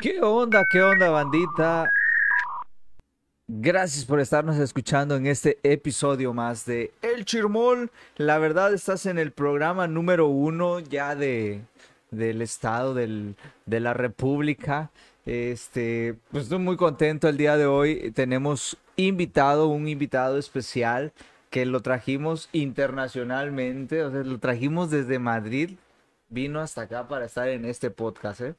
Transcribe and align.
¿Qué 0.00 0.20
onda? 0.22 0.64
¿Qué 0.64 0.80
onda, 0.80 1.10
bandita? 1.10 1.90
Gracias 3.48 4.04
por 4.04 4.20
estarnos 4.20 4.56
escuchando 4.58 5.16
en 5.16 5.26
este 5.26 5.58
episodio 5.64 6.32
más 6.32 6.64
de 6.66 6.92
El 7.02 7.24
Chirmol. 7.24 7.90
La 8.16 8.38
verdad, 8.38 8.72
estás 8.72 9.06
en 9.06 9.18
el 9.18 9.32
programa 9.32 9.88
número 9.88 10.28
uno 10.28 10.78
ya 10.78 11.16
de, 11.16 11.62
del 12.12 12.42
estado 12.42 12.94
del, 12.94 13.34
de 13.66 13.80
la 13.80 13.92
República. 13.92 14.92
Este, 15.26 16.14
pues 16.30 16.44
estoy 16.44 16.60
muy 16.60 16.76
contento 16.76 17.28
el 17.28 17.36
día 17.36 17.56
de 17.56 17.66
hoy. 17.66 18.12
Tenemos 18.12 18.76
invitado, 18.94 19.66
un 19.66 19.88
invitado 19.88 20.38
especial 20.38 21.12
que 21.50 21.66
lo 21.66 21.80
trajimos 21.80 22.48
internacionalmente, 22.52 24.04
o 24.04 24.12
sea, 24.12 24.22
lo 24.22 24.38
trajimos 24.38 24.92
desde 24.92 25.18
Madrid. 25.18 25.76
Vino 26.28 26.60
hasta 26.60 26.82
acá 26.82 27.08
para 27.08 27.24
estar 27.24 27.48
en 27.48 27.64
este 27.64 27.90
podcast, 27.90 28.42
¿eh? 28.42 28.54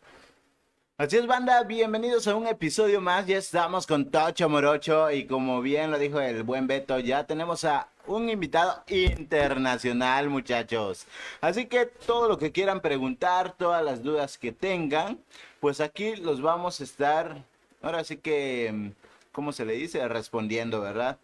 Así 1.00 1.16
es, 1.16 1.28
banda, 1.28 1.64
bienvenidos 1.64 2.28
a 2.28 2.36
un 2.36 2.46
episodio 2.46 3.00
más. 3.00 3.26
Ya 3.26 3.38
estamos 3.38 3.88
con 3.88 4.12
Tocho 4.12 4.50
Morocho 4.50 5.10
y 5.12 5.28
como 5.28 5.62
bien 5.62 5.92
lo 5.92 5.98
dijo 5.98 6.20
el 6.20 6.44
buen 6.44 6.68
Beto, 6.68 7.00
ya 7.00 7.26
tenemos 7.26 7.64
a 7.64 7.88
un 8.06 8.28
invitado 8.28 8.84
internacional, 8.90 10.28
muchachos. 10.30 11.08
Así 11.40 11.68
que 11.68 11.86
todo 11.86 12.28
lo 12.28 12.38
que 12.38 12.52
quieran 12.52 12.82
preguntar, 12.82 13.54
todas 13.54 13.82
las 13.82 14.04
dudas 14.04 14.38
que 14.38 14.52
tengan, 14.52 15.18
pues 15.62 15.80
aquí 15.80 16.18
los 16.18 16.42
vamos 16.42 16.82
a 16.82 16.84
estar, 16.84 17.46
ahora 17.82 18.04
sí 18.04 18.18
que, 18.18 18.92
¿cómo 19.32 19.54
se 19.54 19.64
le 19.64 19.76
dice? 19.76 20.06
Respondiendo, 20.06 20.82
¿verdad? 20.82 21.18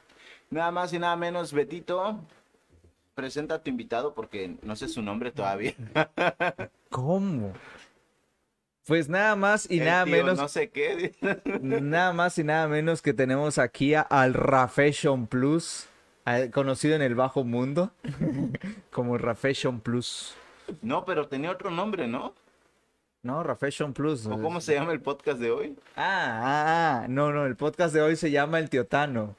Nada 0.52 0.72
más 0.72 0.94
y 0.94 1.00
nada 1.00 1.18
menos, 1.18 1.52
Betito, 1.52 2.18
presenta 3.14 3.56
a 3.56 3.60
tu 3.60 3.72
invitado 3.72 4.14
porque 4.14 4.56
no 4.62 4.78
sé 4.78 4.88
su 4.88 5.02
nombre 5.02 5.34
todavía. 5.34 5.76
¿Cómo? 6.90 7.52
Pues 8.88 9.10
nada 9.10 9.36
más 9.36 9.70
y 9.70 9.80
El 9.80 9.86
nada 9.86 10.06
menos, 10.06 10.38
No 10.38 10.48
sé 10.48 10.70
qué. 10.70 11.14
nada 11.62 12.14
más 12.14 12.38
y 12.38 12.44
nada 12.44 12.68
menos 12.68 13.02
que 13.02 13.14
tenemos 13.14 13.58
aquí 13.58 13.96
a- 13.96 14.02
al 14.02 14.34
Rafession 14.34 15.26
Plus, 15.28 15.88
a- 16.26 16.50
conocido 16.52 16.96
en 16.96 17.02
el 17.02 17.16
bajo 17.16 17.44
mundo 17.44 17.92
como 18.92 19.18
Rafession 19.18 19.80
Plus. 19.80 20.36
No, 20.82 21.04
pero 21.06 21.28
tenía 21.28 21.52
otro 21.52 21.72
nombre, 21.72 22.08
¿no? 22.08 22.34
No, 23.24 23.42
Rafession 23.42 23.94
Plus. 23.94 24.28
¿O 24.28 24.40
cómo 24.40 24.62
se 24.62 24.76
llama 24.76 24.92
el 24.94 25.02
podcast 25.02 25.40
de 25.40 25.50
hoy? 25.50 25.76
Ah, 25.96 26.42
ah, 26.44 27.02
ah, 27.04 27.08
no, 27.10 27.32
no, 27.32 27.48
el 27.48 27.56
podcast 27.56 27.92
de 27.94 28.02
hoy 28.02 28.16
se 28.16 28.30
llama 28.30 28.60
El 28.60 28.70
Tiotano. 28.70 29.36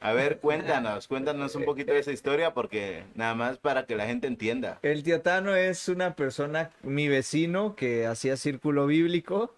A 0.00 0.12
ver, 0.14 0.38
cuéntanos, 0.38 1.06
cuéntanos 1.06 1.54
un 1.54 1.64
poquito 1.64 1.92
de 1.92 1.98
esa 1.98 2.10
historia 2.12 2.54
porque 2.54 3.04
nada 3.14 3.34
más 3.34 3.58
para 3.58 3.84
que 3.84 3.96
la 3.96 4.06
gente 4.06 4.26
entienda. 4.26 4.78
El 4.82 5.02
Tiotano 5.02 5.54
es 5.54 5.88
una 5.88 6.16
persona, 6.16 6.70
mi 6.82 7.08
vecino, 7.08 7.76
que 7.76 8.06
hacía 8.06 8.36
círculo 8.36 8.86
bíblico 8.86 9.54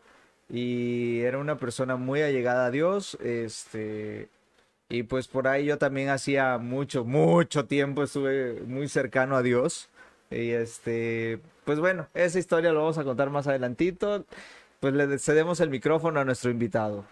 y 0.51 1.21
era 1.21 1.39
una 1.39 1.57
persona 1.59 1.97
muy 1.97 2.23
allegada 2.23 2.67
a 2.67 2.71
Dios, 2.73 3.17
este, 3.23 4.29
y 4.93 5.05
pues 5.05 5.27
por 5.27 5.49
ahí 5.49 5.65
yo 5.65 5.79
también 5.79 6.11
hacía 6.11 6.59
mucho, 6.59 7.03
mucho 7.05 7.65
tiempo 7.65 8.03
estuve 8.03 8.61
muy 8.67 8.89
cercano 8.89 9.37
a 9.37 9.43
Dios. 9.43 9.89
Y 10.31 10.51
este, 10.51 11.39
pues 11.65 11.79
bueno, 11.79 12.09
esa 12.13 12.39
historia 12.39 12.73
lo 12.73 12.81
vamos 12.81 12.99
a 12.99 13.05
contar 13.05 13.31
más 13.31 13.47
adelantito. 13.47 14.27
Pues 14.81 14.93
le 14.93 15.19
cedemos 15.19 15.61
el 15.61 15.71
micrófono 15.71 16.21
a 16.21 16.25
nuestro 16.27 16.51
invitado. 16.51 17.07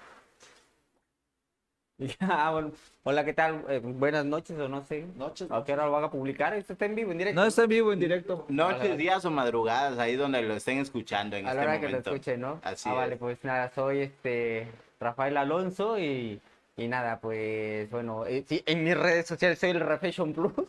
Ah, 2.21 2.51
bueno. 2.53 2.73
Hola, 3.03 3.25
¿qué 3.25 3.33
tal? 3.33 3.65
Eh, 3.69 3.81
buenas 3.83 4.25
noches 4.25 4.59
o 4.59 4.69
no 4.69 4.83
sé. 4.85 5.07
Noches. 5.17 5.51
¿A 5.51 5.65
qué 5.65 5.73
hora 5.73 5.87
lo 5.87 5.93
van 5.93 6.05
a 6.05 6.11
publicar? 6.11 6.55
¿Esto 6.55 6.73
está 6.73 6.87
en 6.87 6.95
vivo, 6.95 7.13
en 7.13 7.19
directo? 7.19 7.41
No 7.41 7.47
está 7.47 7.63
en 7.63 7.69
vivo, 7.69 7.93
en 7.93 8.01
directo. 8.01 8.47
Noches, 8.49 8.97
días 8.97 9.25
o 9.25 9.31
madrugadas, 9.31 9.99
ahí 9.99 10.17
donde 10.17 10.43
lo 10.43 10.55
estén 10.55 10.79
escuchando 10.79 11.37
en 11.37 11.47
A 11.47 11.55
la 11.55 11.61
este 11.61 11.67
hora 11.67 11.81
que 11.81 11.89
lo 11.89 11.99
escuchen, 11.99 12.41
¿no? 12.41 12.61
Así 12.63 12.89
ah, 12.89 12.93
es. 12.93 12.99
vale, 12.99 13.17
pues 13.17 13.45
nada, 13.45 13.71
soy 13.75 14.01
este 14.01 14.69
Rafael 14.99 15.37
Alonso 15.37 15.99
y, 15.99 16.41
y 16.77 16.89
nada, 16.89 17.21
pues 17.21 17.91
bueno, 17.91 18.27
eh, 18.27 18.45
sí, 18.47 18.63
en 18.67 18.85
mis 18.85 18.97
redes 18.97 19.27
sociales 19.27 19.59
soy 19.59 19.71
el 19.71 19.81
Refashion 19.81 20.33
Plus. 20.33 20.53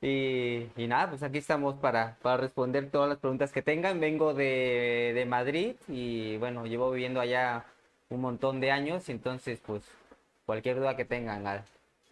Y, 0.00 0.68
y 0.76 0.86
nada, 0.86 1.10
pues 1.10 1.24
aquí 1.24 1.38
estamos 1.38 1.74
para, 1.74 2.18
para 2.22 2.36
responder 2.36 2.88
todas 2.88 3.08
las 3.08 3.18
preguntas 3.18 3.50
que 3.50 3.62
tengan. 3.62 3.98
Vengo 3.98 4.32
de, 4.32 5.10
de 5.12 5.26
Madrid 5.26 5.74
y 5.88 6.36
bueno, 6.36 6.66
llevo 6.66 6.92
viviendo 6.92 7.20
allá 7.20 7.64
un 8.08 8.20
montón 8.20 8.60
de 8.60 8.70
años, 8.70 9.08
entonces 9.08 9.60
pues 9.66 9.82
cualquier 10.48 10.78
duda 10.78 10.96
que 10.96 11.04
tengan 11.04 11.46
al- 11.46 11.62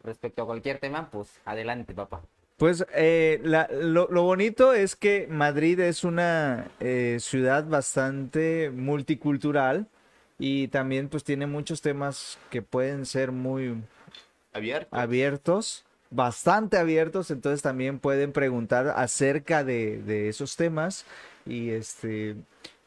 respecto 0.05 0.43
a 0.43 0.47
cualquier 0.47 0.79
tema, 0.79 1.09
pues 1.11 1.41
adelante, 1.47 1.95
papá. 1.95 2.21
Pues 2.59 2.85
eh, 2.95 3.41
la- 3.43 3.67
lo, 3.73 4.09
lo 4.11 4.25
bonito 4.25 4.75
es 4.75 4.95
que 4.95 5.27
Madrid 5.31 5.81
es 5.81 6.05
una 6.05 6.69
eh, 6.81 7.17
ciudad 7.19 7.65
bastante 7.67 8.71
multicultural 8.71 9.87
y 10.39 10.69
también 10.69 11.09
pues 11.09 11.25
tiene 11.25 11.47
muchos 11.47 11.81
temas 11.81 12.39
que 12.51 12.61
pueden 12.61 13.07
ser 13.07 13.33
muy 13.33 13.77
Abierto. 14.53 14.95
abiertos, 14.95 15.85
bastante 16.11 16.77
abiertos, 16.77 17.31
entonces 17.31 17.63
también 17.63 17.99
pueden 17.99 18.33
preguntar 18.33 18.89
acerca 18.97 19.65
de, 19.65 20.03
de 20.03 20.29
esos 20.29 20.57
temas 20.57 21.07
y 21.47 21.71
este, 21.71 22.37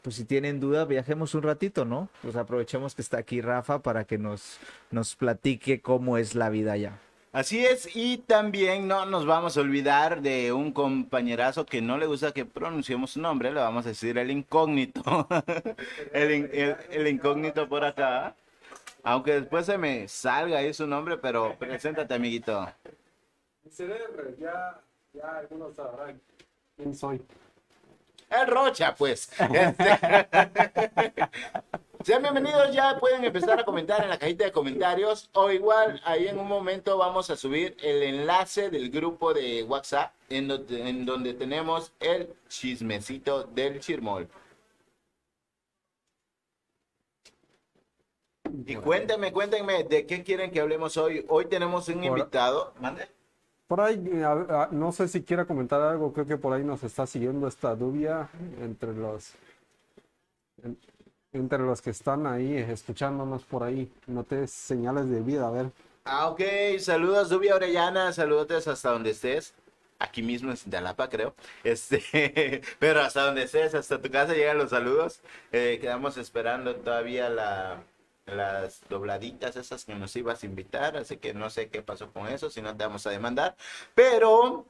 pues 0.02 0.16
si 0.16 0.24
tienen 0.24 0.60
duda, 0.60 0.84
viajemos 0.84 1.34
un 1.34 1.42
ratito, 1.42 1.84
¿no? 1.84 2.08
Pues 2.22 2.36
aprovechemos 2.36 2.94
que 2.94 3.02
está 3.02 3.18
aquí 3.18 3.40
Rafa 3.40 3.80
para 3.80 4.04
que 4.04 4.18
nos, 4.18 4.58
nos 4.90 5.14
platique 5.16 5.80
cómo 5.80 6.16
es 6.18 6.34
la 6.34 6.48
vida 6.50 6.72
allá. 6.72 6.98
Así 7.32 7.64
es, 7.64 7.94
y 7.94 8.18
también 8.18 8.88
no 8.88 9.06
nos 9.06 9.24
vamos 9.24 9.56
a 9.56 9.60
olvidar 9.60 10.20
de 10.20 10.52
un 10.52 10.72
compañerazo 10.72 11.64
que 11.64 11.80
no 11.80 11.96
le 11.96 12.06
gusta 12.06 12.32
que 12.32 12.44
pronunciemos 12.44 13.12
su 13.12 13.20
nombre, 13.20 13.52
le 13.52 13.60
vamos 13.60 13.86
a 13.86 13.90
decir 13.90 14.18
el 14.18 14.32
incógnito. 14.32 15.28
el, 16.12 16.30
in- 16.34 16.50
el- 16.52 16.76
el 16.90 17.06
incógnito 17.06 17.68
por 17.68 17.84
acá. 17.84 18.34
Aunque 19.04 19.32
después 19.40 19.64
se 19.64 19.78
me 19.78 20.08
salga 20.08 20.58
ahí 20.58 20.74
su 20.74 20.86
nombre, 20.88 21.18
pero 21.18 21.56
preséntate, 21.58 22.12
amiguito. 22.14 22.68
CDR, 23.70 24.36
ya, 24.40 24.80
ya 25.12 25.38
algunos 25.38 25.74
sabrán 25.76 26.20
quién 26.76 26.94
soy. 26.94 27.22
El 28.30 28.46
Rocha, 28.46 28.94
pues. 28.94 29.30
Este- 29.38 29.98
Sean 32.04 32.22
bienvenidos, 32.22 32.72
ya 32.72 32.98
pueden 32.98 33.22
empezar 33.24 33.60
a 33.60 33.64
comentar 33.64 34.02
en 34.02 34.08
la 34.08 34.18
cajita 34.18 34.44
de 34.44 34.52
comentarios 34.52 35.28
o 35.34 35.50
igual 35.50 36.00
ahí 36.06 36.28
en 36.28 36.38
un 36.38 36.48
momento 36.48 36.96
vamos 36.96 37.28
a 37.28 37.36
subir 37.36 37.76
el 37.82 38.02
enlace 38.02 38.70
del 38.70 38.88
grupo 38.90 39.34
de 39.34 39.64
WhatsApp 39.64 40.14
en 40.30 40.48
donde, 40.48 40.88
en 40.88 41.04
donde 41.04 41.34
tenemos 41.34 41.92
el 42.00 42.34
chismecito 42.48 43.42
del 43.44 43.80
chirmol. 43.80 44.28
Y 48.66 48.76
cuéntenme, 48.76 49.30
cuéntenme 49.32 49.84
de 49.84 50.06
qué 50.06 50.24
quieren 50.24 50.50
que 50.50 50.60
hablemos 50.60 50.96
hoy. 50.96 51.26
Hoy 51.28 51.46
tenemos 51.46 51.88
un 51.88 52.02
invitado. 52.02 52.72
¿Mande? 52.80 53.08
Por 53.70 53.80
ahí, 53.80 54.02
eh, 54.04 54.66
no 54.72 54.90
sé 54.90 55.06
si 55.06 55.22
quiera 55.22 55.44
comentar 55.44 55.80
algo, 55.80 56.12
creo 56.12 56.26
que 56.26 56.36
por 56.36 56.52
ahí 56.52 56.64
nos 56.64 56.82
está 56.82 57.06
siguiendo 57.06 57.46
esta 57.46 57.76
dubia 57.76 58.28
entre 58.60 58.92
los 58.92 59.34
en- 60.64 60.76
entre 61.32 61.58
los 61.60 61.80
que 61.80 61.90
están 61.90 62.26
ahí 62.26 62.56
escuchándonos 62.56 63.44
por 63.44 63.62
ahí. 63.62 63.88
Noté 64.08 64.48
señales 64.48 65.08
de 65.08 65.20
vida, 65.20 65.46
a 65.46 65.52
ver. 65.52 65.70
Ah, 66.04 66.28
ok. 66.30 66.40
Saludos, 66.80 67.28
Dubia 67.28 67.54
Orellana. 67.54 68.12
Saludos 68.12 68.66
hasta 68.66 68.90
donde 68.90 69.10
estés. 69.10 69.54
Aquí 70.00 70.20
mismo 70.20 70.50
en 70.50 70.56
Cintalapa, 70.56 71.08
creo. 71.08 71.36
Este, 71.62 72.02
pero 72.80 73.02
hasta 73.02 73.24
donde 73.24 73.44
estés, 73.44 73.76
hasta 73.76 74.02
tu 74.02 74.10
casa 74.10 74.34
llegan 74.34 74.58
los 74.58 74.70
saludos. 74.70 75.20
Eh, 75.52 75.78
quedamos 75.80 76.16
esperando 76.16 76.74
todavía 76.74 77.28
la, 77.28 77.84
las 78.36 78.82
dobladitas 78.88 79.56
esas 79.56 79.84
que 79.84 79.94
nos 79.94 80.14
ibas 80.16 80.42
a 80.42 80.46
invitar. 80.46 80.96
Así 80.96 81.16
que 81.18 81.34
no 81.34 81.50
sé 81.50 81.68
qué 81.68 81.82
pasó 81.82 82.12
con 82.12 82.28
eso, 82.28 82.50
si 82.50 82.62
no 82.62 82.76
te 82.76 82.84
vamos 82.84 83.06
a 83.06 83.10
demandar. 83.10 83.56
Pero... 83.94 84.66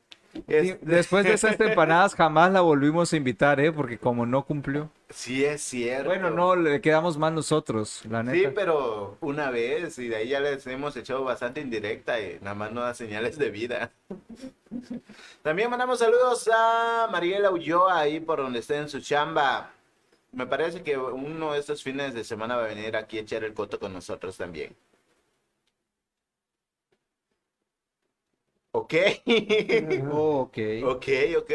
Y 0.46 0.54
es- 0.54 0.78
Después 0.82 1.24
de 1.24 1.32
esas 1.32 1.58
empanadas 1.60 2.14
jamás 2.14 2.52
la 2.52 2.60
volvimos 2.60 3.12
a 3.12 3.16
invitar, 3.16 3.58
¿eh? 3.60 3.72
Porque 3.72 3.98
como 3.98 4.26
no 4.26 4.44
cumplió. 4.44 4.88
sí 5.08 5.44
es 5.44 5.60
cierto. 5.60 6.08
Bueno, 6.08 6.30
no, 6.30 6.54
le 6.54 6.80
quedamos 6.80 7.18
mal 7.18 7.34
nosotros, 7.34 8.02
la 8.08 8.20
Sí, 8.22 8.26
neta. 8.28 8.52
pero 8.54 9.16
una 9.20 9.50
vez 9.50 9.98
y 9.98 10.06
de 10.06 10.14
ahí 10.16 10.28
ya 10.28 10.38
les 10.38 10.64
hemos 10.68 10.96
echado 10.96 11.24
bastante 11.24 11.60
indirecta 11.60 12.20
y 12.20 12.38
nada 12.42 12.54
más 12.54 12.70
no 12.70 12.80
da 12.82 12.94
señales 12.94 13.38
de 13.38 13.50
vida. 13.50 13.90
También 15.42 15.68
mandamos 15.70 15.98
saludos 15.98 16.48
a 16.54 17.08
Mariela 17.10 17.50
Ulloa 17.50 17.98
ahí 17.98 18.20
por 18.20 18.38
donde 18.38 18.60
esté 18.60 18.76
en 18.76 18.88
su 18.88 19.00
chamba. 19.00 19.72
Me 20.32 20.44
parece 20.44 20.82
que 20.82 20.98
uno 20.98 21.52
de 21.52 21.60
estos 21.60 21.84
fines 21.84 22.14
de 22.14 22.24
semana 22.24 22.56
va 22.56 22.64
a 22.64 22.68
venir 22.74 22.96
aquí 22.96 23.18
a 23.18 23.20
echar 23.20 23.44
el 23.44 23.54
coto 23.54 23.78
con 23.78 23.92
nosotros 23.92 24.36
también. 24.36 24.76
Ok. 28.72 28.94
Oh, 30.10 30.40
ok. 30.46 30.58
ok, 30.82 31.06
ok. 31.38 31.50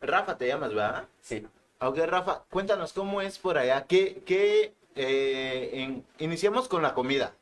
Rafa, 0.00 0.36
te 0.36 0.46
llamas, 0.48 0.76
¿va? 0.76 1.08
Sí. 1.20 1.46
Ok, 1.80 1.98
Rafa, 2.06 2.44
cuéntanos 2.50 2.92
cómo 2.92 3.20
es 3.20 3.38
por 3.38 3.58
allá. 3.58 3.86
¿Qué, 3.86 4.22
qué, 4.24 4.74
eh, 4.94 5.70
en- 5.72 6.04
iniciamos 6.18 6.68
con 6.68 6.82
la 6.82 6.94
comida, 6.94 7.34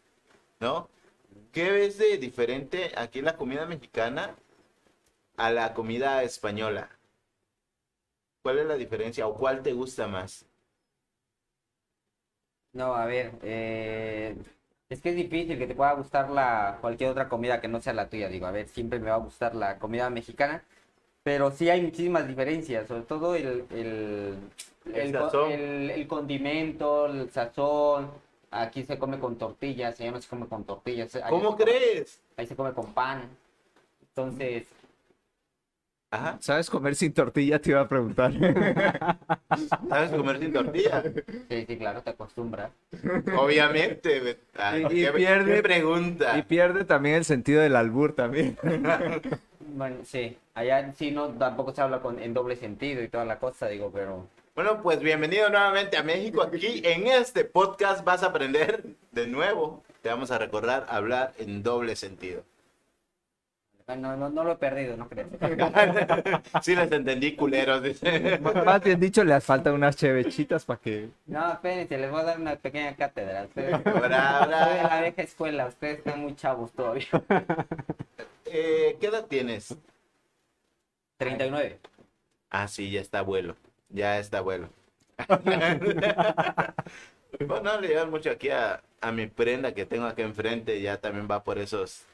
¿no? 0.61 0.88
¿Qué 1.53 1.71
ves 1.73 1.99
de 1.99 2.19
diferente 2.19 2.93
aquí 2.97 3.23
la 3.23 3.37
comida 3.37 3.67
mexicana 3.67 4.37
a 5.37 5.50
la 5.50 5.75
comida 5.75 6.23
española? 6.23 6.88
¿Cuál 8.43 8.59
es 8.59 8.67
la 8.67 8.75
diferencia 8.76 9.26
o 9.26 9.35
cuál 9.35 9.62
te 9.62 9.73
gusta 9.73 10.06
más? 10.06 10.44
No, 12.72 12.94
a 12.94 13.05
ver, 13.06 13.32
eh, 13.43 14.37
es 14.88 15.00
que 15.00 15.11
es 15.11 15.17
difícil 15.17 15.58
que 15.58 15.67
te 15.67 15.75
pueda 15.75 15.93
gustar 15.94 16.31
la 16.31 16.78
cualquier 16.81 17.11
otra 17.11 17.28
comida 17.28 17.61
que 17.61 17.69
no 17.69 17.81
sea 17.81 17.93
la 17.93 18.08
tuya. 18.08 18.28
Digo, 18.28 18.46
a 18.46 18.52
ver, 18.52 18.69
siempre 18.69 18.99
me 19.00 19.11
va 19.11 19.17
a 19.17 19.19
gustar 19.19 19.55
la 19.56 19.78
comida 19.78 20.08
mexicana, 20.08 20.62
pero 21.25 21.50
sí 21.50 21.69
hay 21.69 21.82
muchísimas 21.82 22.28
diferencias, 22.28 22.87
sobre 22.87 23.02
todo 23.02 23.34
el, 23.34 23.64
el, 23.70 24.37
El 25.50 26.06
condimento, 26.06 27.06
el 27.06 27.31
sazón. 27.31 28.11
Aquí 28.52 28.82
se 28.84 28.99
come 28.99 29.19
con 29.20 29.37
tortillas, 29.37 30.00
allá 30.00 30.11
no 30.12 30.20
se 30.20 30.28
come 30.28 30.46
con 30.46 30.64
tortillas. 30.64 31.14
allá 31.16 31.28
¿Cómo 31.28 31.52
se 31.52 31.56
come- 31.58 31.64
crees? 31.64 32.20
Ahí 32.37 32.46
se 32.46 32.56
come 32.56 32.73
con 32.73 32.93
pan. 32.93 33.28
Entonces, 34.08 34.66
Ajá. 36.12 36.39
¿Sabes 36.41 36.69
comer 36.69 36.97
sin 36.97 37.12
tortilla? 37.12 37.61
Te 37.61 37.71
iba 37.71 37.81
a 37.83 37.89
preguntar. 37.89 38.33
¿Sabes 39.89 40.11
comer 40.11 40.39
sin 40.41 40.53
tortilla? 40.53 41.03
sí, 41.49 41.65
sí, 41.69 41.77
claro, 41.77 42.03
te 42.03 42.11
acostumbras. 42.11 42.73
Obviamente. 43.39 44.39
Ay, 44.57 44.87
Y- 44.91 45.01
y 45.03 45.05
¿qué, 45.05 45.12
pierde- 45.12 45.55
qué 45.57 45.62
pregunta? 45.62 46.37
y 46.39 46.43
pierde 46.43 46.85
también 46.85 47.17
el 47.17 47.25
sentido 47.25 47.62
del 47.62 47.77
albur 47.77 48.12
también. 48.12 48.57
Bueno, 49.73 49.99
sí, 50.03 50.37
allá 50.55 50.93
sí 50.99 51.12
no 51.12 51.29
tampoco 51.29 51.73
se 51.73 51.81
habla 51.81 52.01
con, 52.01 52.19
en 52.19 52.35
doble 52.35 52.57
sentido 52.57 53.05
y 53.05 53.09
toda 53.09 53.25
la 53.25 53.39
cosa, 53.39 53.69
digo, 53.69 53.93
pero 53.95 54.27
Bueno, 54.57 54.83
pues 54.83 54.99
bienvenido 54.99 55.49
nuevamente 55.49 55.97
a 55.97 56.03
México. 56.03 56.43
Aquí 56.43 56.83
en 56.85 57.07
este 57.07 57.45
podcast 57.45 58.03
vas 58.05 58.25
a 58.25 58.27
aprender 58.27 58.83
de 59.12 59.29
nuevo. 59.29 59.85
Te 60.03 60.09
vamos 60.09 60.33
a 60.33 60.39
recordar 60.39 60.87
hablar 60.89 61.35
en 61.39 61.62
doble 61.62 61.95
sentido. 61.95 62.43
Bueno, 63.90 64.16
no, 64.16 64.31
no 64.31 64.44
lo 64.44 64.52
he 64.52 64.56
perdido, 64.56 64.96
no 64.96 65.08
crees. 65.08 65.26
Sí 66.62 66.75
les 66.76 66.90
entendí, 66.92 67.34
culeros. 67.34 67.82
dice. 67.82 68.38
Más 68.38 68.82
bien 68.82 69.00
dicho, 69.00 69.25
les 69.25 69.42
faltan 69.44 69.75
unas 69.75 69.96
chevechitas 69.96 70.64
para 70.64 70.81
que... 70.81 71.08
No, 71.26 71.52
espérense, 71.52 71.98
les 71.98 72.10
voy 72.10 72.20
a 72.20 72.25
dar 72.25 72.40
una 72.40 72.56
pequeña 72.56 72.94
cátedra. 72.94 73.44
Ustedes, 73.44 73.82
Bra, 73.82 74.46
bra. 74.46 74.64
soy 74.64 74.76
de 74.76 74.82
la 74.84 75.00
vieja 75.02 75.22
escuela, 75.22 75.66
ustedes 75.66 75.98
están 75.98 76.20
muy 76.20 76.34
chavos 76.37 76.72
todavía. 76.72 77.06
Eh, 78.52 78.96
¿Qué 79.00 79.06
edad 79.06 79.26
tienes? 79.26 79.76
39. 81.19 81.78
Ah, 82.50 82.66
sí, 82.66 82.90
ya 82.90 83.00
está 83.00 83.20
abuelo. 83.20 83.54
Ya 83.90 84.19
está 84.19 84.38
abuelo. 84.38 84.69
Bueno, 87.46 87.62
no 87.75 87.81
le 87.81 87.88
llevan 87.88 88.10
mucho 88.10 88.28
aquí 88.31 88.50
a, 88.50 88.82
a 89.00 89.12
mi 89.12 89.28
prenda 89.28 89.72
que 89.72 89.87
tengo 89.87 90.06
aquí 90.06 90.22
enfrente. 90.22 90.81
Ya 90.81 90.96
también 91.00 91.28
va 91.31 91.44
por 91.44 91.58
esos. 91.58 92.04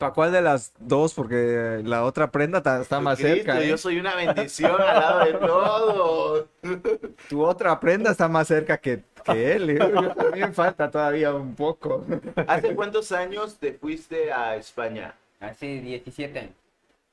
¿Para 0.00 0.14
cuál 0.14 0.32
de 0.32 0.40
las 0.40 0.72
dos? 0.78 1.12
Porque 1.12 1.82
la 1.84 2.04
otra 2.04 2.30
prenda 2.30 2.62
ta- 2.62 2.80
está 2.80 3.00
más 3.00 3.18
Cristo, 3.18 3.36
cerca. 3.36 3.60
¿eh? 3.62 3.68
Yo 3.68 3.76
soy 3.76 4.00
una 4.00 4.14
bendición 4.14 4.72
al 4.80 4.98
lado 4.98 5.24
de 5.26 5.32
todos. 5.34 6.46
Tu 7.28 7.44
otra 7.44 7.78
prenda 7.78 8.10
está 8.10 8.26
más 8.26 8.48
cerca 8.48 8.78
que, 8.78 9.02
que 9.22 9.52
él. 9.52 9.68
¿eh? 9.68 9.78
También 10.16 10.54
falta 10.54 10.90
todavía 10.90 11.34
un 11.34 11.54
poco. 11.54 12.02
¿Hace 12.46 12.74
cuántos 12.74 13.12
años 13.12 13.58
te 13.58 13.74
fuiste 13.74 14.32
a 14.32 14.56
España? 14.56 15.14
Hace 15.38 15.82
17 15.82 16.38
años. 16.38 16.54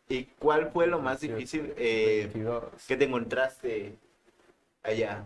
¿Y 0.08 0.24
cuál 0.40 0.72
fue 0.72 0.88
lo 0.88 1.00
más 1.00 1.20
difícil 1.20 1.74
eh, 1.76 2.30
22. 2.34 2.64
que 2.88 2.96
te 2.96 3.04
encontraste 3.04 3.96
allá? 4.82 5.26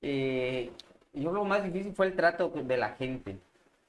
Eh, 0.00 0.70
yo 1.12 1.32
lo 1.32 1.44
más 1.44 1.62
difícil 1.64 1.92
fue 1.94 2.06
el 2.06 2.16
trato 2.16 2.48
de 2.48 2.76
la 2.78 2.90
gente. 2.94 3.36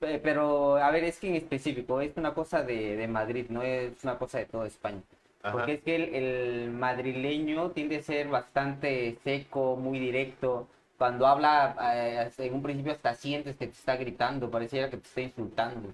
Pe- 0.05 0.19
Pero, 0.19 0.77
a 0.77 0.91
ver, 0.91 1.03
es 1.03 1.19
que 1.19 1.27
en 1.29 1.35
específico, 1.35 1.99
es 2.01 2.15
una 2.17 2.33
cosa 2.33 2.61
de, 2.63 2.95
de 2.95 3.07
Madrid, 3.07 3.47
no 3.49 3.61
es 3.63 4.03
una 4.03 4.17
cosa 4.17 4.37
de 4.39 4.45
toda 4.45 4.67
España. 4.67 5.01
Ajá. 5.41 5.51
Porque 5.51 5.73
es 5.73 5.83
que 5.83 5.95
el, 5.95 6.15
el 6.15 6.71
madrileño 6.71 7.71
tiende 7.71 7.97
a 7.97 8.01
ser 8.03 8.27
bastante 8.27 9.17
seco, 9.23 9.75
muy 9.75 9.99
directo. 9.99 10.67
Cuando 10.97 11.27
habla, 11.27 11.75
eh, 11.95 12.29
en 12.37 12.53
un 12.53 12.63
principio 12.63 12.93
hasta 12.93 13.15
sientes 13.15 13.55
que 13.57 13.67
te 13.67 13.73
está 13.73 13.95
gritando, 13.97 14.49
pareciera 14.49 14.89
que 14.89 14.97
te 14.97 15.07
está 15.07 15.21
insultando. 15.21 15.89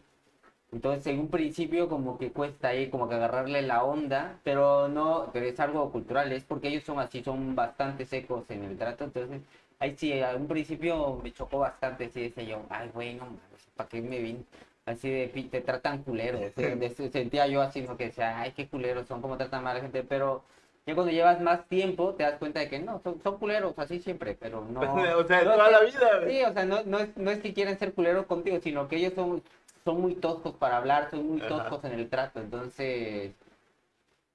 Entonces, 0.72 1.06
en 1.08 1.20
un 1.20 1.30
principio 1.30 1.90
como 1.90 2.18
que 2.18 2.32
cuesta 2.32 2.70
ahí 2.70 2.90
como 2.90 3.10
que 3.10 3.16
agarrarle 3.16 3.62
la 3.62 3.84
onda, 3.84 4.40
pero 4.44 4.88
no, 4.88 5.30
pero 5.34 5.46
es 5.46 5.60
algo 5.60 5.92
cultural, 5.92 6.32
es 6.32 6.44
porque 6.46 6.70
ellos 6.70 6.84
son 6.84 7.00
así, 7.00 7.24
son 7.24 7.56
bastante 7.56 8.06
secos 8.06 8.50
en 8.50 8.64
el 8.64 8.78
trato, 8.78 9.04
entonces, 9.04 9.42
ahí 9.82 9.96
sí, 9.98 10.22
a 10.22 10.36
un 10.36 10.48
principio 10.48 11.20
me 11.24 11.34
chocó 11.34 11.60
bastante, 11.60 12.06
así 12.06 12.22
decía 12.22 12.44
yo, 12.44 12.64
ay, 12.70 12.90
güey, 12.94 13.16
no 13.16 13.28
¿para 13.76 13.90
qué 13.90 14.02
me 14.02 14.20
vine? 14.20 14.46
Así 14.86 15.10
de, 15.10 15.28
te 15.52 15.62
tratan 15.62 16.04
culero, 16.04 16.40
se- 16.56 17.12
sentía 17.12 17.48
yo 17.48 17.62
así, 17.62 17.82
¿no? 17.82 17.98
que 17.98 18.06
decía, 18.06 18.40
ay, 18.40 18.52
qué 18.54 18.68
culeros 18.68 19.08
son, 19.08 19.22
cómo 19.22 19.38
tratan 19.38 19.64
mal 19.64 19.72
a 19.74 19.76
la 19.76 19.82
gente, 19.82 20.04
pero 20.04 20.44
ya 20.86 20.96
cuando 20.96 21.12
llevas 21.12 21.42
más 21.42 21.68
tiempo 21.68 22.14
te 22.16 22.24
das 22.24 22.38
cuenta 22.40 22.60
de 22.60 22.70
que 22.70 22.80
no, 22.80 23.00
son, 23.04 23.22
son 23.22 23.38
culeros, 23.38 23.74
así 23.78 24.00
siempre, 24.00 24.36
pero 24.40 24.64
no... 24.66 24.82
o 25.18 25.24
sea, 25.26 25.44
no 25.44 25.54
toda 25.54 25.72
la 25.72 25.82
vida. 25.82 26.28
Sí, 26.28 26.44
o 26.44 26.54
sea, 26.54 26.66
no, 26.66 26.84
no, 26.84 27.00
es, 27.00 27.18
no 27.18 27.32
es 27.32 27.40
que 27.40 27.54
quieran 27.54 27.78
ser 27.78 27.94
culeros 27.94 28.26
contigo, 28.26 28.60
sino 28.62 28.88
que 28.88 28.98
ellos 28.98 29.14
son, 29.14 29.44
son 29.86 30.02
muy 30.02 30.16
toscos 30.16 30.56
para 30.56 30.78
hablar, 30.78 31.10
son 31.12 31.28
muy 31.28 31.40
Ajá. 31.42 31.50
toscos 31.50 31.84
en 31.86 31.94
el 32.00 32.10
trato. 32.10 32.40
Entonces, 32.40 33.34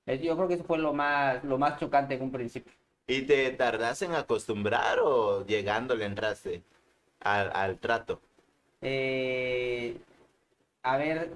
es- 0.07 0.23
yo 0.23 0.37
creo 0.37 0.49
que 0.49 0.55
eso 0.55 0.65
fue 0.65 0.79
lo 0.79 0.93
más, 0.93 1.43
lo 1.45 1.59
más 1.59 1.79
chocante 1.79 2.15
en 2.15 2.23
un 2.23 2.33
principio. 2.33 2.73
¿Y 3.07 3.23
te 3.23 3.51
tardas 3.51 4.03
en 4.03 4.15
acostumbrar 4.15 4.99
o 5.01 5.45
llegando 5.47 5.95
le 5.95 6.07
entraste 6.07 6.63
al, 7.21 7.51
al 7.55 7.79
trato? 7.79 8.21
Eh, 8.83 9.97
a 10.83 10.97
ver, 10.97 11.31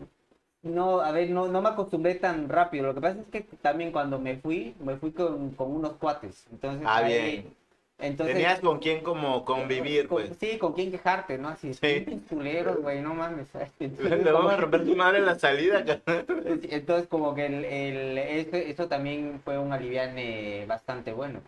no, 0.62 1.00
a 1.00 1.12
ver, 1.12 1.30
no, 1.30 1.46
no 1.48 1.62
me 1.62 1.68
acostumbré 1.68 2.16
tan 2.16 2.48
rápido. 2.48 2.86
Lo 2.86 2.94
que 2.94 3.00
pasa 3.00 3.20
es 3.20 3.26
que 3.28 3.40
también 3.62 3.92
cuando 3.92 4.18
me 4.18 4.36
fui, 4.36 4.74
me 4.80 4.96
fui 4.96 5.12
con, 5.12 5.50
con 5.52 5.70
unos 5.70 5.92
cuates. 5.94 6.44
Entonces, 6.50 6.86
Ah, 6.88 6.96
ahí- 6.98 7.12
bien. 7.32 7.54
Entonces, 8.02 8.34
Tenías 8.36 8.60
con 8.60 8.78
quién 8.78 9.02
como 9.02 9.44
convivir, 9.44 10.08
con- 10.08 10.22
pues. 10.22 10.32
Sí, 10.40 10.56
con 10.56 10.72
quién 10.72 10.90
quejarte, 10.90 11.36
¿no? 11.36 11.48
Así, 11.50 11.74
Sí. 11.74 12.06
culeros, 12.30 12.78
güey, 12.80 13.02
no 13.02 13.12
mames. 13.14 13.46
Entonces, 13.78 14.10
Le 14.10 14.24
como 14.24 14.38
vamos 14.38 14.52
a 14.54 14.56
romper 14.56 14.84
tu 14.86 14.96
madre 14.96 15.18
en 15.18 15.26
la 15.26 15.38
salida, 15.38 15.84
carnal. 15.84 16.24
Entonces, 16.70 17.08
como 17.08 17.34
que 17.34 17.44
el, 17.46 17.64
el- 17.66 18.18
eso, 18.18 18.56
eso 18.56 18.88
también 18.88 19.40
fue 19.44 19.58
un 19.58 19.72
aliviane 19.74 20.64
bastante 20.66 21.12
bueno. 21.12 21.40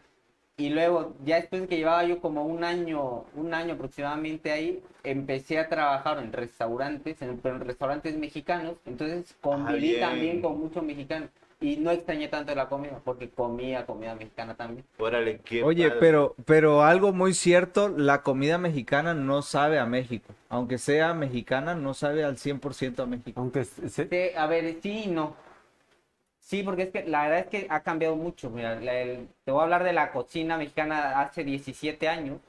Y 0.58 0.69
luego, 0.70 1.14
ya 1.25 1.37
después 1.37 1.62
de 1.62 1.69
que 1.69 1.76
llevaba 1.78 2.04
yo 2.04 2.20
como 2.20 2.44
un 2.44 2.62
año, 2.62 3.25
un 3.34 3.54
año 3.54 3.75
aproximadamente 3.75 4.52
ahí, 4.52 4.82
empecé 5.02 5.58
a 5.58 5.69
trabajar 5.69 6.19
en 6.19 6.32
restaurantes, 6.32 7.20
en, 7.22 7.38
pero 7.38 7.56
en 7.56 7.62
restaurantes 7.66 8.16
mexicanos. 8.19 8.75
Entonces, 8.84 9.34
conviví 9.40 9.81
bien. 9.93 10.00
también 10.00 10.43
con 10.43 10.58
muchos 10.60 10.82
mexicanos. 10.82 11.31
Y 11.60 11.76
no 11.76 11.93
extrañé 11.93 12.26
tanto 12.28 12.54
la 12.56 12.69
comida, 12.69 13.00
porque 13.04 13.31
comía 13.31 13.87
comida 13.87 14.14
mexicana 14.16 14.54
también. 14.56 14.84
Órale, 14.99 15.38
qué 15.44 15.62
Oye, 15.62 15.87
padre. 15.88 16.00
pero, 16.00 16.34
pero 16.44 16.82
algo 16.82 17.12
muy 17.12 17.35
cierto, 17.35 17.88
la 17.88 18.23
comida 18.23 18.59
mexicana 18.59 19.14
no 19.14 19.42
sabe 19.42 19.78
a 19.78 19.87
México. 19.87 20.35
Aunque 20.49 20.76
sea 20.78 21.14
mexicana, 21.14 21.75
no 21.76 21.94
sabe 21.94 22.25
al 22.25 22.37
100% 22.37 23.04
a 23.04 23.06
México. 23.06 23.40
Aunque 23.40 23.64
se- 23.64 23.88
se- 23.88 24.09
Sí, 24.09 24.37
a 24.37 24.47
ver, 24.49 24.76
sí 24.82 25.04
y 25.04 25.06
no. 25.06 25.35
Sí, 26.52 26.62
porque 26.62 26.82
es 26.82 26.90
que 26.90 27.04
la 27.04 27.23
verdad 27.23 27.38
es 27.38 27.47
que 27.47 27.66
ha 27.71 27.80
cambiado 27.80 28.14
mucho. 28.14 28.50
Mira, 28.50 28.75
la- 28.78 28.92
el- 29.00 29.26
te 29.42 29.50
voy 29.52 29.61
a 29.61 29.64
hablar 29.64 29.85
de 29.85 29.94
la 29.94 30.12
cocina 30.12 30.59
mexicana 30.59 31.18
hace 31.18 31.44
17 31.44 32.09
años 32.11 32.40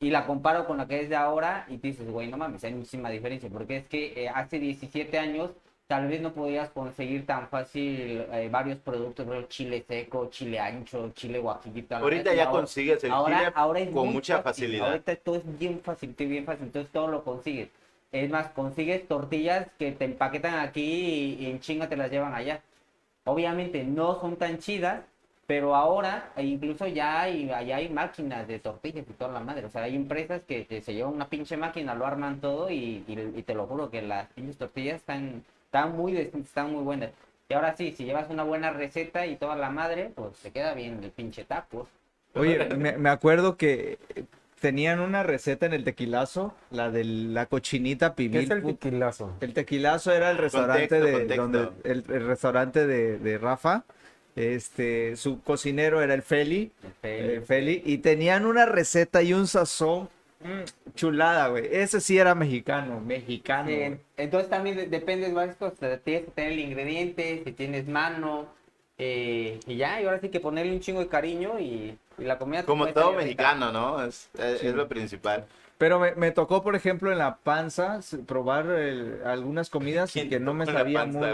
y 0.00 0.10
la 0.10 0.26
comparo 0.26 0.66
con 0.66 0.78
la 0.78 0.88
que 0.88 1.02
es 1.02 1.08
de 1.08 1.14
ahora 1.14 1.64
y 1.68 1.78
te 1.78 1.88
dices, 1.88 2.10
güey, 2.10 2.26
no 2.26 2.36
mames, 2.36 2.64
hay 2.64 2.74
muchísima 2.74 3.08
diferencia. 3.08 3.48
Porque 3.52 3.76
es 3.76 3.86
que 3.86 4.24
eh, 4.24 4.28
hace 4.28 4.58
17 4.58 5.16
años 5.16 5.50
tal 5.86 6.08
vez 6.08 6.20
no 6.20 6.32
podías 6.32 6.70
conseguir 6.70 7.24
tan 7.24 7.46
fácil 7.48 8.26
eh, 8.32 8.48
varios 8.50 8.78
productos, 8.78 9.24
bro, 9.24 9.42
chile 9.42 9.84
seco, 9.86 10.28
chile 10.30 10.58
ancho, 10.58 11.12
chile 11.14 11.38
guajillito. 11.38 11.94
Ahorita 11.96 12.34
ya 12.34 12.46
ahora- 12.46 12.50
consigues 12.60 13.04
el 13.04 13.12
ahora, 13.12 13.38
chile 13.38 13.52
ahora 13.54 13.78
es 13.80 13.90
con 13.90 14.12
mucha 14.12 14.42
fácil. 14.42 14.64
facilidad. 14.66 14.88
Ahorita 14.88 15.14
todo 15.16 15.36
es 15.36 15.58
bien 15.58 15.80
fácil, 15.84 16.14
todo 16.16 16.28
bien 16.28 16.44
fácil, 16.44 16.64
entonces 16.64 16.90
todo 16.90 17.06
lo 17.06 17.22
consigues. 17.22 17.68
Es 18.10 18.28
más, 18.28 18.48
consigues 18.48 19.06
tortillas 19.06 19.68
que 19.78 19.92
te 19.92 20.04
empaquetan 20.04 20.54
aquí 20.58 20.82
y, 21.38 21.44
y 21.44 21.50
en 21.50 21.60
chinga 21.60 21.88
te 21.88 21.96
las 21.96 22.10
llevan 22.10 22.34
allá. 22.34 22.60
Obviamente 23.28 23.84
no 23.84 24.20
son 24.20 24.36
tan 24.36 24.58
chidas, 24.58 25.02
pero 25.46 25.74
ahora 25.74 26.30
e 26.36 26.44
incluso 26.44 26.86
ya 26.86 27.20
hay, 27.22 27.50
allá 27.50 27.76
hay 27.76 27.88
máquinas 27.88 28.46
de 28.46 28.58
tortillas 28.58 29.04
y 29.08 29.12
toda 29.14 29.32
la 29.32 29.40
madre. 29.40 29.66
O 29.66 29.70
sea, 29.70 29.82
hay 29.82 29.96
empresas 29.96 30.42
que, 30.46 30.66
que 30.66 30.80
se 30.82 30.94
llevan 30.94 31.14
una 31.14 31.28
pinche 31.28 31.56
máquina, 31.56 31.94
lo 31.94 32.06
arman 32.06 32.40
todo 32.40 32.70
y, 32.70 33.04
y- 33.06 33.42
te 33.42 33.54
lo 33.54 33.66
juro 33.66 33.90
que 33.90 34.02
las 34.02 34.28
pinches 34.28 34.58
tortillas 34.58 34.96
están, 34.96 35.42
están 35.64 35.96
muy 35.96 36.16
están 36.16 36.72
muy 36.72 36.82
buenas. 36.82 37.10
Y 37.48 37.54
ahora 37.54 37.74
sí, 37.76 37.92
si 37.92 38.04
llevas 38.04 38.28
una 38.30 38.44
buena 38.44 38.70
receta 38.70 39.26
y 39.26 39.36
toda 39.36 39.56
la 39.56 39.70
madre, 39.70 40.12
pues 40.14 40.36
te 40.42 40.50
queda 40.50 40.74
bien 40.74 41.02
el 41.02 41.10
pinche 41.10 41.44
taco. 41.44 41.88
Oye, 42.34 42.68
me, 42.76 42.92
me 42.98 43.08
acuerdo 43.08 43.56
que 43.56 43.98
tenían 44.60 45.00
una 45.00 45.22
receta 45.22 45.66
en 45.66 45.72
el 45.74 45.84
tequilazo, 45.84 46.54
la 46.70 46.90
de 46.90 47.04
la 47.04 47.46
cochinita 47.46 48.10
¿Qué 48.10 48.16
pibil. 48.16 48.40
es 48.44 48.50
el 48.50 48.62
tequilazo? 48.62 49.32
El 49.40 49.52
tequilazo 49.54 50.12
era 50.12 50.30
el 50.30 50.38
restaurante 50.38 50.88
Contexto, 50.88 51.06
de 51.06 51.12
contexto. 51.36 51.42
donde 51.42 51.68
el, 51.90 52.04
el 52.16 52.26
restaurante 52.26 52.86
de, 52.86 53.18
de 53.18 53.38
Rafa. 53.38 53.84
Este, 54.36 55.16
su 55.16 55.40
cocinero 55.42 56.00
era 56.00 56.14
el 56.14 56.22
Feli, 56.22 56.70
el 57.02 57.42
Feli, 57.42 57.82
y 57.84 57.98
tenían 57.98 58.46
una 58.46 58.66
receta 58.66 59.20
y 59.22 59.32
un 59.34 59.48
sazón 59.48 60.08
mm, 60.44 60.94
chulada, 60.94 61.48
güey. 61.48 61.64
Ese 61.72 62.00
sí 62.00 62.18
era 62.18 62.36
mexicano, 62.36 63.00
mexicano. 63.00 63.68
Sí, 63.68 63.96
entonces 64.16 64.48
también 64.48 64.76
de- 64.76 64.86
depende 64.86 65.26
de 65.26 65.32
varias 65.32 65.56
cosas. 65.56 66.00
Tienes 66.04 66.26
que 66.26 66.30
tener 66.30 66.52
el 66.52 66.60
ingrediente, 66.60 67.42
si 67.44 67.52
tienes 67.52 67.88
mano. 67.88 68.46
Eh, 68.96 69.58
y 69.66 69.76
ya, 69.76 70.00
y 70.00 70.04
ahora 70.04 70.20
sí 70.20 70.28
que 70.28 70.38
ponerle 70.40 70.72
un 70.72 70.80
chingo 70.80 71.00
de 71.00 71.08
cariño 71.08 71.58
y, 71.58 71.96
y 72.18 72.24
la 72.24 72.38
comida... 72.38 72.64
Como 72.64 72.86
todo 72.88 73.12
mexicano, 73.12 73.72
¿no? 73.72 74.02
Es, 74.04 74.28
es- 74.38 74.62
es 74.62 74.74
lo 74.74 74.88
principal. 74.88 75.46
Pero 75.78 76.00
me, 76.00 76.12
me 76.16 76.32
tocó, 76.32 76.60
por 76.64 76.74
ejemplo, 76.74 77.12
en 77.12 77.18
la 77.18 77.36
panza 77.36 78.00
probar 78.26 78.66
el- 78.66 79.20
algunas 79.24 79.70
comidas 79.70 80.14
y 80.16 80.28
que 80.28 80.40
no 80.40 80.52
me 80.52 80.66
sabía 80.66 80.98
panza, 81.00 81.18
muy... 81.20 81.30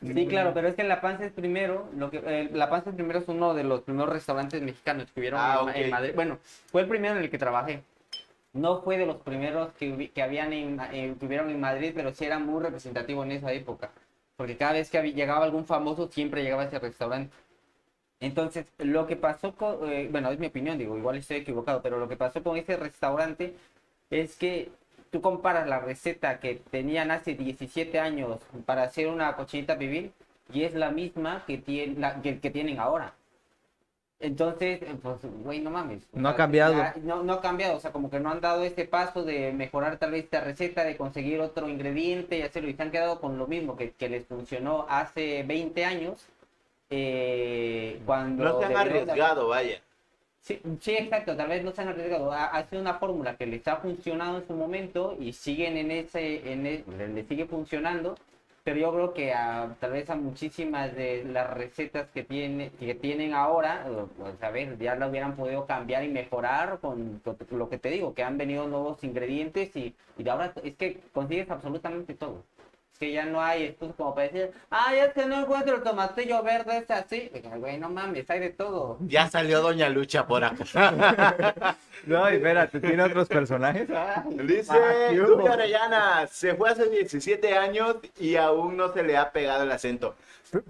güey. 0.00 0.14
Sí, 0.14 0.26
claro, 0.28 0.52
pero 0.54 0.68
es 0.68 0.76
que 0.76 0.84
La 0.84 1.00
Panza 1.00 1.24
es 1.24 1.32
primero, 1.32 1.88
lo 1.96 2.08
que, 2.10 2.22
eh, 2.24 2.48
La 2.52 2.70
Panza 2.70 2.90
es 2.90 2.96
primero 2.96 3.18
es 3.18 3.26
uno 3.26 3.54
de 3.54 3.64
los 3.64 3.80
primeros 3.80 4.10
restaurantes 4.12 4.62
mexicanos 4.62 5.06
que 5.12 5.18
hubieron 5.18 5.40
Ah, 5.42 5.58
en, 5.60 5.64
Ma- 5.66 5.72
en. 5.76 5.90
Madrid. 5.90 6.12
Bueno, 6.14 6.38
fue 6.70 6.82
el 6.82 6.88
primero 6.88 7.16
en 7.16 7.22
el 7.24 7.28
que 7.30 7.38
trabajé. 7.38 7.82
No 8.52 8.82
fue 8.82 8.98
de 8.98 9.06
los 9.06 9.16
primeros 9.16 9.72
que, 9.72 10.10
que 10.14 10.22
habían 10.22 10.52
en, 10.52 10.78
eh, 10.92 11.14
que 11.18 11.26
hubieron 11.26 11.50
en 11.50 11.60
Madrid, 11.60 11.92
pero 11.94 12.14
sí 12.14 12.24
era 12.24 12.38
muy 12.38 12.62
representativo 12.62 13.24
en 13.24 13.32
esa 13.32 13.52
época. 13.52 13.90
Porque 14.36 14.56
cada 14.56 14.74
vez 14.74 14.90
que 14.90 14.98
había- 14.98 15.12
llegaba 15.12 15.44
algún 15.44 15.64
famoso, 15.66 16.08
siempre 16.08 16.44
llegaba 16.44 16.62
a 16.62 16.66
ese 16.66 16.78
restaurante. 16.78 17.34
Entonces, 18.20 18.66
lo 18.78 19.06
que 19.06 19.16
pasó 19.16 19.54
con, 19.54 19.88
eh, 19.90 20.08
bueno, 20.10 20.30
es 20.30 20.38
mi 20.38 20.46
opinión, 20.48 20.76
digo, 20.78 20.96
igual 20.98 21.16
estoy 21.16 21.38
equivocado, 21.38 21.82
pero 21.82 21.98
lo 21.98 22.08
que 22.08 22.16
pasó 22.16 22.42
con 22.42 22.56
ese 22.56 22.76
restaurante 22.76 23.54
es 24.10 24.36
que 24.36 24.70
tú 25.10 25.20
comparas 25.22 25.68
la 25.68 25.78
receta 25.80 26.40
que 26.40 26.56
tenían 26.70 27.10
hace 27.12 27.34
17 27.34 28.00
años 28.00 28.40
para 28.66 28.82
hacer 28.82 29.06
una 29.08 29.36
cochinita 29.36 29.78
pibil 29.78 30.12
y 30.52 30.64
es 30.64 30.74
la 30.74 30.90
misma 30.90 31.44
que, 31.46 31.58
tiene, 31.58 31.94
la- 32.00 32.20
que, 32.20 32.40
que 32.40 32.50
tienen 32.50 32.80
ahora. 32.80 33.14
Entonces, 34.20 34.82
eh, 34.82 34.96
pues, 35.00 35.18
güey, 35.44 35.60
no 35.60 35.70
mames. 35.70 36.02
No 36.12 36.28
ha 36.28 36.34
cambiado. 36.34 36.74
no, 37.04 37.22
no 37.22 37.34
ha 37.34 37.40
cambiado, 37.40 37.76
o 37.76 37.80
sea, 37.80 37.92
como 37.92 38.10
que 38.10 38.18
no 38.18 38.30
han 38.30 38.40
dado 38.40 38.64
este 38.64 38.84
paso 38.84 39.22
de 39.22 39.52
mejorar 39.52 39.96
tal 39.98 40.10
vez 40.10 40.24
esta 40.24 40.40
receta, 40.40 40.82
de 40.84 40.96
conseguir 40.96 41.40
otro 41.40 41.68
ingrediente 41.68 42.36
y 42.38 42.42
hacerlo. 42.42 42.68
Y 42.68 42.74
se 42.74 42.82
han 42.82 42.90
quedado 42.90 43.20
con 43.20 43.38
lo 43.38 43.46
mismo 43.46 43.76
que, 43.76 43.92
que 43.92 44.08
les 44.08 44.26
funcionó 44.26 44.86
hace 44.88 45.44
20 45.44 45.84
años. 45.84 46.26
Eh, 46.90 48.00
cuando 48.06 48.44
No 48.44 48.58
se 48.58 48.64
han 48.64 48.72
de- 48.72 48.78
arriesgado, 48.78 49.48
vaya. 49.48 49.80
Sí, 50.40 50.60
sí, 50.80 50.92
exacto, 50.96 51.36
tal 51.36 51.48
vez 51.48 51.62
no 51.62 51.72
se 51.72 51.82
han 51.82 51.88
arriesgado. 51.88 52.32
Ha, 52.32 52.46
ha 52.46 52.64
sido 52.68 52.80
una 52.80 52.94
fórmula 52.94 53.36
que 53.36 53.46
les 53.46 53.66
ha 53.68 53.76
funcionado 53.76 54.38
en 54.38 54.46
su 54.46 54.54
momento 54.54 55.14
y 55.18 55.32
siguen 55.32 55.76
en 55.76 55.90
ese, 55.90 56.50
en 56.52 56.66
e- 56.66 56.84
le, 56.96 57.24
sigue 57.24 57.44
funcionando, 57.44 58.14
pero 58.64 58.78
yo 58.78 58.92
creo 58.92 59.12
que 59.14 59.32
a, 59.34 59.76
tal 59.80 59.92
vez 59.92 60.08
a 60.08 60.14
muchísimas 60.16 60.94
de 60.94 61.24
las 61.24 61.50
recetas 61.50 62.08
que, 62.10 62.22
tiene, 62.22 62.70
que 62.78 62.94
tienen 62.94 63.34
ahora, 63.34 63.84
pues, 64.16 64.42
a 64.42 64.50
ver, 64.50 64.78
ya 64.78 64.94
la 64.94 65.08
hubieran 65.08 65.36
podido 65.36 65.66
cambiar 65.66 66.04
y 66.04 66.08
mejorar 66.08 66.78
con, 66.80 67.20
con 67.20 67.36
lo 67.50 67.68
que 67.68 67.78
te 67.78 67.90
digo, 67.90 68.14
que 68.14 68.22
han 68.22 68.38
venido 68.38 68.66
nuevos 68.66 69.04
ingredientes 69.04 69.74
y, 69.76 69.94
y 70.16 70.22
de 70.22 70.30
ahora 70.30 70.52
es 70.62 70.74
que 70.76 71.00
consigues 71.12 71.50
absolutamente 71.50 72.14
todo. 72.14 72.44
Que 72.98 73.12
ya 73.12 73.24
no 73.26 73.40
hay 73.40 73.62
esto 73.66 73.94
como 73.96 74.12
para 74.12 74.26
decir, 74.26 74.50
ah, 74.72 74.92
ya 74.92 75.04
es 75.04 75.12
que 75.14 75.24
no 75.24 75.38
encuentro 75.38 75.76
el 75.76 75.82
tomatillo 75.84 76.42
verde, 76.42 76.78
es 76.78 76.90
así. 76.90 77.30
Güey, 77.56 77.78
no 77.78 77.88
mames, 77.90 78.28
hay 78.28 78.40
de 78.40 78.50
todo. 78.50 78.98
Ya 79.02 79.30
salió 79.30 79.60
Doña 79.62 79.88
Lucha 79.88 80.26
por 80.26 80.42
acá. 80.44 80.64
No, 82.06 82.30
y 82.30 82.36
espérate, 82.36 82.80
¿tiene 82.80 83.02
otros 83.02 83.28
personajes? 83.28 83.88
Dice 83.88 84.72
Ah, 84.72 85.08
¿qué 85.10 85.16
Dubi 85.16 85.32
hubo? 85.32 85.44
Orellana, 85.52 86.26
se 86.28 86.54
fue 86.54 86.70
hace 86.70 86.88
17 86.88 87.56
años 87.58 87.96
y 88.18 88.36
aún 88.36 88.76
no 88.76 88.92
se 88.92 89.02
le 89.02 89.16
ha 89.16 89.30
pegado 89.32 89.64
el 89.64 89.72
acento. 89.72 90.14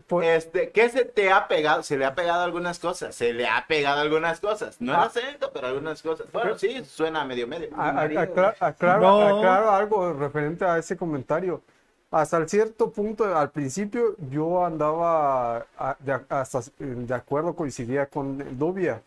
Por- 0.07 0.25
Este, 0.25 0.71
¿qué 0.71 0.89
se 0.89 1.05
te 1.05 1.31
ha 1.31 1.47
pegado? 1.47 1.83
Se 1.83 1.97
le 1.99 2.05
ha 2.07 2.15
pegado 2.15 2.43
algunas 2.43 2.79
cosas, 2.79 3.15
se 3.15 3.33
le 3.35 3.47
ha 3.47 3.67
pegado 3.69 4.01
algunas 4.01 4.41
cosas. 4.41 4.81
No 4.81 4.93
el 4.95 4.99
Ah. 5.01 5.03
acento, 5.05 5.51
pero 5.53 5.69
algunas 5.69 6.03
cosas. 6.03 6.27
Bueno, 6.33 6.59
sí, 6.59 6.83
suena 6.85 7.25
medio 7.25 7.47
medio. 7.47 7.69
A- 7.77 8.01
aclaro, 8.03 9.01
No. 9.01 9.39
aclaro 9.39 9.71
algo 9.71 10.13
referente 10.15 10.65
a 10.65 10.79
ese 10.79 10.97
comentario. 10.97 11.63
Hasta 12.11 12.39
el 12.39 12.49
cierto 12.49 12.91
punto, 12.91 13.25
al 13.37 13.51
principio, 13.51 14.17
yo 14.31 14.65
andaba 14.65 15.59
a- 15.79 15.97
de, 16.01 16.19
hasta 16.31 16.61
de 16.79 17.15
acuerdo, 17.15 17.55
coincidía 17.55 18.07
con 18.07 18.59
Dubia. 18.59 19.03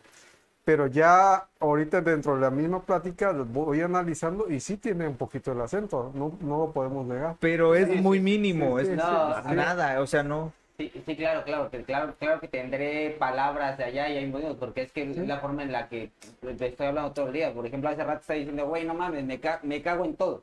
Pero 0.64 0.86
ya 0.86 1.48
ahorita 1.60 2.00
dentro 2.02 2.36
de 2.36 2.40
la 2.42 2.50
misma 2.50 2.80
plática 2.82 3.32
voy 3.32 3.80
analizando 3.80 4.48
y 4.48 4.60
sí 4.60 4.76
tiene 4.76 5.08
un 5.08 5.16
poquito 5.16 5.52
el 5.52 5.60
acento, 5.60 6.12
no, 6.14 6.38
no 6.40 6.58
lo 6.58 6.72
podemos 6.72 7.04
negar. 7.06 7.36
Pero 7.40 7.74
es 7.74 7.88
Sí, 7.88 7.96
muy 7.96 8.18
sí, 8.18 8.24
mínimo, 8.24 8.78
sí, 8.78 8.82
es 8.82 8.88
sí, 8.90 8.96
No, 8.96 9.42
sí. 9.42 9.54
nada, 9.56 10.00
o 10.00 10.06
sea, 10.06 10.22
no. 10.22 10.52
Sí, 10.78 10.90
sí, 11.06 11.16
claro, 11.16 11.44
claro, 11.44 11.70
que, 11.70 11.82
claro, 11.84 12.14
claro 12.18 12.40
que 12.40 12.48
tendré 12.48 13.10
palabras 13.18 13.76
de 13.78 13.84
allá 13.84 14.08
y 14.08 14.16
hay 14.18 14.26
modismos, 14.26 14.56
porque 14.56 14.82
es 14.82 14.92
que 14.92 15.02
es 15.10 15.16
la 15.16 15.38
forma 15.38 15.62
en 15.64 15.72
la 15.72 15.88
que 15.88 16.10
te 16.40 16.66
estoy 16.66 16.86
hablando 16.86 17.12
todo 17.12 17.26
el 17.26 17.32
día. 17.34 17.52
Por 17.52 17.66
ejemplo, 17.66 17.90
hace 17.90 18.02
rato 18.04 18.20
está 18.20 18.34
diciendo, 18.34 18.66
güey, 18.66 18.84
no 18.84 18.94
mames, 18.94 19.24
me, 19.24 19.38
ca- 19.40 19.60
me 19.62 19.82
cago 19.82 20.04
en 20.04 20.16
todo. 20.16 20.42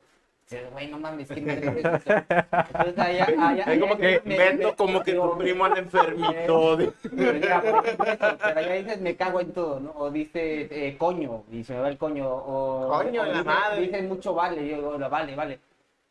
Dices, 0.50 0.72
Güey, 0.72 0.88
no 0.90 0.98
mames, 0.98 1.28
¿qué 1.28 1.40
me 1.40 1.52
Entonces, 1.54 2.98
allá, 2.98 3.24
allá, 3.38 3.64
Es 3.72 3.80
como 3.80 3.94
allá 3.94 3.96
que 3.96 4.22
me- 4.24 4.52
me- 4.52 4.74
como 4.74 5.02
que 5.02 5.12
tu 5.14 5.38
primo 5.38 5.64
anda 5.64 5.78
enfermito. 5.78 6.76
de- 6.76 6.92
pero 7.14 8.58
allá 8.58 8.72
dices 8.72 9.00
me 9.00 9.14
cago 9.14 9.40
en 9.40 9.52
todo, 9.52 9.78
¿no? 9.78 9.92
O 9.92 10.10
dices 10.10 10.68
eh, 10.72 10.96
coño, 10.98 11.44
y 11.52 11.62
se 11.62 11.74
me 11.74 11.80
va 11.80 11.88
el 11.88 11.98
coño, 11.98 12.28
o, 12.28 12.88
Coño 12.88 13.22
o 13.22 13.24
la 13.26 13.30
dices, 13.30 13.44
madre. 13.46 13.80
dices 13.82 14.02
mucho 14.08 14.34
vale, 14.34 14.66
yo 14.68 14.76
digo, 14.76 15.08
vale, 15.08 15.36
vale. 15.36 15.60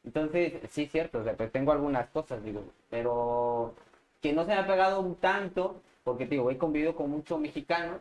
Entonces, 0.05 0.53
sí, 0.69 0.86
cierto, 0.86 1.19
o 1.19 1.24
sea, 1.25 1.34
pues 1.36 1.51
tengo 1.51 1.74
algunas 1.74 2.08
cosas, 2.08 2.41
digo, 2.41 2.63
pero 2.89 3.74
que 4.22 4.31
no 4.31 4.43
se 4.43 4.51
me 4.51 4.55
ha 4.55 4.65
pegado 4.67 5.01
un 5.01 5.15
tanto, 5.15 5.81
porque 6.05 6.25
te 6.25 6.31
digo, 6.36 6.50
he 6.50 6.58
convivido 6.58 6.96
con 6.96 7.10
muchos 7.12 7.38
mexicanos, 7.41 7.98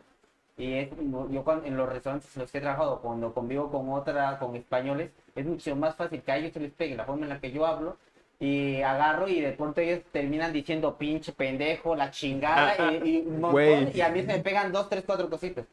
y 0.57 0.73
es, 0.73 0.89
yo 1.29 1.43
cuando, 1.43 1.65
en 1.65 1.75
los 1.77 1.87
restaurantes 1.89 2.35
en 2.35 2.41
los 2.43 2.51
que 2.51 2.57
he 2.57 2.61
trabajado, 2.61 2.99
cuando 3.01 3.33
convivo 3.33 3.69
con 3.69 3.89
otra, 3.91 4.39
con 4.39 4.55
españoles, 4.55 5.11
es 5.39 5.45
mucho 5.45 5.75
más 5.75 5.95
fácil 5.95 6.21
que 6.21 6.31
a 6.31 6.37
ellos 6.37 6.53
se 6.53 6.59
les 6.59 6.71
pegue 6.71 6.95
la 6.95 7.05
forma 7.05 7.23
en 7.23 7.29
la 7.29 7.39
que 7.39 7.51
yo 7.51 7.65
hablo, 7.65 7.97
y 8.39 8.81
agarro 8.81 9.27
y 9.27 9.41
de 9.41 9.51
pronto 9.51 9.81
ellos 9.81 9.99
terminan 10.11 10.53
diciendo 10.53 10.97
pinche 10.97 11.33
pendejo, 11.33 11.95
la 11.95 12.11
chingada, 12.11 12.91
y, 12.91 13.01
y 13.05 13.17
un 13.27 13.41
montón, 13.41 13.91
y 13.93 14.01
a 14.01 14.09
mí 14.09 14.21
se 14.21 14.27
me 14.27 14.39
pegan 14.39 14.71
dos, 14.71 14.89
tres, 14.89 15.03
cuatro 15.05 15.29
cositas. 15.29 15.65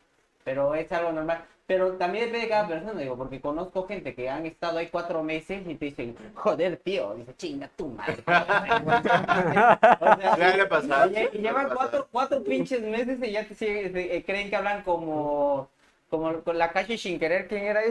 Pero 0.45 0.75
es 0.75 0.91
algo 0.93 1.13
normal. 1.13 1.45
Pero 1.67 1.95
también 1.95 2.27
depende 2.27 2.47
de 2.47 2.51
cada 2.51 2.69
persona, 2.69 3.01
digo, 3.01 3.17
porque 3.17 3.41
conozco 3.41 3.89
gente 3.89 4.15
que 4.15 4.31
han 4.31 4.47
estado 4.47 4.79
ahí 4.79 4.87
cuatro 4.87 5.21
meses 5.25 5.67
y 5.67 5.75
te 5.75 5.87
dicen, 5.87 6.15
joder, 6.35 6.77
tío, 6.77 7.15
dice, 7.17 7.35
chinga 7.37 7.69
tu 7.77 7.89
madre. 7.89 8.23
O 10.01 10.17
sea, 10.17 10.69
pasado. 10.69 11.11
y, 11.11 11.17
ha 11.17 11.31
llevan 11.33 11.69
pasado. 11.69 11.75
cuatro, 11.77 12.09
cuatro 12.13 12.45
pinches 12.45 12.83
meses 12.83 13.19
y 13.21 13.33
ya 13.33 13.45
te 13.45 13.55
siguen- 13.57 13.93
eh, 13.97 14.23
creen 14.25 14.49
que 14.49 14.55
hablan 14.57 14.83
como, 14.83 15.69
como 16.09 16.41
con 16.43 16.57
la 16.59 16.73
calle 16.73 16.97
sin 16.99 17.19
querer, 17.19 17.49
¿quién 17.49 17.65
era 17.65 17.83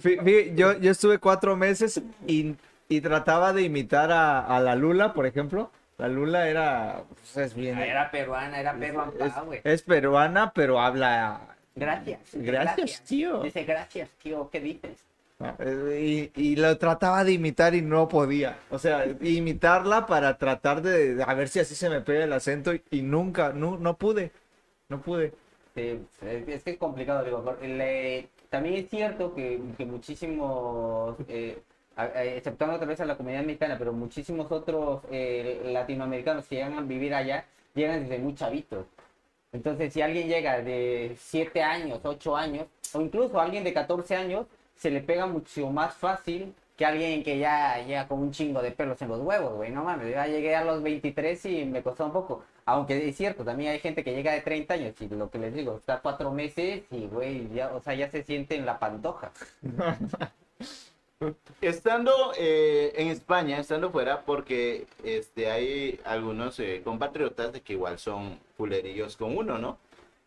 fí- 0.00 0.54
yo, 0.54 0.78
yo 0.78 0.90
estuve 0.90 1.18
cuatro 1.18 1.56
meses 1.56 2.00
y, 2.26 2.54
y 2.88 3.00
trataba 3.00 3.52
de 3.52 3.62
imitar 3.62 4.10
a, 4.12 4.40
a 4.46 4.60
la 4.60 4.74
Lula, 4.74 5.12
por 5.12 5.26
ejemplo. 5.26 5.70
La 5.98 6.08
Lula 6.08 6.48
era, 6.48 7.02
pues, 7.08 7.36
es 7.36 7.54
bien, 7.54 7.78
Era 7.78 8.10
peruana, 8.10 8.58
era 8.58 8.74
peruana, 8.74 9.12
es, 9.20 9.44
güey. 9.44 9.60
es 9.64 9.82
peruana, 9.82 10.52
pero 10.54 10.80
habla 10.80 11.40
Gracias. 11.74 12.20
Gracias, 12.32 13.02
tío. 13.04 13.42
Dice, 13.42 13.64
gracias, 13.64 14.08
tío, 14.22 14.48
¿qué 14.50 14.60
dices? 14.60 14.98
eh, 15.58 16.30
y, 16.36 16.42
y 16.42 16.56
lo 16.56 16.76
trataba 16.76 17.24
de 17.24 17.32
imitar 17.32 17.74
y 17.74 17.80
no 17.82 18.08
podía. 18.08 18.58
O 18.70 18.78
sea, 18.78 19.06
imitarla 19.20 20.06
para 20.06 20.36
tratar 20.36 20.82
de 20.82 21.22
a 21.26 21.32
ver 21.34 21.48
si 21.48 21.60
así 21.60 21.74
se 21.74 21.88
me 21.88 22.00
pega 22.00 22.24
el 22.24 22.32
acento 22.32 22.74
y, 22.74 22.82
y 22.90 23.02
nunca, 23.02 23.52
no, 23.54 23.78
no 23.78 23.96
pude, 23.96 24.32
no 24.88 25.00
pude. 25.00 25.32
Sí, 25.74 26.00
es, 26.22 26.62
que 26.64 26.70
es 26.70 26.78
complicado, 26.78 27.24
digo. 27.24 27.44
también 28.48 28.74
es 28.74 28.90
cierto 28.90 29.34
que, 29.34 29.60
que 29.76 29.84
muchísimos, 29.84 31.16
eh, 31.28 31.62
exceptuando 32.36 32.78
tal 32.78 32.88
vez 32.88 33.00
a 33.00 33.04
la 33.04 33.16
comunidad 33.16 33.44
mexicana, 33.44 33.76
pero 33.78 33.92
muchísimos 33.92 34.50
otros 34.50 35.02
eh, 35.10 35.60
latinoamericanos 35.66 36.46
que 36.46 36.56
llegan 36.56 36.74
a 36.74 36.80
vivir 36.80 37.14
allá, 37.14 37.44
llegan 37.74 38.02
desde 38.02 38.18
muy 38.18 38.34
chavitos. 38.34 38.86
Entonces, 39.52 39.92
si 39.92 40.00
alguien 40.02 40.28
llega 40.28 40.60
de 40.60 41.16
7 41.18 41.62
años, 41.62 42.00
8 42.02 42.36
años, 42.36 42.66
o 42.92 43.00
incluso 43.00 43.40
alguien 43.40 43.64
de 43.64 43.72
14 43.72 44.16
años, 44.16 44.46
se 44.76 44.90
le 44.90 45.00
pega 45.00 45.26
mucho 45.26 45.70
más 45.70 45.94
fácil 45.94 46.54
que 46.76 46.86
alguien 46.86 47.22
que 47.22 47.38
ya 47.38 47.84
llega 47.84 48.08
con 48.08 48.20
un 48.20 48.30
chingo 48.30 48.62
de 48.62 48.70
pelos 48.70 49.00
en 49.02 49.08
los 49.08 49.20
huevos, 49.20 49.54
güey. 49.54 49.70
No 49.70 49.84
mames, 49.84 50.10
ya 50.10 50.26
llegué 50.26 50.56
a 50.56 50.64
los 50.64 50.82
23 50.82 51.44
y 51.46 51.64
me 51.66 51.82
costó 51.82 52.06
un 52.06 52.12
poco. 52.12 52.44
Aunque 52.70 53.08
es 53.08 53.16
cierto, 53.16 53.44
también 53.44 53.72
hay 53.72 53.80
gente 53.80 54.04
que 54.04 54.14
llega 54.14 54.30
de 54.30 54.42
30 54.42 54.74
años 54.74 54.94
y 55.00 55.08
lo 55.08 55.28
que 55.28 55.38
les 55.38 55.52
digo, 55.52 55.76
está 55.76 55.98
cuatro 56.00 56.30
meses 56.30 56.84
y, 56.92 57.06
güey, 57.08 57.48
ya, 57.52 57.74
o 57.74 57.82
sea, 57.82 57.94
ya 57.94 58.08
se 58.08 58.22
siente 58.22 58.54
en 58.54 58.64
la 58.64 58.78
pantoja. 58.78 59.32
Estando 61.60 62.32
eh, 62.38 62.92
en 62.94 63.08
España, 63.08 63.58
estando 63.58 63.90
fuera, 63.90 64.22
porque 64.22 64.86
este, 65.04 65.50
hay 65.50 66.00
algunos 66.04 66.60
eh, 66.60 66.80
compatriotas 66.84 67.52
de 67.52 67.60
que 67.60 67.72
igual 67.72 67.98
son 67.98 68.38
pulerillos 68.56 69.16
con 69.16 69.36
uno, 69.36 69.58
¿no? 69.58 69.76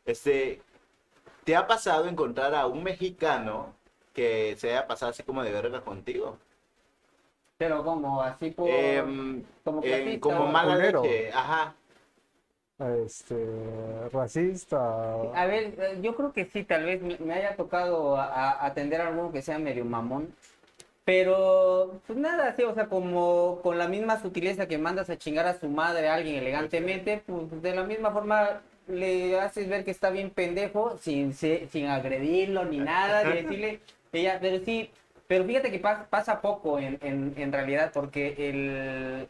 Este, 0.06 0.62
¿te 1.46 1.56
ha 1.56 1.66
pasado 1.66 2.10
encontrar 2.10 2.54
a 2.54 2.68
un 2.68 2.84
mexicano 2.84 3.74
que 4.14 4.56
se 4.58 4.72
haya 4.72 4.86
pasado 4.86 5.12
así 5.12 5.24
como 5.24 5.42
de 5.44 5.52
verga 5.52 5.80
contigo? 5.80 6.38
Pero 7.58 7.84
como 7.86 8.22
así 8.22 8.52
por... 8.52 8.70
Em, 8.70 9.44
como 9.64 9.82
clasista 9.82 10.20
como 10.20 10.48
mala 10.48 10.76
leche, 10.76 11.32
ajá. 11.32 11.74
Este, 13.06 13.36
racista. 14.12 15.14
A 15.36 15.46
ver, 15.46 15.74
eh, 15.78 16.00
yo 16.02 16.16
creo 16.16 16.34
que 16.34 16.46
sí, 16.46 16.64
tal 16.64 16.84
vez 16.86 17.02
me, 17.20 17.34
haya 17.34 17.56
tocado 17.56 18.18
a- 18.18 18.26
a- 18.26 18.66
atender 18.66 19.02
a 19.02 19.08
alguno 19.08 19.32
que 19.32 19.42
sea 19.42 19.60
medio 19.60 19.86
mamón. 19.86 20.34
Pero, 21.06 22.00
pues 22.08 22.18
nada, 22.18 22.56
sí, 22.56 22.64
o 22.64 22.74
sea, 22.74 22.86
como 22.88 23.60
con 23.62 23.78
la 23.78 23.88
misma 23.90 24.22
sutileza 24.22 24.68
que 24.68 24.78
mandas 24.78 25.10
a 25.10 25.18
chingar 25.18 25.46
a 25.48 25.60
su 25.60 25.68
madre 25.68 26.08
a 26.08 26.16
alguien 26.16 26.36
elegantemente, 26.38 27.22
pues 27.26 27.62
de 27.62 27.76
la 27.76 27.84
misma 27.84 28.12
forma 28.12 28.62
le 28.88 29.40
haces 29.40 29.68
ver 29.68 29.84
que 29.84 29.92
está 29.92 30.10
bien 30.12 30.30
pendejo 30.30 30.98
sin, 31.00 31.34
se- 31.34 31.68
sin 31.72 31.88
agredirlo 31.88 32.64
ni 32.66 32.78
nada, 32.80 33.24
ni 33.26 33.34
decirle, 33.42 33.80
ella, 34.14 34.38
pero 34.42 34.64
sí, 34.64 34.90
pero 35.34 35.46
fíjate 35.46 35.72
que 35.72 35.80
pa- 35.80 36.06
pasa 36.12 36.42
poco 36.42 36.78
en, 36.78 37.00
en, 37.02 37.52
realidad, 37.52 37.90
porque 37.92 38.36
el, 38.38 39.28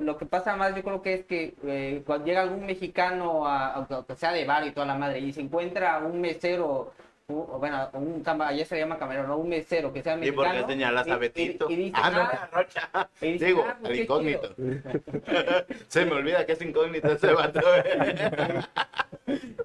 lo 0.00 0.18
que 0.18 0.26
pasa 0.26 0.56
más 0.56 0.74
yo 0.74 0.82
creo 0.82 1.02
que 1.02 1.14
es 1.14 1.24
que 1.24 1.54
eh, 1.62 2.02
cuando 2.04 2.26
llega 2.26 2.42
algún 2.42 2.66
mexicano, 2.66 3.46
a, 3.46 3.86
sea 4.16 4.32
de 4.32 4.44
bar 4.44 4.66
y 4.66 4.72
toda 4.72 4.86
la 4.86 4.96
madre, 4.96 5.20
y 5.20 5.32
se 5.32 5.40
encuentra 5.40 5.98
un 5.98 6.20
mesero, 6.20 6.90
o 7.30 7.58
bueno, 7.58 7.90
un 7.92 8.22
cama, 8.22 8.48
allá 8.48 8.64
se 8.64 8.74
le 8.74 8.80
llama 8.80 8.98
camarero, 8.98 9.26
no 9.28 9.36
un 9.36 9.50
mesero 9.50 9.92
que 9.92 10.02
sea 10.02 10.14
¿Y 10.14 10.20
mexicano. 10.20 10.50
por 10.50 10.66
qué 10.66 10.72
señalas 10.72 11.06
y- 11.06 11.10
a 11.10 11.16
y- 11.16 11.18
Betito? 11.18 11.70
y 11.70 11.76
dice, 11.76 11.92
ah, 12.02 12.10
no, 12.10 12.20
"Ah, 12.22 12.48
Rocha. 12.50 12.90
y 13.20 13.32
dice, 13.32 13.44
Digo, 13.44 13.64
"Ah, 13.68 13.76
pues 13.78 13.90
al 13.90 13.96
qué 13.96 14.02
incógnito. 14.02 14.54
chido". 14.54 14.66
Se 15.88 16.04
me 16.06 16.12
olvida 16.12 16.46
que 16.46 16.52
es 16.52 16.62
incógnito 16.62 17.12
ese 17.12 17.32
vato. 17.32 17.60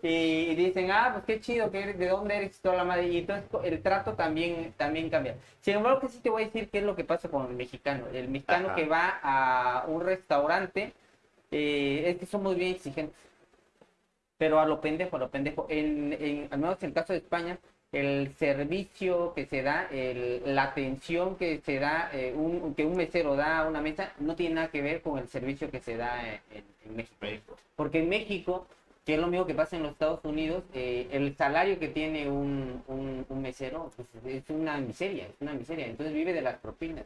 Y, 0.01 0.07
y 0.51 0.55
dicen, 0.55 0.91
ah, 0.91 1.11
pues 1.13 1.23
qué 1.23 1.39
chido, 1.39 1.71
que 1.71 1.81
eres, 1.81 1.97
de 1.97 2.09
dónde 2.09 2.35
eres 2.35 2.57
y 2.57 2.61
toda 2.61 2.75
la 2.75 2.83
madre. 2.83 3.07
Y 3.07 3.19
entonces 3.19 3.45
el 3.63 3.81
trato 3.81 4.11
también, 4.15 4.73
también 4.75 5.09
cambia. 5.09 5.35
Sin 5.61 5.75
embargo, 5.75 6.01
que 6.01 6.09
sí 6.09 6.19
te 6.19 6.29
voy 6.29 6.41
a 6.41 6.45
decir 6.47 6.67
qué 6.69 6.79
es 6.79 6.83
lo 6.83 6.93
que 6.97 7.05
pasa 7.05 7.29
con 7.29 7.47
el 7.47 7.53
mexicano. 7.55 8.03
El 8.13 8.27
mexicano 8.27 8.67
Ajá. 8.67 8.75
que 8.75 8.85
va 8.85 9.19
a 9.23 9.85
un 9.87 10.01
restaurante, 10.01 10.91
eh, 11.51 12.03
es 12.07 12.17
que 12.17 12.25
somos 12.25 12.57
bien 12.57 12.71
exigentes. 12.75 13.15
Pero 14.43 14.59
a 14.59 14.65
lo 14.65 14.81
pendejo, 14.81 15.15
a 15.15 15.19
lo 15.19 15.29
pendejo. 15.29 15.67
En, 15.69 16.11
en, 16.19 16.47
al 16.51 16.59
menos 16.59 16.83
en 16.83 16.87
el 16.89 16.93
caso 16.93 17.13
de 17.13 17.19
España, 17.19 17.57
el 17.93 18.33
servicio 18.37 19.33
que 19.33 19.45
se 19.45 19.61
da, 19.61 19.87
el- 19.89 20.41
la 20.53 20.63
atención 20.63 21.37
que 21.37 21.61
se 21.65 21.79
da, 21.79 22.09
eh, 22.11 22.33
un, 22.35 22.75
que 22.75 22.83
un 22.83 22.97
mesero 22.97 23.37
da 23.37 23.59
a 23.59 23.69
una 23.69 23.79
mesa, 23.79 24.11
no 24.19 24.35
tiene 24.35 24.55
nada 24.55 24.67
que 24.67 24.81
ver 24.81 25.01
con 25.01 25.17
el 25.17 25.29
servicio 25.29 25.71
que 25.71 25.79
se 25.79 25.95
da 25.95 26.27
en, 26.27 26.41
en- 26.55 26.95
México. 26.97 27.55
Porque 27.77 27.99
en 27.99 28.09
México, 28.09 28.67
que 29.05 29.13
es 29.13 29.19
lo 29.21 29.27
mismo 29.27 29.45
que 29.45 29.53
pasa 29.53 29.77
en 29.77 29.83
los 29.83 29.93
Estados 29.93 30.19
Unidos, 30.25 30.65
eh, 30.73 31.07
el 31.13 31.33
salario 31.37 31.79
que 31.79 31.87
tiene 31.87 32.29
un, 32.29 32.83
un- 32.89 33.25
un 33.29 33.41
mesero 33.41 33.91
pues, 33.95 34.09
es 34.35 34.43
una 34.49 34.75
miseria, 34.77 35.23
es 35.27 35.35
una 35.39 35.53
miseria. 35.53 35.85
Entonces 35.85 36.13
vive 36.13 36.33
de 36.33 36.41
las 36.41 36.57
propinas. 36.57 37.05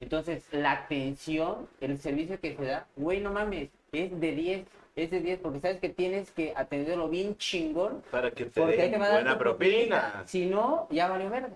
Entonces, 0.00 0.42
la 0.50 0.72
atención, 0.72 1.68
el 1.80 1.96
servicio 2.00 2.40
que 2.40 2.56
se 2.56 2.64
da, 2.64 2.88
güey, 2.96 3.20
no 3.20 3.30
mames, 3.32 3.68
es 3.92 4.18
de 4.20 4.32
10, 4.32 4.66
es 4.94 5.10
de 5.10 5.20
10, 5.20 5.40
porque 5.40 5.60
sabes 5.60 5.80
que 5.80 5.88
tienes 5.88 6.30
que 6.32 6.52
atenderlo 6.54 7.08
bien 7.08 7.36
chingón, 7.36 8.02
Para 8.10 8.30
que 8.30 8.44
te 8.46 8.60
porque 8.60 8.76
den 8.76 8.92
te 8.92 8.98
buena 8.98 9.38
propina. 9.38 10.22
Si 10.26 10.46
no, 10.46 10.86
ya 10.90 11.08
valió 11.08 11.30
verga. 11.30 11.50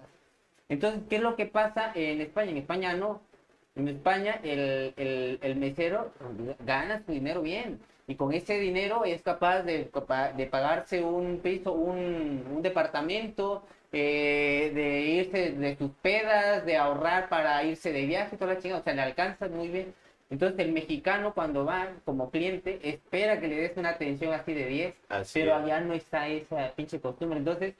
Entonces, 0.68 1.02
¿qué 1.08 1.16
es 1.16 1.22
lo 1.22 1.36
que 1.36 1.46
pasa 1.46 1.92
en 1.94 2.20
España? 2.20 2.50
En 2.50 2.56
España 2.56 2.94
no. 2.94 3.20
En 3.76 3.88
España 3.88 4.40
el, 4.42 4.94
el, 4.96 5.38
el 5.42 5.56
mesero 5.56 6.12
gana 6.64 7.02
su 7.04 7.12
dinero 7.12 7.42
bien. 7.42 7.78
Y 8.08 8.14
con 8.14 8.32
ese 8.32 8.58
dinero 8.58 9.04
es 9.04 9.22
capaz 9.22 9.62
de, 9.62 9.90
de 10.36 10.46
pagarse 10.46 11.02
un 11.02 11.38
piso, 11.38 11.72
un, 11.72 12.44
un 12.50 12.62
departamento, 12.62 13.64
eh, 13.92 14.70
de 14.74 15.00
irse 15.00 15.50
de 15.52 15.76
sus 15.76 15.90
pedas, 16.02 16.64
de 16.64 16.76
ahorrar 16.76 17.28
para 17.28 17.62
irse 17.64 17.92
de 17.92 18.06
viaje, 18.06 18.36
toda 18.36 18.54
la 18.54 18.60
chingada. 18.60 18.80
O 18.80 18.84
sea, 18.84 18.94
le 18.94 19.02
alcanza 19.02 19.48
muy 19.48 19.68
bien. 19.68 19.94
Entonces 20.28 20.58
el 20.58 20.72
mexicano 20.72 21.32
cuando 21.34 21.64
va 21.64 21.88
como 22.04 22.30
cliente 22.30 22.80
espera 22.82 23.40
que 23.40 23.48
le 23.48 23.56
des 23.56 23.76
una 23.76 23.90
atención 23.90 24.32
así 24.32 24.52
de 24.54 24.66
10, 24.66 24.94
Así 25.08 25.38
pero 25.40 25.56
es. 25.56 25.62
allá 25.62 25.80
no 25.80 25.94
está 25.94 26.28
esa 26.28 26.72
pinche 26.74 27.00
costumbre. 27.00 27.38
Entonces, 27.38 27.74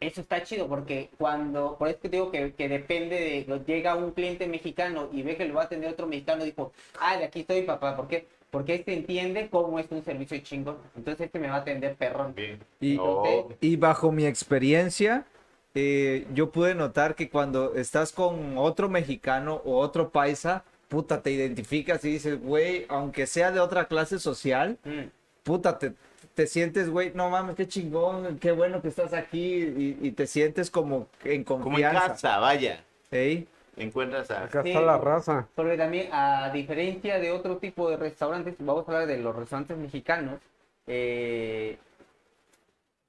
eso 0.00 0.20
está 0.20 0.42
chido 0.44 0.68
porque 0.68 1.10
cuando, 1.18 1.76
por 1.76 1.88
eso 1.88 1.98
te 2.00 2.08
digo 2.08 2.30
que, 2.30 2.54
que 2.54 2.68
depende 2.68 3.16
de, 3.46 3.60
llega 3.66 3.96
un 3.96 4.12
cliente 4.12 4.46
mexicano 4.46 5.08
y 5.12 5.22
ve 5.22 5.36
que 5.36 5.44
lo 5.46 5.54
va 5.54 5.62
a 5.62 5.64
atender 5.64 5.90
otro 5.90 6.06
mexicano, 6.06 6.44
dijo, 6.44 6.72
ah, 7.00 7.16
de 7.18 7.24
aquí 7.24 7.40
estoy 7.40 7.62
papá, 7.62 7.96
¿por 7.96 8.06
qué? 8.08 8.26
Porque 8.50 8.76
este 8.76 8.94
entiende 8.94 9.48
cómo 9.50 9.78
es 9.78 9.90
un 9.90 10.02
servicio 10.04 10.38
chingón, 10.38 10.78
entonces 10.96 11.26
este 11.26 11.38
me 11.40 11.48
va 11.48 11.56
a 11.56 11.58
atender 11.58 11.96
perrón. 11.96 12.32
Bien. 12.34 12.60
Y- 12.80 12.96
Oh, 12.96 13.48
Y 13.60 13.74
bajo 13.76 14.12
mi 14.12 14.24
experiencia, 14.24 15.26
eh, 15.74 16.26
yo 16.32 16.50
pude 16.52 16.74
notar 16.76 17.14
que 17.16 17.28
cuando 17.28 17.74
estás 17.74 18.12
con 18.12 18.56
otro 18.56 18.88
mexicano 18.88 19.60
o 19.64 19.78
otro 19.80 20.10
paisa, 20.10 20.64
puta, 20.88 21.22
te 21.22 21.30
identificas 21.30 22.04
y 22.04 22.12
dices, 22.12 22.40
güey, 22.42 22.86
aunque 22.88 23.26
sea 23.26 23.50
de 23.52 23.60
otra 23.60 23.86
clase 23.86 24.18
social, 24.18 24.78
Mm. 24.84 25.08
puta, 25.42 25.78
te, 25.78 25.92
te 26.34 26.46
sientes, 26.46 26.88
güey, 26.90 27.12
no 27.14 27.30
mames, 27.30 27.56
qué 27.56 27.66
chingón, 27.68 28.38
qué 28.38 28.52
bueno 28.52 28.80
que 28.82 28.88
estás 28.88 29.12
aquí 29.12 29.56
y, 29.64 29.98
y 30.00 30.12
te 30.12 30.26
sientes 30.26 30.70
como 30.70 31.06
en 31.24 31.44
como 31.44 31.64
en 31.64 31.70
confianza. 31.72 32.08
casa, 32.08 32.38
vaya. 32.38 32.82
¿ey? 33.10 33.46
Encuentras 33.76 34.30
a... 34.32 34.44
Acá 34.44 34.62
Sí. 34.62 34.70
está 34.70 34.80
la 34.80 34.98
raza. 34.98 35.46
Porque 35.54 35.76
también, 35.76 36.08
a 36.12 36.50
diferencia 36.50 37.18
de 37.20 37.30
otro 37.30 37.58
tipo 37.58 37.88
de 37.90 37.96
restaurantes, 37.96 38.54
vamos 38.58 38.88
a 38.88 38.92
hablar 38.92 39.06
de 39.06 39.18
los 39.18 39.34
restaurantes 39.36 39.76
mexicanos. 39.78 40.40
eh, 40.86 41.76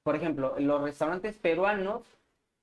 por 0.02 0.16
ejemplo, 0.16 0.54
los 0.58 0.80
restaurantes 0.82 1.36
peruanos, 1.36 2.02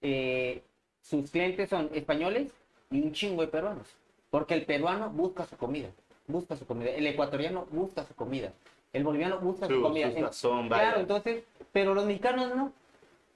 eh, 0.02 0.62
sus 1.02 1.30
clientes 1.32 1.70
son 1.70 1.90
españoles 1.94 2.52
y 2.92 3.02
un 3.02 3.14
chingo 3.14 3.42
de 3.42 3.48
peruanos. 3.48 3.88
Porque 4.30 4.54
el 4.54 4.66
peruano 4.66 5.10
busca 5.10 5.46
su 5.46 5.56
comida, 5.58 5.90
busca 6.28 6.56
su 6.56 6.66
comida. 6.66 6.92
El 6.92 7.08
ecuatoriano 7.08 7.66
busca 7.72 8.04
su 8.04 8.14
comida. 8.16 8.52
El 8.94 9.04
boliviano 9.04 9.40
busca 9.40 9.68
su, 9.68 9.76
Su- 9.76 9.82
comida. 9.82 10.32
su 10.32 10.50
En- 10.52 10.68
claro, 10.70 11.00
entonces, 11.00 11.44
pero 11.72 11.94
los 11.94 12.06
mexicanos 12.06 12.56
no. 12.56 12.72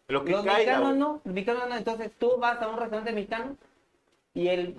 Lo 0.08 0.26
que 0.26 0.32
Los 0.32 0.44
caiga. 0.44 0.58
mexicanos 0.58 0.96
no, 0.98 1.22
los 1.24 1.34
mexicanos 1.34 1.70
no. 1.70 1.76
Entonces 1.78 2.12
tú 2.20 2.38
vas 2.38 2.62
a 2.62 2.68
un 2.68 2.78
restaurante 2.78 3.14
mexicano 3.14 3.56
y 4.34 4.48
el 4.48 4.76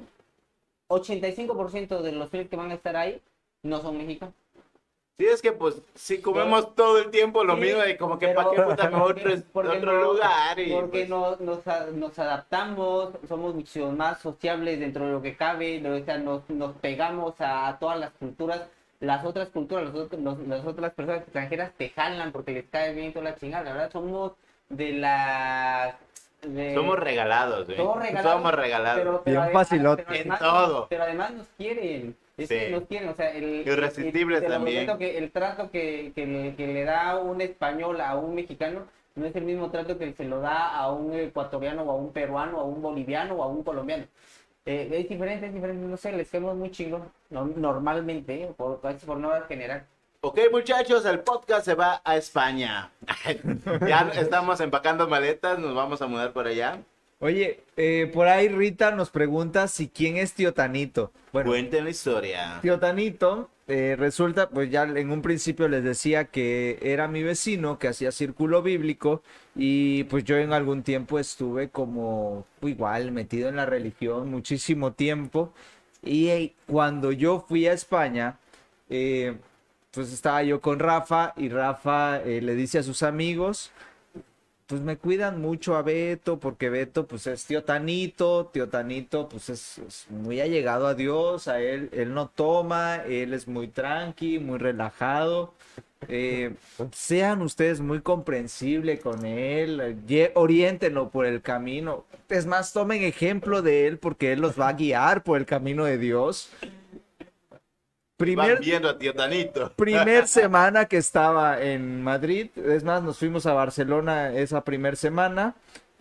85% 0.89 2.03
de 2.03 2.13
los 2.13 2.29
que 2.31 2.45
van 2.57 2.71
a 2.71 2.75
estar 2.75 2.97
ahí 2.97 3.21
no 3.63 3.81
son 3.81 3.97
mexicanos. 3.97 4.35
Sí, 5.19 5.27
es 5.27 5.43
que 5.43 5.53
pues 5.53 5.81
si 5.95 6.21
comemos 6.21 6.75
todo 6.75 6.99
el 6.99 7.11
tiempo 7.11 7.45
lo 7.45 7.55
Sí, 7.55 7.61
mismo 7.61 7.85
y 7.85 7.97
como 7.97 8.19
que 8.19 8.29
para 8.29 8.51
qué 8.51 8.63
puta 8.63 8.85
me 8.91 8.99
voy 8.99 9.01
a 9.01 9.05
otro, 9.13 9.31
Porque 9.53 9.77
otro 9.79 9.93
no- 9.93 10.03
lugar 10.13 10.59
y 10.59 10.73
Porque 10.73 10.89
pues, 10.91 11.09
no- 11.09 11.37
nos, 11.37 11.65
nos 11.95 12.19
adaptamos, 12.19 13.11
somos 13.29 13.55
mucho 13.55 13.93
más 13.93 14.21
sociables 14.21 14.81
dentro 14.81 15.07
de 15.07 15.13
lo 15.13 15.23
que 15.23 15.37
cabe, 15.37 15.81
¿no? 15.81 15.95
o 15.95 16.01
sea, 16.05 16.19
nos, 16.19 16.49
nos 16.49 16.75
pegamos 16.77 17.41
a, 17.41 17.69
a 17.69 17.79
todas 17.79 18.01
las 18.01 18.11
culturas. 18.13 18.63
Las 19.01 19.25
otras 19.25 19.49
culturas, 19.51 19.85
los 19.85 19.95
otros- 19.95 20.21
los- 20.23 20.39
las 20.47 20.65
otras 20.65 20.93
personas 20.95 21.23
extranjeras 21.23 21.73
te 21.77 21.91
jalan 21.91 22.33
porque 22.33 22.53
les 22.53 22.65
cae 22.71 22.95
bien 22.95 23.13
toda 23.13 23.25
la 23.27 23.37
chingada. 23.37 23.65
La 23.65 23.73
verdad, 23.75 23.91
somos 23.93 24.33
de 24.71 24.93
la... 24.93 25.99
de- 26.43 26.75
somos 26.75 26.99
regalados, 26.99 27.67
güey. 27.67 27.77
somos 27.77 27.99
regalados, 27.99 28.33
Somos 28.33 28.55
regalados. 28.55 28.99
pero, 28.99 29.23
Bien 29.27 29.37
además- 29.39 29.53
facilote. 29.69 30.05
pero 30.09 30.33
En 30.33 30.39
todo. 30.39 30.87
Pero 30.89 31.03
además 31.03 31.31
nos 31.33 31.47
quieren. 31.59 32.17
Es 32.37 32.49
Sí. 32.49 32.55
que 32.57 32.83
quieren, 32.89 33.09
o 33.11 33.15
sea, 33.15 33.31
el, 33.31 33.67
Irresistibles 33.67 34.47
también. 34.47 34.97
que 34.99 35.19
el 35.19 35.31
trato 35.31 35.71
que, 35.71 36.13
que 36.15 36.27
le, 36.27 36.55
que 36.57 36.67
le 36.67 36.85
da 36.85 37.19
un 37.19 37.41
español 37.41 38.01
a 38.01 38.17
un 38.17 38.35
mexicano 38.35 38.87
no 39.15 39.27
es 39.27 39.37
el 39.37 39.45
mismo 39.45 39.71
trato 39.71 39.99
que 39.99 40.13
se 40.15 40.25
lo 40.25 40.41
da 40.41 40.75
a 40.75 40.91
un 40.91 41.13
ecuatoriano 41.15 41.83
o 41.83 41.91
a 41.91 41.95
un 41.95 42.13
peruano 42.13 42.59
o 42.59 42.61
a 42.63 42.65
un 42.65 42.81
boliviano 42.81 43.35
o 43.35 43.43
a 43.43 43.47
un 43.47 43.63
colombiano. 43.63 44.05
Eh, 44.65 44.89
es 44.93 45.09
diferente, 45.09 45.47
es 45.47 45.53
diferente, 45.55 45.87
no 45.87 45.97
sé, 45.97 46.13
les 46.13 46.31
quedamos 46.31 46.57
muy 46.57 46.71
chingón, 46.71 47.03
no- 47.31 47.45
normalmente, 47.45 48.45
eh, 48.45 48.53
por, 48.57 48.79
por 48.81 49.17
no 49.19 49.31
general. 49.49 49.85
Ok, 50.23 50.39
muchachos, 50.53 51.05
el 51.05 51.19
podcast 51.21 51.65
se 51.65 51.75
va 51.75 52.01
a 52.05 52.17
España. 52.17 52.91
ya 53.87 54.11
estamos 54.15 54.61
empacando 54.61 55.09
maletas, 55.09 55.59
nos 55.59 55.75
vamos 55.75 56.01
a 56.01 56.07
mudar 56.07 56.33
por 56.33 56.47
allá. 56.47 56.79
Oye, 57.23 57.61
eh, 57.77 58.11
por 58.13 58.27
ahí 58.27 58.49
Rita 58.49 58.91
nos 58.91 59.11
pregunta 59.11 59.69
si 59.69 59.87
quién 59.87 60.17
es 60.17 60.35
Tío 60.35 60.55
Tanito. 60.55 61.13
Bueno, 61.33 61.51
Cuenten 61.51 61.85
la 61.85 61.91
historia. 61.91 62.59
Tío 62.63 62.81
Tanito, 62.81 63.49
eh, 63.69 63.95
resulta, 63.97 64.51
pues 64.51 64.73
ya 64.73 64.83
en 64.83 65.09
un 65.13 65.23
principio 65.23 65.69
les 65.69 65.85
decía 65.85 66.25
que 66.25 66.81
era 66.83 67.07
mi 67.07 67.23
vecino, 67.23 67.79
que 67.79 67.87
hacía 67.87 68.11
círculo 68.11 68.61
bíblico, 68.61 69.23
y 69.55 70.03
pues 70.05 70.25
yo 70.25 70.37
en 70.37 70.53
algún 70.53 70.83
tiempo 70.83 71.21
estuve 71.21 71.69
como 71.69 72.45
igual 72.61 73.13
metido 73.13 73.49
en 73.49 73.55
la 73.55 73.67
religión 73.67 74.29
muchísimo 74.29 74.93
tiempo, 74.93 75.53
y 76.03 76.27
eh, 76.27 76.55
cuando 76.67 77.13
yo 77.13 77.45
fui 77.49 77.69
a 77.69 77.73
España, 77.73 78.41
eh, 78.91 79.37
pues 79.93 80.13
estaba 80.13 80.43
yo 80.43 80.61
con 80.61 80.81
Rafa, 80.81 81.35
y 81.37 81.51
Rafa 81.51 82.21
eh, 82.21 82.41
le 82.43 82.57
dice 82.57 82.81
a 82.81 82.83
sus 82.83 83.05
amigos, 83.05 83.71
pues 84.73 84.81
me 84.81 84.97
cuidan 84.97 85.39
mucho 85.39 85.77
a 85.77 85.83
Beto, 85.83 86.41
porque 86.41 86.71
Beto 86.71 87.07
pues 87.07 87.27
es 87.27 87.45
tío 87.45 87.63
Tanito, 87.63 88.47
tío 88.47 88.71
Tanito 88.71 89.29
pues 89.29 89.51
es, 89.51 89.77
es 89.87 90.07
muy 90.09 90.41
allegado 90.41 90.87
a 90.87 90.95
Dios, 90.95 91.47
a 91.47 91.61
él, 91.61 91.91
él 91.93 92.15
no 92.15 92.29
toma, 92.29 93.03
él 93.07 93.35
es 93.35 93.47
muy 93.47 93.69
tranqui, 93.69 94.39
muy 94.39 94.57
relajado. 94.57 95.53
Eh, 96.09 96.55
sean 96.91 97.43
ustedes 97.43 97.81
muy 97.81 98.01
comprensibles 98.01 99.01
con 99.01 99.27
él, 99.27 99.99
oriéntenlo 100.33 101.11
por 101.11 101.27
el 101.27 101.43
camino. 101.43 102.07
Es 102.31 102.47
más, 102.47 102.73
tomen 102.73 103.03
ejemplo 103.03 103.61
de 103.61 103.87
él 103.87 103.99
porque 103.99 104.33
él 104.33 104.41
los 104.41 104.59
va 104.59 104.69
a 104.69 104.73
guiar 104.73 105.23
por 105.23 105.37
el 105.37 105.45
camino 105.45 105.85
de 105.85 105.99
Dios. 105.99 106.49
Primer, 108.23 108.55
Van 108.55 108.61
viendo 108.61 108.89
a 108.89 108.99
tío 108.99 109.15
Tanito. 109.15 109.73
primer 109.77 110.29
semana 110.29 110.85
que 110.87 110.97
estaba 110.97 111.61
en 111.63 112.03
Madrid. 112.03 112.51
Es 112.57 112.85
más, 112.85 113.03
nos 113.03 113.19
fuimos 113.19 113.47
a 113.47 113.53
Barcelona 113.53 114.33
esa 114.33 114.63
primer 114.63 114.97
semana. 114.97 115.55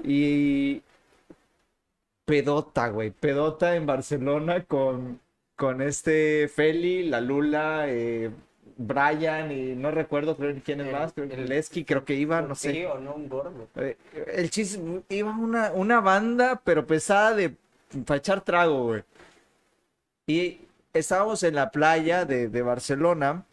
Y 0.03 0.81
pedota, 2.25 2.89
güey. 2.89 3.11
Pedota 3.11 3.75
en 3.75 3.85
Barcelona 3.85 4.63
con, 4.65 5.19
con 5.55 5.81
este 5.81 6.47
Feli, 6.47 7.09
la 7.09 7.21
Lula, 7.21 7.85
eh, 7.87 8.29
Brian 8.77 9.51
y 9.51 9.75
no 9.75 9.91
recuerdo 9.91 10.35
quién 10.37 10.81
es 10.81 10.87
El- 10.87 10.93
más. 10.93 11.13
Creo 11.13 11.27
que 11.27 11.35
el- 11.35 11.49
Lesky 11.49 11.83
creo 11.83 12.05
que 12.05 12.15
iba, 12.15 12.41
no 12.41 12.55
Sí 12.55 12.71
sé. 12.71 12.87
o 12.87 12.99
no, 12.99 13.13
un 13.15 13.29
gordo. 13.29 13.67
Eh, 13.75 13.97
El 14.33 14.49
chiste, 14.49 14.79
iba 15.09 15.31
una, 15.37 15.71
una 15.71 15.99
banda, 15.99 16.61
pero 16.63 16.85
pesada 16.85 17.35
de 17.35 17.55
para 18.05 18.17
echar 18.19 18.41
trago, 18.41 18.83
güey. 18.85 19.03
Y 20.27 20.61
estábamos 20.93 21.43
en 21.43 21.55
la 21.55 21.71
playa 21.71 22.25
de, 22.25 22.49
de 22.49 22.61
Barcelona 22.61 23.45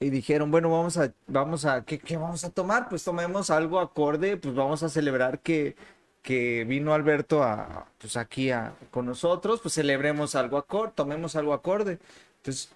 y 0.00 0.10
dijeron, 0.10 0.50
bueno, 0.50 0.70
vamos 0.70 0.96
a, 0.98 1.12
vamos 1.28 1.64
a, 1.64 1.84
¿qué, 1.84 1.98
qué 1.98 2.16
vamos 2.16 2.44
a 2.44 2.50
tomar? 2.50 2.88
Pues 2.88 3.04
tomemos 3.04 3.50
algo 3.50 3.80
acorde, 3.80 4.36
pues 4.36 4.54
vamos 4.54 4.82
a 4.82 4.88
celebrar 4.88 5.40
que, 5.40 5.76
que 6.22 6.64
vino 6.64 6.92
Alberto 6.94 7.42
a, 7.42 7.86
pues 7.98 8.16
aquí 8.16 8.50
a, 8.50 8.74
con 8.90 9.06
nosotros, 9.06 9.60
pues 9.60 9.74
celebremos 9.74 10.34
algo 10.34 10.58
acorde, 10.58 10.92
tomemos 10.94 11.36
algo 11.36 11.52
acorde. 11.52 11.98
Entonces 12.38 12.70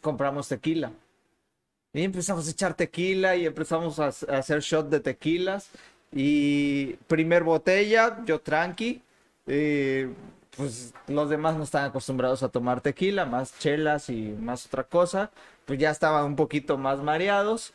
compramos 0.00 0.48
tequila. 0.48 0.92
Y 1.92 2.02
empezamos 2.04 2.48
a 2.48 2.50
echar 2.50 2.74
tequila 2.74 3.36
y 3.36 3.46
empezamos 3.46 3.98
a, 4.00 4.08
hacer 4.08 4.60
shot 4.60 4.88
de 4.88 5.00
tequilas. 5.00 5.68
Y 6.12 6.94
primer 7.06 7.42
botella, 7.44 8.18
yo 8.24 8.40
tranqui. 8.40 9.02
eh, 9.46 10.08
pues 10.56 10.94
los 11.08 11.30
demás 11.30 11.56
no 11.56 11.64
están 11.64 11.84
acostumbrados 11.86 12.42
a 12.42 12.48
tomar 12.48 12.80
tequila, 12.80 13.24
más 13.24 13.58
chelas 13.58 14.08
y 14.10 14.36
más 14.40 14.66
otra 14.66 14.84
cosa. 14.84 15.30
Pues 15.64 15.78
ya 15.78 15.90
estaban 15.90 16.24
un 16.24 16.36
poquito 16.36 16.76
más 16.78 16.98
mareados. 17.02 17.72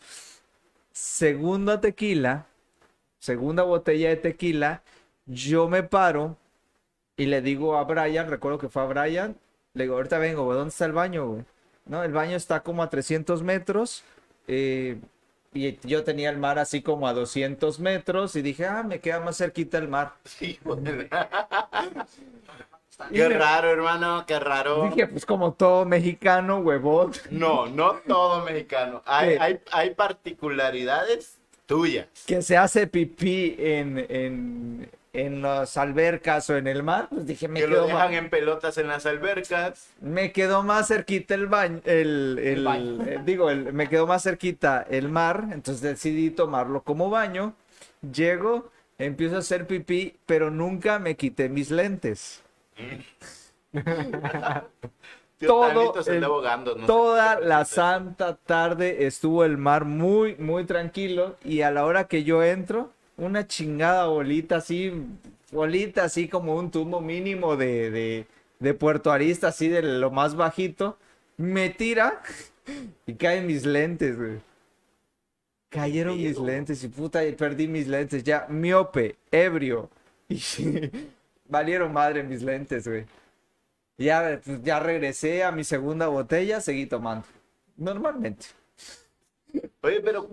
Segunda 0.91 1.79
tequila, 1.81 2.45
segunda 3.19 3.63
botella 3.63 4.09
de 4.09 4.15
tequila, 4.17 4.81
yo 5.25 5.67
me 5.69 5.83
paro 5.83 6.37
y 7.17 7.25
le 7.27 7.41
digo 7.41 7.77
a 7.77 7.83
Brian, 7.83 8.29
recuerdo 8.29 8.57
que 8.59 8.69
fue 8.69 8.81
a 8.83 8.85
Brian, 8.85 9.37
le 9.73 9.83
digo, 9.83 9.95
ahorita 9.95 10.17
vengo, 10.19 10.53
¿dónde 10.53 10.69
está 10.69 10.85
el 10.85 10.93
baño, 10.93 11.27
güey? 11.27 11.45
¿No? 11.85 12.03
El 12.03 12.13
baño 12.13 12.35
está 12.35 12.61
como 12.63 12.83
a 12.83 12.89
300 12.89 13.43
metros. 13.43 14.03
eh, 14.47 14.99
y 15.53 15.77
yo 15.87 16.03
tenía 16.03 16.29
el 16.29 16.37
mar 16.37 16.59
así 16.59 16.81
como 16.81 17.07
a 17.07 17.13
200 17.13 17.79
metros 17.79 18.35
y 18.35 18.41
dije, 18.41 18.65
ah, 18.65 18.83
me 18.83 18.99
queda 18.99 19.19
más 19.19 19.37
cerquita 19.37 19.77
el 19.77 19.87
mar. 19.87 20.13
De- 20.39 21.09
Y 23.11 23.15
Qué 23.15 23.29
raro, 23.29 23.69
hermano, 23.69 24.25
qué 24.27 24.39
raro. 24.39 24.89
Dije, 24.89 25.05
pues 25.07 25.23
como 25.25 25.53
todo 25.53 25.85
mexicano, 25.85 26.57
huevón. 26.59 27.11
No, 27.29 27.67
no 27.67 27.93
todo 28.07 28.43
mexicano. 28.43 29.03
Hay, 29.05 29.37
hay, 29.39 29.59
hay 29.71 29.91
particularidades 29.93 31.37
tuyas. 31.67 32.07
Que 32.25 32.41
se 32.41 32.57
hace 32.57 32.87
pipí 32.87 33.55
en, 33.59 34.03
en, 34.09 34.89
en 35.17 35.41
las 35.41 35.77
albercas 35.77 36.49
o 36.49 36.57
en 36.57 36.67
el 36.67 36.83
mar. 36.83 37.07
Pues 37.09 37.25
dije, 37.25 37.47
me 37.47 37.59
Que 37.59 37.67
lo 37.67 37.75
quedó, 37.75 37.85
dejan 37.87 38.11
más, 38.11 38.13
en 38.23 38.29
pelotas 38.29 38.77
en 38.77 38.87
las 38.87 39.05
albercas. 39.05 39.89
me 39.99 40.31
quedó 40.31 40.63
más 40.63 40.87
cerquita 40.87 41.33
el 41.35 41.47
baño. 41.47 41.81
El, 41.85 42.39
el- 42.41 42.63
baño. 42.63 43.03
eh, 43.03 43.19
digo, 43.25 43.49
el- 43.49 43.73
me 43.73 43.89
quedó 43.89 44.05
más 44.07 44.23
cerquita 44.23 44.85
el 44.89 45.09
mar. 45.09 45.45
Entonces 45.51 45.81
decidí 45.81 46.29
tomarlo 46.29 46.83
como 46.83 47.09
baño. 47.09 47.53
Llego, 48.13 48.69
empiezo 48.99 49.37
a 49.37 49.39
hacer 49.39 49.65
pipí, 49.65 50.15
pero 50.25 50.51
nunca 50.51 50.99
me 50.99 51.15
quité 51.15 51.49
mis 51.49 51.71
lentes. 51.71 52.43
Tío 55.39 55.49
Todo 55.49 55.93
el- 56.07 56.15
anda 56.15 56.27
ahogando. 56.27 56.75
no 56.75 56.85
Toda 56.87 57.39
la 57.39 57.63
santa 57.65 58.35
tarde 58.35 59.05
estuvo 59.05 59.43
el 59.45 59.57
mar 59.57 59.85
muy, 59.85 60.35
muy 60.37 60.65
tranquilo 60.65 61.35
y 61.43 61.61
a 61.61 61.69
la 61.69 61.85
hora 61.85 62.07
que 62.07 62.23
yo 62.23 62.41
entro, 62.43 62.91
una 63.17 63.47
chingada 63.47 64.07
bolita 64.07 64.57
así, 64.57 64.93
bolita 65.51 66.03
así 66.03 66.27
como 66.27 66.55
un 66.55 66.71
tubo 66.71 67.01
mínimo 67.01 67.57
de, 67.57 67.91
de, 67.91 68.27
de 68.59 68.73
Puerto 68.73 69.11
Arista, 69.11 69.49
así 69.49 69.67
de 69.67 69.81
lo 69.81 70.11
más 70.11 70.35
bajito, 70.35 70.97
me 71.35 71.69
tira 71.69 72.21
y 73.05 73.13
caen 73.15 73.47
mis 73.47 73.65
lentes, 73.65 74.17
güey. 74.17 74.39
Cayeron 75.69 76.17
mis 76.17 76.39
lentes 76.39 76.83
y 76.83 76.87
puta, 76.87 77.21
perdí 77.37 77.67
mis 77.67 77.87
lentes 77.87 78.23
ya, 78.23 78.47
miope, 78.49 79.17
ebrio. 79.31 79.89
Y 80.29 80.91
valieron 81.49 81.93
madre 81.93 82.21
mis 82.23 82.41
lentes, 82.41 82.85
güey. 82.85 83.05
Ya, 83.97 84.41
pues, 84.43 84.61
ya 84.63 84.79
regresé 84.79 85.43
a 85.43 85.51
mi 85.51 85.63
segunda 85.63 86.07
botella, 86.07 86.59
seguí 86.59 86.85
tomando. 86.85 87.25
Normalmente. 87.77 88.47
Oye, 89.81 90.01
pero 90.01 90.29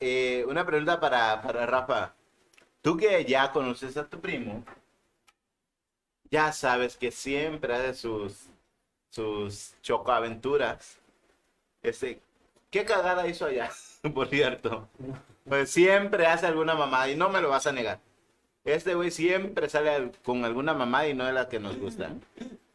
eh, 0.00 0.44
una 0.48 0.64
pregunta 0.66 0.98
para, 1.00 1.40
para 1.42 1.66
Rafa. 1.66 2.14
Tú 2.82 2.96
que 2.96 3.24
ya 3.24 3.52
conoces 3.52 3.96
a 3.96 4.08
tu 4.08 4.20
primo, 4.20 4.64
ya 6.30 6.52
sabes 6.52 6.96
que 6.96 7.10
siempre 7.10 7.74
hace 7.74 7.94
sus, 7.94 8.46
sus 9.10 9.74
chocoaventuras. 9.82 10.98
Este, 11.82 12.20
¿qué 12.70 12.84
cagada 12.84 13.26
hizo 13.26 13.46
allá? 13.46 13.70
Por 14.14 14.28
cierto. 14.28 14.88
Pues 15.48 15.70
siempre 15.70 16.26
hace 16.26 16.46
alguna 16.46 16.74
mamada 16.74 17.08
y 17.10 17.16
no 17.16 17.28
me 17.28 17.40
lo 17.40 17.48
vas 17.50 17.66
a 17.66 17.72
negar. 17.72 17.98
Este 18.64 18.94
güey 18.94 19.10
siempre 19.10 19.68
sale 19.68 19.90
al- 19.90 20.12
con 20.22 20.44
alguna 20.44 20.74
mamada 20.74 21.08
y 21.08 21.14
no 21.14 21.26
es 21.26 21.34
la 21.34 21.48
que 21.48 21.60
nos 21.60 21.76
gusta. 21.78 22.10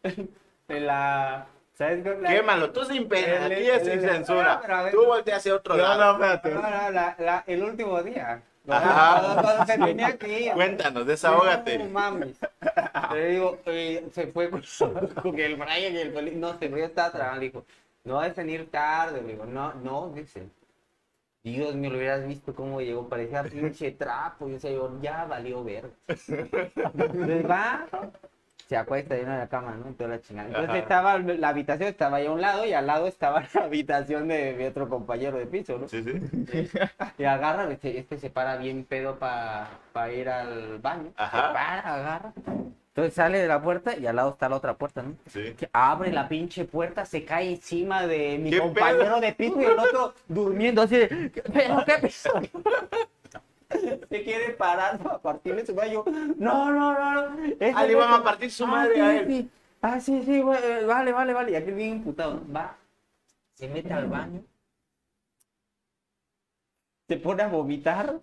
En 0.67 0.87
la... 0.87 1.47
¿Sabes 1.77 2.03
qué? 2.03 2.17
La- 2.21 2.29
Quémalo, 2.29 2.71
tú 2.71 2.85
sin 2.85 3.07
pena, 3.09 3.45
aquí 3.45 3.69
es 3.69 3.85
sin 3.85 4.01
censura. 4.01 4.59
Pero, 4.61 4.75
a 4.75 4.83
ver, 4.83 4.93
Tú 4.93 5.05
volteas 5.05 5.37
hacia 5.39 5.55
otro 5.55 5.75
lado. 5.75 6.13
espérate. 6.13 6.49
No, 6.51 6.61
no, 6.61 6.89
la, 6.91 7.15
la, 7.19 7.43
el 7.47 7.63
último 7.63 8.01
día. 8.01 8.41
Ajá. 8.67 9.19
Cuando- 9.21 9.41
cuando 9.43 9.65
se 9.65 9.77
tenía 9.77 10.17
que 10.17 10.39
ir. 10.39 10.53
Cuéntanos, 10.53 11.05
desahógate. 11.05 11.77
No 11.77 11.85
mames. 11.89 12.37
Le 13.13 13.27
digo, 13.27 13.59
eh, 13.65 14.07
se 14.11 14.27
fue 14.27 14.49
con, 14.49 14.63
con 15.21 15.39
el 15.39 15.55
Brian 15.55 15.93
y 15.93 15.97
el. 15.97 16.39
No, 16.39 16.57
se 16.57 16.69
fue, 16.69 16.83
estaba 16.83 17.11
trabajando. 17.11 17.41
Dijo, 17.41 17.65
no 18.05 18.19
a 18.21 18.29
venir 18.29 18.71
tarde. 18.71 19.21
Le 19.21 19.33
digo, 19.33 19.45
no, 19.45 19.73
no, 19.75 20.09
dice. 20.15 20.47
Dios 21.43 21.75
mío, 21.75 21.91
lo 21.91 21.97
hubieras 21.97 22.25
visto 22.27 22.55
cómo 22.55 22.81
llegó. 22.81 23.07
Parecía 23.07 23.43
pinche 23.43 23.91
trapo. 23.91 24.47
Yo 24.47 24.53
decía, 24.55 24.71
yo, 24.71 24.97
ya 25.01 25.25
valió 25.25 25.63
ver. 25.63 25.91
Entonces 26.07 27.45
va, 27.49 27.85
se 28.67 28.75
acuesta 28.77 29.13
ahí 29.13 29.21
en 29.21 29.29
la 29.29 29.47
cama, 29.47 29.75
¿no? 29.75 29.87
En 29.87 29.95
toda 29.95 30.09
la 30.11 30.21
chingada. 30.21 30.47
Entonces 30.47 30.69
Ajá. 30.69 30.79
estaba, 30.79 31.17
la 31.19 31.49
habitación 31.49 31.89
estaba 31.89 32.17
ahí 32.17 32.25
a 32.25 32.31
un 32.31 32.41
lado 32.41 32.65
y 32.65 32.73
al 32.73 32.87
lado 32.87 33.07
estaba 33.07 33.43
la 33.53 33.61
habitación 33.65 34.27
de 34.27 34.55
mi 34.57 34.65
otro 34.65 34.89
compañero 34.89 35.37
de 35.37 35.45
piso, 35.45 35.77
¿no? 35.77 35.87
Sí, 35.87 36.03
sí. 36.03 36.69
Y 37.17 37.23
agarra, 37.25 37.71
este, 37.71 37.99
este 37.99 38.17
se 38.17 38.29
para 38.29 38.57
bien 38.57 38.83
pedo 38.85 39.17
para 39.19 40.11
ir 40.11 40.29
al 40.29 40.79
baño. 40.79 41.11
Ajá. 41.15 41.37
Se 41.37 41.53
para, 41.53 41.93
agarra. 41.95 42.33
Entonces 42.95 43.13
sale 43.13 43.39
de 43.39 43.47
la 43.47 43.61
puerta 43.61 43.97
y 43.97 44.07
al 44.07 44.15
lado 44.15 44.29
está 44.31 44.47
la 44.47 44.55
otra 44.55 44.73
puerta, 44.75 45.03
¿no? 45.03 45.15
Sí. 45.27 45.53
Que 45.57 45.69
abre 45.73 46.13
la 46.13 46.29
pinche 46.29 46.63
puerta, 46.63 47.03
se 47.05 47.25
cae 47.25 47.51
encima 47.51 48.07
de 48.07 48.37
mi 48.39 48.51
¿Qué 48.51 48.59
compañero 48.59 49.03
pedo? 49.03 49.19
de 49.19 49.33
piso 49.33 49.61
y 49.61 49.65
el 49.65 49.77
otro 49.77 50.13
durmiendo 50.29 50.81
así 50.81 50.97
de, 50.99 51.31
¿pero 51.53 51.83
qué 51.85 51.93
pedo? 51.99 52.41
Se 54.09 54.23
quiere 54.23 54.51
parar 54.53 54.99
para 54.99 55.19
partirle 55.19 55.65
su 55.65 55.75
gallo. 55.75 56.03
No, 56.37 56.71
no, 56.71 56.93
no, 56.93 57.29
no. 57.37 57.43
Ese 57.45 57.73
Ah, 57.75 57.85
le 57.85 57.91
iban 57.93 58.13
a 58.13 58.23
partir 58.23 58.51
su 58.51 58.63
Ah, 58.65 58.67
madre 58.67 58.95
sí, 58.95 59.01
a 59.01 59.19
él. 59.19 59.27
sí. 59.27 59.49
Ah, 59.81 59.99
sí, 59.99 60.23
sí, 60.23 60.41
güey, 60.41 60.59
eh, 60.63 60.85
vale, 60.85 61.11
vale, 61.11 61.33
vale. 61.33 61.51
Y 61.51 61.55
aquí 61.55 61.71
bien 61.71 61.97
imputado. 61.97 62.41
Va, 62.53 62.77
se 63.53 63.67
mete 63.67 63.93
al 63.93 64.07
baño, 64.07 64.43
se 67.07 67.17
pone 67.17 67.43
a 67.43 67.47
vomitar, 67.47 68.19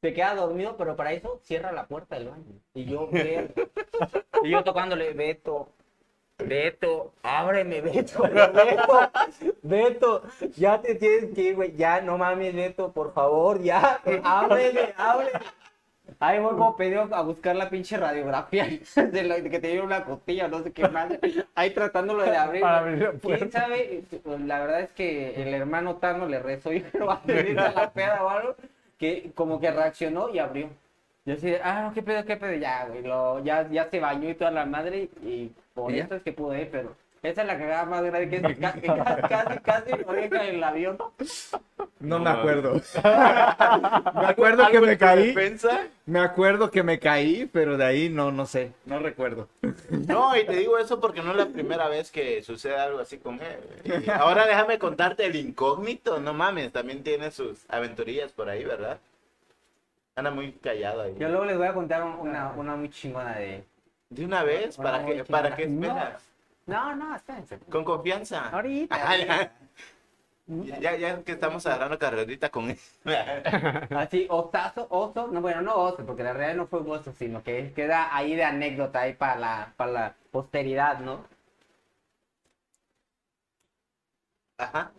se 0.00 0.12
queda 0.14 0.34
dormido, 0.34 0.76
pero 0.76 0.96
para 0.96 1.12
eso 1.12 1.40
cierra 1.44 1.72
la 1.72 1.86
puerta 1.86 2.16
del 2.18 2.28
baño. 2.28 2.60
Y 2.74 2.84
yo, 2.86 3.08
ver, 3.12 3.54
y 4.42 4.50
yo 4.50 4.64
tocándole, 4.64 5.12
Beto, 5.14 5.72
Beto, 6.38 7.12
ábreme, 7.22 7.80
Beto, 7.80 8.22
Beto, 8.52 9.10
Beto, 9.62 10.22
ya 10.56 10.80
te 10.80 10.96
tienes 10.96 11.32
que 11.32 11.42
ir, 11.42 11.54
güey, 11.54 11.76
ya, 11.76 12.00
no 12.00 12.18
mames, 12.18 12.54
Beto, 12.54 12.92
por 12.92 13.12
favor, 13.12 13.62
ya, 13.62 14.00
ábreme, 14.24 14.94
ábreme. 14.96 15.40
Ahí 16.18 16.38
voy 16.38 16.52
como 16.52 16.76
pedido 16.76 17.08
a 17.12 17.22
buscar 17.22 17.56
la 17.56 17.70
pinche 17.70 17.96
radiografía 17.96 18.66
de, 18.96 19.10
de 19.10 19.50
que 19.50 19.60
te 19.60 19.68
dieron 19.68 19.86
una 19.86 20.04
costilla, 20.04 20.48
no 20.48 20.62
sé 20.62 20.72
qué 20.72 20.88
más. 20.88 21.12
Ahí 21.54 21.70
tratándolo 21.70 22.22
de 22.22 22.36
abrir. 22.36 22.60
Para 22.62 22.78
abrir 22.78 22.98
la 22.98 23.12
¿Quién 23.12 23.52
sabe? 23.52 24.04
La 24.46 24.60
verdad 24.60 24.80
es 24.80 24.90
que 24.90 25.40
el 25.40 25.54
hermano 25.54 25.96
Tano 25.96 26.26
le 26.26 26.40
rezó 26.40 26.72
y 26.72 26.84
lo 26.98 27.06
va 27.06 27.14
a 27.14 27.26
venir 27.26 27.58
a 27.58 27.72
la 27.72 27.92
peda 27.92 28.22
o 28.24 28.28
algo, 28.28 28.56
que 28.98 29.32
como 29.34 29.60
que 29.60 29.70
reaccionó 29.70 30.28
y 30.30 30.38
abrió. 30.38 30.68
Yo 31.24 31.34
así, 31.34 31.54
ah, 31.62 31.82
no, 31.82 31.94
qué 31.94 32.02
pedo, 32.02 32.24
qué 32.24 32.36
pedo, 32.36 32.54
ya, 32.54 32.86
güey, 32.86 33.02
lo, 33.02 33.42
ya, 33.42 33.66
ya 33.70 33.88
se 33.88 33.98
bañó 33.98 34.28
y 34.28 34.34
toda 34.34 34.50
la 34.50 34.66
madre 34.66 35.08
y 35.22 35.50
por 35.74 35.92
¿Y 35.92 35.96
ya? 35.96 36.04
eso 36.04 36.14
es 36.16 36.22
que 36.22 36.32
pude 36.32 36.62
ir, 36.62 36.70
pero 36.70 36.94
esa 37.22 37.40
es 37.42 37.46
la 37.46 37.58
cagada 37.58 37.84
más 37.86 38.02
grande 38.04 38.28
que 38.28 38.36
es 38.36 38.42
que 38.46 38.86
casi, 38.86 39.22
casi, 39.28 39.58
casi, 39.58 39.90
en 39.92 40.34
el 40.36 40.64
avión. 40.64 40.96
No, 40.98 42.18
No 42.18 42.18
me 42.20 42.30
acuerdo. 42.30 42.74
me 43.02 44.26
acuerdo 44.26 44.66
que 44.70 44.76
¿Algo 44.76 44.86
me 44.86 44.98
caí. 44.98 45.26
defensa? 45.28 45.86
Me 46.06 46.20
acuerdo 46.20 46.70
que 46.70 46.82
me 46.82 46.98
caí, 46.98 47.46
pero 47.50 47.76
de 47.78 47.84
ahí 47.84 48.08
no, 48.10 48.30
no 48.30 48.44
sé. 48.44 48.72
No 48.84 48.98
recuerdo. 48.98 49.48
No, 49.88 50.36
y 50.36 50.44
te 50.44 50.56
digo 50.56 50.76
eso 50.78 51.00
porque 51.00 51.22
no 51.22 51.30
es 51.30 51.36
la 51.38 51.46
primera 51.46 51.88
vez 51.88 52.10
que 52.10 52.42
sucede 52.42 52.76
algo 52.76 52.98
así 53.00 53.16
con 53.18 53.40
él. 53.40 54.02
Y 54.04 54.10
ahora 54.10 54.46
déjame 54.46 54.78
contarte 54.78 55.24
el 55.24 55.36
incógnito, 55.36 56.20
no 56.20 56.34
mames, 56.34 56.72
también 56.72 57.02
tiene 57.02 57.30
sus 57.30 57.64
aventurillas 57.70 58.32
por 58.32 58.50
ahí, 58.50 58.64
¿verdad? 58.64 58.98
Anda 60.16 60.30
muy 60.30 60.52
callado 60.52 61.02
ahí. 61.02 61.14
Yo 61.18 61.28
luego 61.28 61.44
les 61.46 61.56
voy 61.56 61.66
a 61.66 61.74
contar 61.74 62.04
un- 62.04 62.18
una, 62.28 62.52
una 62.52 62.76
muy 62.76 62.90
chingona 62.90 63.34
de, 63.36 63.64
De 64.14 64.24
una 64.24 64.44
vez, 64.44 64.76
¿para 64.76 65.00
No, 65.00 65.06
qué, 65.06 65.24
para 65.24 65.56
qué 65.56 65.64
esperas? 65.64 66.22
No, 66.66 66.94
no, 66.94 67.16
espérense. 67.16 67.58
Con 67.58 67.84
confianza. 67.84 68.48
Ahorita. 68.48 68.96
Ah, 68.96 69.16
ya. 69.16 69.52
Ya, 70.46 70.94
ya 70.96 71.22
que 71.24 71.32
estamos 71.32 71.66
agarrando 71.66 71.98
carrerita 71.98 72.50
con 72.50 72.70
él. 72.70 72.78
Así, 73.96 74.26
osazo, 74.30 74.86
oso, 74.90 75.28
no, 75.28 75.40
bueno, 75.40 75.62
no 75.62 75.74
oso, 75.74 76.04
porque 76.04 76.22
la 76.22 76.32
realidad 76.34 76.56
no 76.58 76.66
fue 76.66 76.80
un 76.80 76.90
oso, 76.90 77.12
sino 77.12 77.42
que 77.42 77.72
queda 77.72 78.14
ahí 78.14 78.36
de 78.36 78.44
anécdota 78.44 79.00
ahí 79.00 79.14
para 79.14 79.36
la, 79.36 79.72
para 79.76 79.92
la 79.92 80.14
posteridad, 80.30 81.00
¿no? 81.00 81.24
Ajá. 84.58 84.92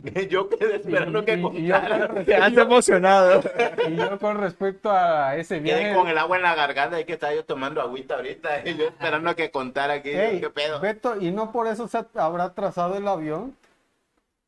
Yo 0.30 0.48
quedé 0.48 0.76
esperando 0.76 1.24
que 1.24 1.34
Y- 1.34 1.36
y- 1.36 1.58
y 1.58 1.66
yo- 1.66 1.74
contara. 1.80 2.24
Quedaste 2.24 2.60
emocionado. 2.60 3.40
Y 3.88 3.96
yo 3.96 4.18
con 4.18 4.38
respecto 4.38 4.90
a 4.90 5.36
ese 5.36 5.62
Quedé 5.62 5.80
viaje. 5.80 5.94
con 5.94 6.08
el 6.08 6.16
agua 6.18 6.36
en 6.36 6.42
la 6.42 6.54
garganta 6.54 7.00
y 7.00 7.04
que 7.04 7.14
estaba 7.14 7.34
yo 7.34 7.44
tomando 7.44 7.80
agüita 7.80 8.14
ahorita 8.16 8.60
y 8.68 8.76
yo 8.76 8.84
esperando 8.86 9.34
que 9.36 9.50
contara 9.50 9.94
aquí. 9.94 10.10
Ey, 10.10 10.40
¿Qué 10.40 10.50
pedo? 10.50 10.80
Beto, 10.80 11.20
¿y 11.20 11.30
no 11.30 11.52
por 11.52 11.66
eso 11.66 11.88
se 11.88 12.04
habrá 12.14 12.54
trazado 12.54 12.96
el 12.96 13.06
avión? 13.08 13.56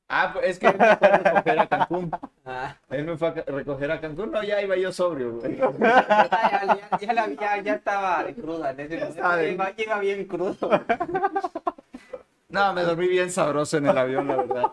Ah, 0.07 0.31
pues 0.35 0.47
es 0.51 0.59
que 0.59 0.67
él 0.67 0.77
me 0.79 0.97
fue 0.97 1.09
a 1.09 1.17
recoger 1.19 1.59
a 1.59 1.67
Cancún. 1.67 2.11
Ah, 2.45 2.77
Él 2.91 3.05
me 3.05 3.17
fue 3.17 3.29
a 3.29 3.31
recoger 3.33 3.91
a 3.91 4.01
Cancún. 4.01 4.31
No, 4.33 4.43
ya 4.43 4.61
iba 4.61 4.77
yo 4.77 4.93
sobrio, 4.93 5.33
güey. 5.33 5.57
ya, 5.57 5.71
ya, 5.81 6.99
ya, 7.01 7.13
la- 7.15 7.29
ya- 7.31 7.63
ya 7.63 7.75
estaba 7.75 8.23
de 8.23 8.35
cruda, 8.35 8.71
en 8.73 8.81
ese 8.81 9.15
iba 9.83 9.99
bien 10.01 10.25
crudo. 10.27 10.57
No, 12.51 12.73
me 12.75 12.83
dormí 12.83 13.09
bien 13.09 13.31
sabroso 13.31 13.79
en 13.79 13.87
el 13.87 13.97
avión, 13.99 14.29
la 14.29 14.37
verdad. 14.37 14.65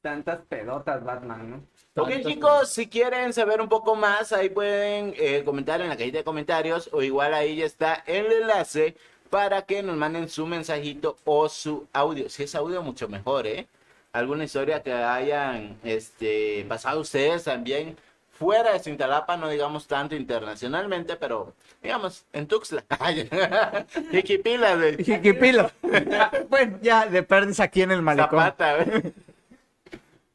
Tantas 0.00 0.40
pedotas, 0.46 1.04
Batman, 1.04 1.50
¿no? 1.50 2.02
Ok 2.02 2.10
chicos, 2.24 2.70
si 2.70 2.88
quieren 2.88 3.32
saber 3.32 3.60
un 3.60 3.68
poco 3.68 3.96
más, 3.96 4.32
ahí 4.32 4.48
pueden 4.48 5.14
eh, 5.18 5.42
comentar 5.44 5.80
en 5.80 5.88
la 5.88 5.96
cajita 5.96 6.18
de 6.18 6.24
comentarios 6.24 6.88
o 6.92 7.02
igual 7.02 7.34
ahí 7.34 7.56
ya 7.56 7.66
está 7.66 8.02
el 8.06 8.32
enlace 8.32 8.96
para 9.28 9.62
que 9.62 9.82
nos 9.82 9.96
manden 9.96 10.28
su 10.28 10.46
mensajito 10.46 11.16
o 11.24 11.48
su 11.48 11.86
audio. 11.92 12.28
Si 12.28 12.44
es 12.44 12.54
audio, 12.54 12.82
mucho 12.82 13.08
mejor, 13.08 13.46
¿eh? 13.46 13.66
Alguna 14.12 14.44
historia 14.44 14.82
que 14.82 14.92
hayan 14.92 15.78
este, 15.84 16.64
pasado 16.68 17.00
ustedes 17.00 17.44
también 17.44 17.96
fuera 18.40 18.72
de 18.72 18.80
Cintalapa, 18.80 19.36
no 19.36 19.48
digamos 19.50 19.86
tanto 19.86 20.16
internacionalmente, 20.16 21.14
pero 21.16 21.54
digamos 21.82 22.24
en 22.32 22.46
Tuxtla. 22.48 22.84
Jiquipila, 24.10 24.74
güey. 24.76 25.04
Jiquipila. 25.04 25.70
bueno, 26.48 26.78
ya 26.80 27.06
de 27.06 27.22
perdes 27.22 27.60
aquí 27.60 27.82
en 27.82 27.90
el 27.92 28.00
malecón. 28.02 28.38
Zapata, 28.40 28.76
güey. 28.82 29.12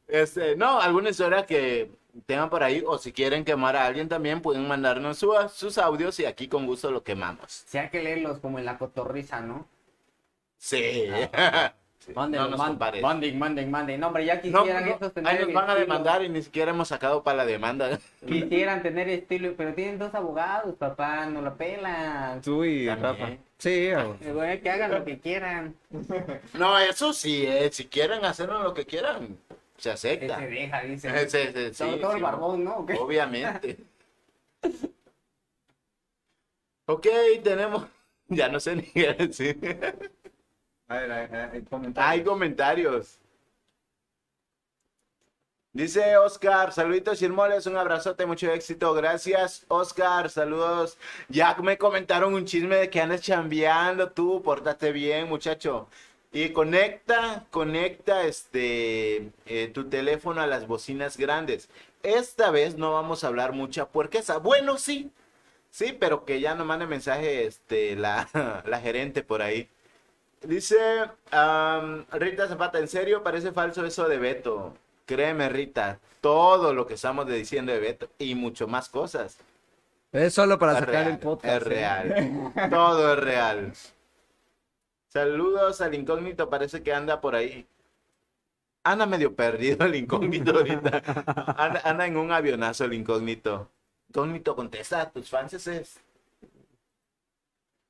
Este, 0.06 0.54
no, 0.54 0.80
alguna 0.80 1.10
historia 1.10 1.44
que 1.44 1.90
tengan 2.26 2.48
por 2.48 2.62
ahí, 2.62 2.82
o 2.86 2.96
si 2.96 3.12
quieren 3.12 3.44
quemar 3.44 3.74
a 3.76 3.84
alguien 3.86 4.08
también, 4.08 4.40
pueden 4.40 4.66
mandarnos 4.68 5.18
su- 5.18 5.34
sus 5.52 5.76
audios 5.76 6.18
y 6.20 6.26
aquí 6.26 6.46
con 6.46 6.64
gusto 6.64 6.92
lo 6.92 7.02
quemamos. 7.02 7.64
Si 7.66 7.76
hay 7.76 7.90
que 7.90 8.00
leerlos 8.02 8.38
como 8.38 8.60
en 8.60 8.64
la 8.66 8.78
cotorriza, 8.78 9.40
¿no? 9.40 9.66
Sí. 10.58 11.10
Sí, 12.06 12.12
Manden, 12.14 12.40
no 12.40 12.48
nos 12.50 12.62
compares. 12.62 13.02
manden, 13.02 13.36
manden, 13.38 13.70
manden. 13.70 14.00
No, 14.00 14.06
hombre, 14.06 14.24
ya 14.24 14.40
quisieran 14.40 14.86
no, 14.86 14.94
esos 14.94 15.12
tener 15.12 15.32
ahí 15.32 15.44
nos 15.44 15.52
van 15.52 15.70
a 15.70 15.74
demandar 15.74 16.22
y 16.22 16.28
ni 16.28 16.40
siquiera 16.40 16.70
hemos 16.70 16.86
sacado 16.86 17.24
para 17.24 17.38
la 17.38 17.46
demanda. 17.46 17.98
Quisieran 18.24 18.80
tener 18.82 19.08
estilo, 19.08 19.54
pero 19.56 19.74
tienen 19.74 19.98
dos 19.98 20.14
abogados, 20.14 20.76
papá, 20.76 21.26
no 21.26 21.42
la 21.42 21.54
pelan. 21.54 22.40
Tú 22.42 22.64
y. 22.64 22.88
Rafa. 22.88 23.30
Sí, 23.58 23.88
Eh, 23.88 24.32
güey, 24.32 24.60
que 24.60 24.70
hagan 24.70 24.92
lo 24.92 25.04
que 25.04 25.18
quieran. 25.18 25.74
No, 26.54 26.78
eso 26.78 27.12
sí, 27.12 27.44
eh, 27.44 27.70
si 27.72 27.86
quieren 27.86 28.24
hacerlo 28.24 28.62
lo 28.62 28.72
que 28.72 28.86
quieran, 28.86 29.36
se 29.76 29.90
acepta. 29.90 30.38
se 30.38 30.46
deja, 30.46 30.82
dice. 30.82 31.10
Sí, 31.28 31.38
sí, 31.72 31.84
todo 32.00 32.12
sí, 32.12 32.16
el 32.18 32.22
barbón, 32.22 32.62
¿no? 32.64 32.86
Obviamente. 33.00 33.78
ok, 36.86 37.06
tenemos. 37.42 37.84
Ya 38.28 38.48
no 38.48 38.60
sé 38.60 38.76
ni 38.76 38.82
qué 38.82 39.12
decir. 39.14 39.58
Ver, 40.88 41.12
a 41.12 41.26
ver, 41.26 41.64
comentario. 41.64 42.10
Hay 42.10 42.24
comentarios. 42.24 43.18
Dice 45.72 46.16
Oscar, 46.16 46.72
saluditos 46.72 47.18
Chirmoles, 47.18 47.66
un 47.66 47.76
abrazote, 47.76 48.24
mucho 48.24 48.50
éxito, 48.50 48.94
gracias 48.94 49.66
Oscar, 49.68 50.30
saludos. 50.30 50.96
Ya 51.28 51.54
me 51.56 51.76
comentaron 51.76 52.32
un 52.32 52.46
chisme 52.46 52.76
de 52.76 52.88
que 52.88 53.00
andas 53.00 53.20
chambeando 53.20 54.10
tú, 54.10 54.42
pórtate 54.42 54.90
bien 54.92 55.28
muchacho. 55.28 55.88
Y 56.32 56.50
conecta, 56.50 57.46
conecta 57.50 58.24
este 58.26 59.30
eh, 59.46 59.68
tu 59.74 59.88
teléfono 59.90 60.40
a 60.40 60.46
las 60.46 60.66
bocinas 60.66 61.18
grandes. 61.18 61.68
Esta 62.02 62.50
vez 62.50 62.76
no 62.78 62.92
vamos 62.94 63.22
a 63.22 63.26
hablar 63.28 63.52
mucha 63.52 63.86
puerquesa. 63.88 64.38
Bueno, 64.38 64.78
sí, 64.78 65.10
sí, 65.70 65.92
pero 65.98 66.24
que 66.24 66.40
ya 66.40 66.54
no 66.54 66.64
mande 66.64 66.86
mensaje 66.86 67.46
este, 67.46 67.96
la, 67.96 68.28
la 68.66 68.80
gerente 68.80 69.22
por 69.22 69.42
ahí. 69.42 69.68
Dice 70.42 70.78
am, 71.30 72.04
Rita 72.12 72.46
Zapata, 72.46 72.78
¿en 72.78 72.88
serio 72.88 73.22
parece 73.22 73.52
falso 73.52 73.84
eso 73.84 74.08
de 74.08 74.18
Beto? 74.18 74.74
Créeme, 75.06 75.48
Rita, 75.48 75.98
todo 76.20 76.74
lo 76.74 76.86
que 76.86 76.94
estamos 76.94 77.26
diciendo 77.26 77.72
de 77.72 77.80
Beto 77.80 78.08
y 78.18 78.34
mucho 78.34 78.68
más 78.68 78.88
cosas. 78.88 79.38
Es 80.12 80.34
solo 80.34 80.58
para 80.58 80.72
Es 80.72 80.78
sacar 80.78 80.94
real, 80.94 81.08
el 81.08 81.18
podcast. 81.18 81.54
Es 81.56 81.62
¿eh? 81.62 81.68
real. 81.68 82.52
Todo 82.70 83.12
es 83.12 83.20
real. 83.20 83.72
Saludos 85.08 85.80
al 85.80 85.94
incógnito, 85.94 86.48
parece 86.48 86.82
que 86.82 86.92
anda 86.92 87.20
por 87.20 87.34
ahí. 87.34 87.66
Anda 88.84 89.06
medio 89.06 89.34
perdido 89.34 89.84
el 89.84 89.94
incógnito 89.94 90.52
ahorita. 90.52 91.02
Anda, 91.56 91.80
anda 91.84 92.06
en 92.06 92.16
un 92.16 92.30
avionazo 92.30 92.84
el 92.84 92.92
incógnito. 92.94 93.68
Incógnito, 94.08 94.54
contesta 94.54 95.00
a 95.00 95.10
tus 95.10 95.28
fans. 95.28 95.54
Es... 95.54 96.00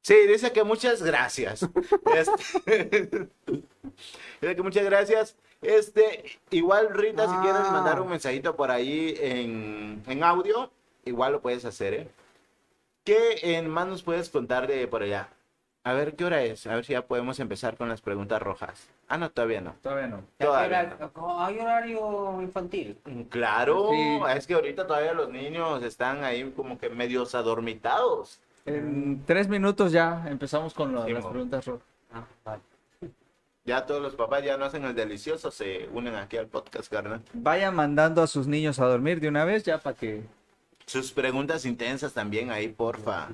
Sí, 0.07 0.15
dice 0.29 0.53
que 0.53 0.63
muchas 0.63 1.03
gracias. 1.03 1.69
Este- 2.15 3.29
dice 4.41 4.55
que 4.55 4.63
muchas 4.63 4.85
gracias. 4.85 5.35
Este, 5.63 6.25
igual 6.51 6.91
Rita, 6.95 7.27
si 7.27 7.35
quieres 7.39 7.63
Ah. 7.65 7.73
mandar 7.73 8.01
un 8.01 8.11
mensajito 8.11 8.55
por 8.55 8.71
ahí 8.71 9.17
en, 9.19 10.05
en 10.07 10.23
audio, 10.23 10.71
igual 11.05 11.33
lo 11.33 11.41
puedes 11.41 11.65
hacer, 11.65 11.95
¿eh? 11.95 12.09
¿Qué 13.03 13.57
en 13.57 13.69
más 13.69 13.89
nos 13.89 14.05
puedes 14.05 14.31
contar 14.31 14.69
de 14.69 14.87
por 14.87 15.03
allá? 15.03 15.29
A 15.83 15.93
ver, 15.93 16.15
¿qué 16.15 16.25
hora 16.25 16.41
es? 16.45 16.69
A 16.69 16.77
ver 16.77 16.85
si 16.85 16.93
ya 16.93 17.05
podemos 17.05 17.41
empezar 17.41 17.77
con 17.77 17.89
las 17.89 18.01
preguntas 18.01 18.41
rojas. 18.41 18.89
Ah, 19.09 19.19
no, 19.19 19.31
todavía 19.33 19.61
no. 19.61 19.75
Todavía 19.83 20.07
no. 20.07 20.23
Todavía 20.39 20.97
Hay 21.39 21.59
horario 21.59 22.41
infantil. 22.43 22.97
Claro, 23.29 23.91
Sí. 23.91 24.21
es 24.37 24.47
que 24.47 24.55
ahorita 24.55 24.87
todavía 24.87 25.15
los 25.15 25.31
niños 25.31 25.83
están 25.83 26.23
ahí 26.23 26.53
como 26.55 26.79
que 26.79 26.91
medios 26.91 27.35
adormitados. 27.35 28.39
En 28.67 29.23
tres 29.25 29.49
minutos 29.49 29.93
ya 29.93 30.25
empezamos 30.29 30.75
con 30.75 30.93
lo- 30.93 31.05
Sí, 31.07 31.13
las 31.13 31.23
mo. 31.25 31.31
preguntas. 31.31 31.65
Ro. 31.67 31.81
Ah, 32.13 32.25
vale. 32.45 32.63
Ya 33.65 33.85
todos 33.87 34.01
los 34.01 34.15
papás 34.15 34.45
ya 34.45 34.57
no 34.57 34.65
hacen 34.65 34.85
el 34.85 34.95
delicioso, 34.95 35.51
se 35.51 35.89
unen 35.93 36.15
aquí 36.15 36.37
al 36.37 36.47
podcast, 36.47 36.91
carnal. 36.91 37.21
Vayan 37.33 37.75
mandando 37.75 38.23
a 38.23 38.27
sus 38.29 38.47
niños 38.47 38.79
a 38.79 38.87
dormir 38.87 39.21
de 39.21 39.29
una 39.29 39.45
vez 39.45 39.65
ya 39.65 39.79
para 39.79 39.97
que... 39.97 40.23
Sus 40.87 41.11
preguntas 41.11 41.65
intensas 41.65 42.13
también 42.13 42.51
ahí, 42.53 42.69
porfa. 42.69 43.29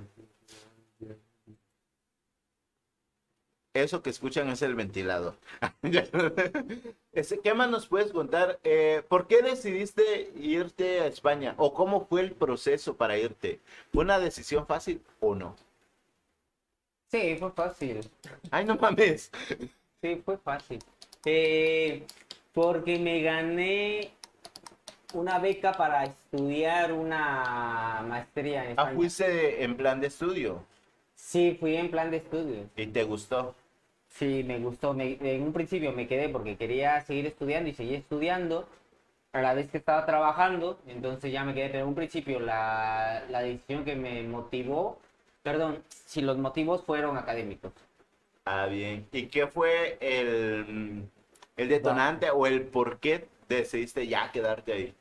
Eso 3.75 4.03
que 4.03 4.11
escuchan 4.11 4.49
es 4.51 4.61
el 4.63 4.75
ventilador. 4.75 5.35
¿Qué 7.43 7.55
más 7.55 7.71
nos 7.71 7.87
puedes 7.87 8.13
contar? 8.13 8.59
Eh, 8.65 9.03
¿Por 9.09 9.27
qué 9.27 9.41
decidiste 9.43 10.31
irte 10.37 11.01
a 11.01 11.07
España? 11.07 11.55
¿O 11.57 11.73
cómo 11.73 12.07
fue 12.07 12.21
el 12.21 12.33
proceso 12.33 12.97
para 12.97 13.17
irte? 13.17 13.61
¿Fue 13.93 14.05
una 14.05 14.19
decisión 14.19 14.67
fácil 14.67 15.01
o 15.21 15.35
no? 15.35 15.57
Sí, 17.11 17.37
fue 17.39 17.51
fácil. 17.53 18.01
Ay, 18.51 18.65
no 18.67 18.77
mames. 18.77 19.31
Sí, 20.03 20.21
fue 20.25 20.37
fácil. 20.39 20.79
Eh, 21.25 22.05
porque 22.53 22.99
me 22.99 23.23
gané 23.23 24.11
una 25.15 25.39
beca 25.39 25.73
para 25.73 26.05
estudiar 26.05 26.93
una 26.93 28.03
maestría 28.07 28.65
en 28.65 28.71
Ah, 28.71 28.73
España. 28.83 28.95
fuiste 28.97 29.63
en 29.65 29.77
plan 29.77 30.01
de 30.01 30.07
estudio 30.09 30.65
Sí, 31.15 31.57
fui 31.61 31.77
en 31.77 31.91
plan 31.91 32.11
de 32.11 32.17
estudio. 32.19 32.69
y 32.77 32.87
te 32.87 33.05
gustó. 33.05 33.55
Sí, 34.13 34.45
me 34.45 34.59
gustó. 34.61 34.95
Me- 34.95 35.19
en 35.21 35.43
un 35.43 35.53
principio 35.53 35.93
me 35.93 36.07
quedé 36.07 36.29
porque 36.29 36.57
quería 36.57 37.01
seguir 37.03 37.27
estudiando 37.27 37.69
y 37.71 37.75
seguí 37.75 37.95
estudiando 37.95 38.69
a 39.33 39.43
la 39.43 39.55
vez 39.55 39.71
que 39.71 39.79
estaba 39.79 40.07
trabajando. 40.07 40.79
Entonces 40.87 41.33
ya 41.33 41.45
me 41.45 41.55
quedé. 41.55 41.69
Pero 41.71 41.83
en 41.85 41.89
un 41.89 41.95
principio 41.95 42.41
la, 42.41 43.25
la 43.31 43.43
decisión 43.43 43.85
que 43.85 43.97
me 43.97 44.23
motivó, 44.25 44.99
perdón, 45.43 45.83
si 45.89 46.23
los 46.23 46.39
motivos 46.39 46.85
fueron 46.85 47.17
académicos. 47.19 47.73
Ah, 48.45 48.67
bien. 48.67 49.09
¿Y 49.13 49.27
qué 49.29 49.47
fue 49.47 49.99
el, 50.01 51.09
el 51.57 51.69
detonante 51.69 52.31
o 52.31 52.47
el 52.47 52.63
por 52.67 52.99
qué 52.99 53.29
decidiste 53.49 54.07
ya 54.07 54.31
quedarte 54.33 54.73
ahí? 54.73 54.95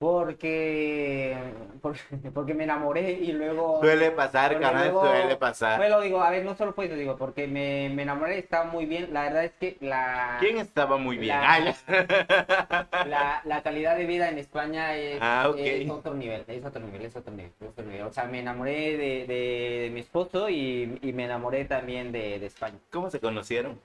Porque, 0.00 1.36
porque, 1.82 2.00
porque 2.34 2.54
me 2.54 2.64
enamoré 2.64 3.12
y 3.12 3.32
luego... 3.32 3.80
Suele 3.80 4.10
pasar, 4.12 4.58
canal, 4.58 4.94
suele 4.98 5.36
pasar. 5.36 5.76
Bueno, 5.76 6.00
digo, 6.00 6.22
a 6.22 6.30
ver, 6.30 6.42
no 6.42 6.56
solo 6.56 6.72
fue 6.72 6.86
eso, 6.86 6.94
digo, 6.94 7.18
porque 7.18 7.46
me, 7.46 7.90
me 7.94 8.04
enamoré, 8.04 8.38
estaba 8.38 8.64
muy 8.64 8.86
bien. 8.86 9.12
La 9.12 9.24
verdad 9.24 9.44
es 9.44 9.52
que 9.60 9.76
la... 9.80 10.38
¿Quién 10.40 10.56
estaba 10.56 10.96
muy 10.96 11.18
bien? 11.18 11.28
La- 11.38 11.74
la, 13.06 13.42
la 13.44 13.62
calidad 13.62 13.94
de 13.98 14.06
vida 14.06 14.30
en 14.30 14.38
España 14.38 14.96
es, 14.96 15.18
Ah, 15.20 15.52
es 15.54 15.90
otro 15.90 16.14
nivel, 16.14 16.44
es 16.48 16.64
otro 16.64 16.80
nivel, 16.80 17.04
es 17.04 17.14
otro 17.16 17.32
nivel, 17.34 17.52
es 17.60 17.68
otro 17.68 17.84
nivel. 17.84 18.02
O 18.06 18.12
sea, 18.12 18.24
me 18.24 18.40
enamoré 18.40 18.96
de, 18.96 19.26
de- 19.26 19.80
de 19.82 19.90
mi 19.92 20.00
esposo 20.00 20.48
y, 20.48 20.98
y 21.02 21.12
me 21.12 21.26
enamoré 21.26 21.66
también 21.66 22.10
de, 22.10 22.38
de 22.38 22.46
España. 22.46 22.78
¿Cómo 22.90 23.10
se 23.10 23.20
conocieron? 23.20 23.78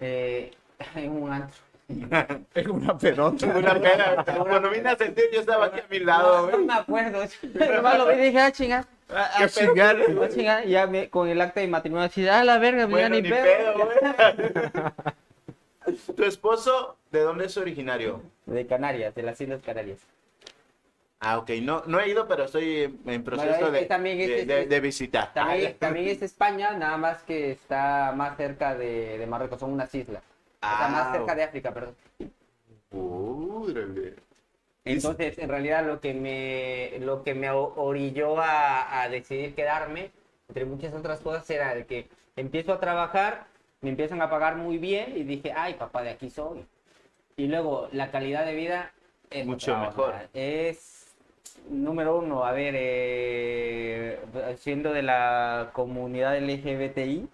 Eh, 0.00 0.50
en 0.96 1.12
un 1.12 1.32
antro. 1.32 1.56
Es 2.54 2.66
una 2.66 2.96
pelota. 2.98 3.46
Una 3.46 3.74
pena. 3.80 4.24
Cuando 4.38 4.70
vine 4.70 4.88
a 4.90 4.96
sentir, 4.96 5.24
yo 5.32 5.40
estaba 5.40 5.66
aquí 5.66 5.80
a 5.80 5.84
mi 5.90 5.98
lado, 6.00 6.36
no, 6.36 6.50
no 6.50 6.52
güey. 6.52 6.64
me 6.66 6.74
acuerdo. 6.74 7.22
Nomás 7.74 7.98
lo 7.98 8.06
vi 8.08 8.14
y 8.14 8.20
dije, 8.26 8.40
ah, 8.40 8.52
chinga. 8.52 8.86
A 9.08 9.46
chingar. 9.48 9.96
Ah, 10.22 10.28
chinga. 10.28 10.64
Y 10.64 10.70
ya 10.70 10.86
me- 10.86 11.08
con 11.10 11.28
el 11.28 11.40
acta 11.40 11.60
de 11.60 11.68
matrimonio 11.68 12.06
así, 12.06 12.26
ah, 12.28 12.42
la 12.44 12.58
verga, 12.58 12.86
Bueno, 12.86 13.10
ni 13.10 13.22
ni 13.22 13.28
pedo. 13.30 13.44
pedo. 13.44 14.92
¿Tu 16.16 16.24
esposo 16.24 16.96
de 17.10 17.20
dónde 17.20 17.46
es 17.46 17.56
originario? 17.56 18.22
De 18.46 18.66
Canarias, 18.66 19.14
de 19.14 19.22
las 19.22 19.40
Islas 19.40 19.60
Canarias. 19.62 19.98
Ah, 21.20 21.38
ok. 21.38 21.50
No, 21.62 21.82
no 21.86 22.00
he 22.00 22.08
ido, 22.08 22.26
pero 22.26 22.44
estoy 22.44 22.98
en 23.06 23.22
proceso 23.24 23.48
Bueno, 23.48 23.70
de, 23.70 23.86
de, 23.86 24.40
es- 24.40 24.46
de- 24.46 24.66
de 24.66 24.80
visitar. 24.80 25.32
También, 25.32 25.76
también 25.78 26.08
es 26.08 26.22
España, 26.22 26.72
nada 26.72 26.96
más 26.96 27.22
que 27.22 27.52
está 27.52 28.12
más 28.16 28.36
cerca 28.36 28.74
de, 28.74 29.18
de 29.18 29.26
Marruecos, 29.26 29.60
son 29.60 29.72
unas 29.72 29.94
islas. 29.94 30.22
O 30.62 30.66
sea, 30.66 30.86
Ah, 30.86 30.88
más 30.88 31.12
cerca 31.12 31.34
de 31.34 31.42
África, 31.44 31.72
perdón. 31.74 31.96
Órale. 32.92 34.14
Entonces, 34.84 35.38
en 35.38 35.48
realidad 35.48 35.86
lo 35.86 36.00
que 36.00 36.12
me, 36.14 36.98
lo 37.04 37.22
que 37.22 37.34
me 37.34 37.50
orilló 37.50 38.38
a, 38.40 39.02
a 39.02 39.08
decidir 39.08 39.54
quedarme, 39.54 40.10
entre 40.48 40.64
muchas 40.64 40.92
otras 40.94 41.20
cosas, 41.20 41.48
era 41.50 41.74
de 41.74 41.86
que 41.86 42.08
empiezo 42.36 42.72
a 42.72 42.80
trabajar, 42.80 43.46
me 43.80 43.90
empiezan 43.90 44.20
a 44.22 44.30
pagar 44.30 44.56
muy 44.56 44.78
bien 44.78 45.16
y 45.16 45.22
dije, 45.22 45.52
ay, 45.54 45.74
papá, 45.74 46.02
de 46.02 46.10
aquí 46.10 46.30
soy. 46.30 46.64
Y 47.36 47.46
luego, 47.46 47.88
la 47.92 48.10
calidad 48.10 48.44
de 48.44 48.54
vida 48.54 48.92
es 49.30 49.46
Mucho 49.46 49.76
mejor. 49.78 50.14
Es, 50.34 51.14
número 51.70 52.18
uno, 52.18 52.44
a 52.44 52.52
ver, 52.52 52.74
eh, 52.76 54.18
siendo 54.58 54.92
de 54.92 55.02
la 55.02 55.70
comunidad 55.72 56.36
LGBTI, 56.36 57.28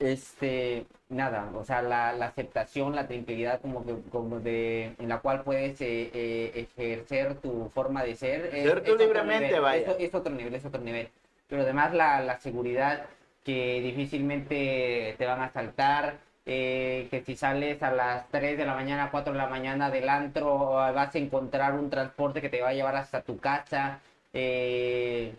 este, 0.00 0.86
nada, 1.10 1.50
o 1.54 1.64
sea, 1.64 1.82
la, 1.82 2.12
la 2.12 2.26
aceptación, 2.26 2.96
la 2.96 3.06
tranquilidad 3.06 3.60
como 3.60 3.84
que, 3.84 3.94
como 4.10 4.40
de, 4.40 4.94
en 4.98 5.08
la 5.08 5.18
cual 5.20 5.42
puedes 5.44 5.80
eh, 5.80 6.10
eh, 6.14 6.66
ejercer 6.76 7.36
tu 7.36 7.70
forma 7.74 8.02
de 8.04 8.16
ser. 8.16 8.46
es- 8.54 8.70
Ser 8.70 8.82
tú 8.82 8.92
es 8.94 8.98
libremente, 8.98 9.46
nivel, 9.48 9.60
vaya. 9.62 9.92
Es, 9.92 9.96
es 10.08 10.14
otro 10.14 10.34
nivel, 10.34 10.54
es 10.54 10.64
otro 10.64 10.80
nivel. 10.80 11.08
Pero 11.48 11.62
además 11.62 11.94
la, 11.94 12.20
la 12.22 12.38
seguridad 12.40 13.06
que 13.44 13.80
difícilmente 13.82 15.14
te 15.18 15.26
van 15.26 15.40
a 15.40 15.44
asaltar, 15.46 16.18
eh, 16.46 17.08
que 17.10 17.22
si 17.22 17.36
sales 17.36 17.82
a 17.82 17.90
las 17.92 18.28
3 18.30 18.56
de 18.58 18.64
la 18.66 18.74
mañana, 18.74 19.10
4 19.10 19.32
de 19.32 19.38
la 19.38 19.48
mañana 19.48 19.90
del 19.90 20.08
antro, 20.08 20.70
vas 20.70 21.14
a 21.14 21.18
encontrar 21.18 21.74
un 21.74 21.90
transporte 21.90 22.40
que 22.40 22.48
te 22.48 22.60
va 22.62 22.68
a 22.70 22.74
llevar 22.74 22.96
hasta 22.96 23.22
tu 23.22 23.38
casa. 23.38 24.00
eh, 24.32 25.34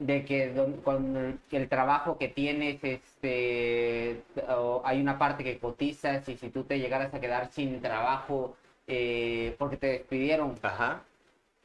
de 0.00 0.24
que 0.24 0.48
don- 0.48 0.78
con 0.78 1.38
el 1.52 1.68
trabajo 1.68 2.16
que 2.18 2.28
tienes, 2.28 2.82
este, 2.82 4.22
hay 4.82 5.00
una 5.00 5.18
parte 5.18 5.44
que 5.44 5.58
cotizas 5.58 6.26
y 6.28 6.36
si 6.36 6.48
tú 6.48 6.64
te 6.64 6.78
llegaras 6.78 7.12
a 7.14 7.20
quedar 7.20 7.52
sin 7.52 7.80
trabajo 7.80 8.56
eh, 8.86 9.54
porque 9.58 9.76
te 9.76 9.86
despidieron, 9.88 10.58
Ajá. 10.62 11.02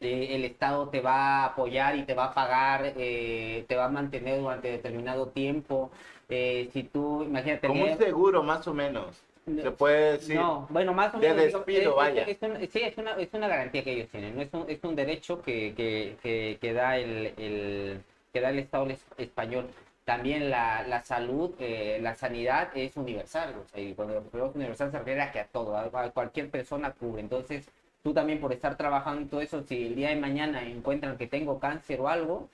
eh, 0.01 0.27
el 0.35 0.43
Estado 0.43 0.89
te 0.89 0.99
va 0.99 1.15
a 1.15 1.45
apoyar 1.45 1.95
y 1.95 2.03
te 2.03 2.13
va 2.13 2.25
a 2.25 2.33
pagar, 2.33 2.93
eh, 2.97 3.63
te 3.67 3.75
va 3.75 3.85
a 3.85 3.89
mantener 3.89 4.39
durante 4.39 4.69
determinado 4.69 5.27
tiempo. 5.29 5.89
Eh, 6.29 6.69
si 6.73 6.83
tú, 6.83 7.23
imagínate, 7.23 7.67
Como 7.67 7.85
un 7.85 7.97
seguro, 7.97 8.43
más 8.43 8.67
o 8.67 8.73
menos. 8.73 9.23
Se 9.45 9.71
puede 9.71 10.13
decir. 10.13 10.35
no, 10.35 10.67
bueno, 10.69 10.91
más 10.93 11.13
o 11.15 11.19
de 11.19 11.29
menos. 11.29 11.45
digo, 11.45 11.57
despido, 11.59 11.79
es- 11.79 11.87
es- 11.87 11.95
vaya. 11.95 12.23
es 12.23 12.41
un- 12.41 12.67
sí, 12.69 12.81
es 12.81 12.97
una, 12.97 13.11
es 13.13 13.29
una 13.33 13.47
garantía 13.47 13.83
que 13.83 13.93
ellos 13.93 14.09
tienen, 14.09 14.35
¿no? 14.35 14.41
es, 14.41 14.53
un, 14.53 14.65
es 14.69 14.83
un 14.83 14.95
derecho 14.95 15.41
que, 15.41 15.73
que, 15.75 16.17
que, 16.21 16.57
que 16.59 16.73
da 16.73 16.97
el, 16.97 17.33
el- 17.37 18.01
que 18.35 18.41
da 18.41 18.49
el 18.49 18.59
Estado 18.59 18.85
es- 18.89 19.05
español. 19.17 19.65
También 20.03 20.49
la, 20.49 20.83
la 20.83 21.01
salud, 21.03 21.51
eh, 21.57 21.99
la 22.01 22.15
sanidad 22.15 22.69
es 22.75 22.97
universal, 22.97 23.55
o 23.63 23.67
sea, 23.69 23.81
y 23.81 23.93
cuando 23.93 24.17
hablamos 24.17 24.53
universal 24.55 24.91
se 24.91 24.99
refiere 24.99 25.21
a 25.21 25.31
que 25.31 25.39
a 25.39 25.47
todo, 25.47 25.77
a, 25.77 25.89
cualquier 26.11 26.49
persona 26.51 26.91
cubre. 26.91 27.21
Entonces, 27.21 27.65
tú 28.03 28.13
también 28.13 28.41
por 28.41 28.51
estar 28.51 28.75
trabajando 28.75 29.21
en 29.21 29.29
todo 29.29 29.39
eso, 29.41 29.63
si 29.63 29.87
el 29.87 29.95
día 29.95 30.09
de 30.09 30.17
mañana 30.17 30.61
encuentran 30.63 31.17
que 31.17 31.27
tengo 31.27 31.59
cáncer 31.59 32.01
o 32.01 32.09
algo, 32.09 32.49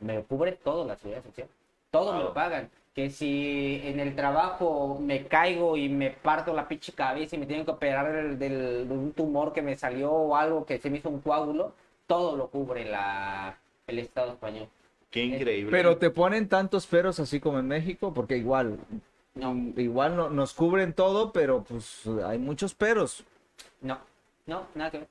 me 0.00 0.22
cubre 0.22 0.52
todo 0.52 0.86
la 0.86 0.96
seguridad 0.96 1.22
social. 1.22 1.48
Todo 1.90 2.14
me 2.14 2.20
lo 2.24 2.32
pagan. 2.32 2.70
Que 2.94 3.10
si 3.10 3.82
en 3.84 4.00
el 4.00 4.16
trabajo 4.16 4.98
me 5.00 5.26
caigo 5.26 5.76
y 5.76 5.88
me 5.90 6.10
parto 6.10 6.54
la 6.54 6.66
pinche 6.66 6.92
cabeza 6.92 7.36
y 7.36 7.38
me 7.38 7.46
tienen 7.46 7.64
que 7.66 7.72
operar 7.72 8.10
del, 8.12 8.38
del- 8.38 8.88
de 8.88 8.94
un 8.94 9.12
tumor 9.12 9.52
que 9.52 9.60
me 9.62 9.76
salió 9.76 10.10
o 10.10 10.34
algo 10.34 10.64
que 10.64 10.78
se 10.78 10.88
me 10.90 10.96
hizo 10.98 11.08
un 11.10 11.20
coágulo, 11.20 11.72
todo 12.06 12.36
lo 12.36 12.48
cubre 12.48 12.84
la, 12.86 13.56
el 13.86 13.98
Estado 14.00 14.32
español. 14.32 14.66
Qué 15.10 15.24
increíble. 15.24 15.70
Pero 15.70 15.96
te 15.96 16.10
ponen 16.10 16.48
tantos 16.48 16.86
peros 16.86 17.18
así 17.20 17.40
como 17.40 17.58
en 17.58 17.66
México, 17.68 18.14
porque 18.14 18.36
igual, 18.36 18.78
No, 19.34 19.54
igual 19.76 20.16
no- 20.16 20.30
nos 20.30 20.52
cubren 20.54 20.92
todo, 20.92 21.32
pero 21.32 21.62
pues 21.64 22.06
hay 22.24 22.38
muchos 22.38 22.74
peros. 22.74 23.24
no, 23.80 23.98
no, 24.46 24.66
nada 24.74 24.90
que 24.90 24.98
ver. 24.98 25.08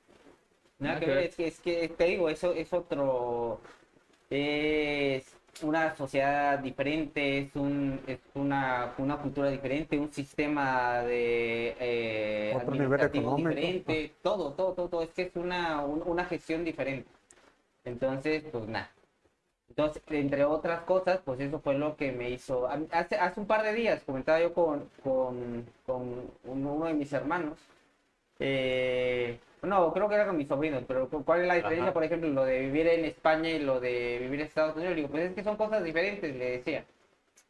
Nada, 0.78 0.94
Nada 0.94 1.00
que 1.00 1.06
que 1.06 1.10
ver. 1.12 1.18
ver. 1.20 1.28
Es 1.30 1.36
que, 1.36 1.46
es 1.48 1.60
que 1.60 1.88
te 1.88 2.04
digo, 2.04 2.28
eso 2.30 2.52
es 2.54 2.72
otro. 2.72 3.60
Es 4.30 5.24
una 5.62 5.94
sociedad 5.96 6.58
diferente, 6.60 7.38
es, 7.38 7.56
un, 7.56 8.00
es 8.06 8.20
una, 8.34 8.94
una 8.98 9.16
cultura 9.18 9.50
diferente, 9.50 9.98
un 9.98 10.12
sistema 10.12 11.00
de 11.02 11.76
eh, 11.78 12.52
Otro 12.56 12.70
nivel 12.74 13.00
económico. 13.00 13.48
diferente, 13.50 14.12
todo, 14.22 14.52
todo, 14.52 14.72
todo, 14.72 14.88
todo. 14.88 15.02
Es 15.02 15.10
que 15.10 15.22
es 15.22 15.36
una, 15.36 15.84
un- 15.84 16.02
una 16.06 16.24
gestión 16.24 16.64
diferente. 16.64 17.08
Entonces, 17.84 18.44
pues 18.50 18.66
nada. 18.68 18.90
Entonces, 19.70 20.02
entre 20.10 20.44
otras 20.44 20.82
cosas, 20.82 21.20
pues 21.24 21.40
eso 21.40 21.60
fue 21.60 21.74
lo 21.74 21.96
que 21.96 22.12
me 22.12 22.28
hizo. 22.28 22.68
Hace, 22.90 23.16
hace 23.16 23.40
un 23.40 23.46
par 23.46 23.62
de 23.62 23.72
días 23.72 24.02
comentaba 24.04 24.40
yo 24.40 24.52
con, 24.52 24.90
con, 25.02 25.64
con 25.86 26.30
uno 26.44 26.84
de 26.86 26.94
mis 26.94 27.12
hermanos. 27.12 27.58
eh, 28.38 29.38
no, 29.62 29.92
creo 29.92 30.08
que 30.08 30.14
era 30.14 30.26
con 30.26 30.36
mis 30.36 30.48
sobrinos, 30.48 30.82
pero 30.88 31.08
cu- 31.08 31.22
¿cuál 31.24 31.42
es 31.42 31.46
la 31.46 31.54
diferencia, 31.54 31.84
Ajá. 31.84 31.92
por 31.92 32.02
ejemplo, 32.04 32.28
lo 32.30 32.44
de 32.46 32.60
vivir 32.60 32.86
en 32.88 33.04
España 33.04 33.50
y 33.50 33.58
lo 33.60 33.78
de 33.78 34.18
vivir 34.20 34.40
en 34.40 34.46
Estados 34.46 34.74
Unidos? 34.76 34.96
Digo, 34.96 35.08
pues 35.08 35.24
es 35.28 35.34
que 35.34 35.44
son 35.44 35.56
cosas 35.56 35.84
diferentes, 35.84 36.34
le 36.34 36.50
decía. 36.52 36.84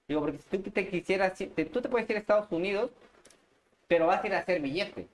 Digo, 0.08 0.20
porque 0.20 0.38
si 0.38 0.58
tú 0.58 0.70
te 0.70 0.88
quisieras, 0.88 1.34
te- 1.34 1.64
tú 1.66 1.80
te 1.80 1.88
puedes 1.88 2.10
ir 2.10 2.16
a 2.16 2.18
Estados 2.18 2.50
Unidos, 2.50 2.90
pero 3.88 4.06
vas 4.08 4.22
a 4.22 4.26
ir 4.26 4.34
a 4.34 4.38
hacer 4.40 4.60
billete. 4.60 5.06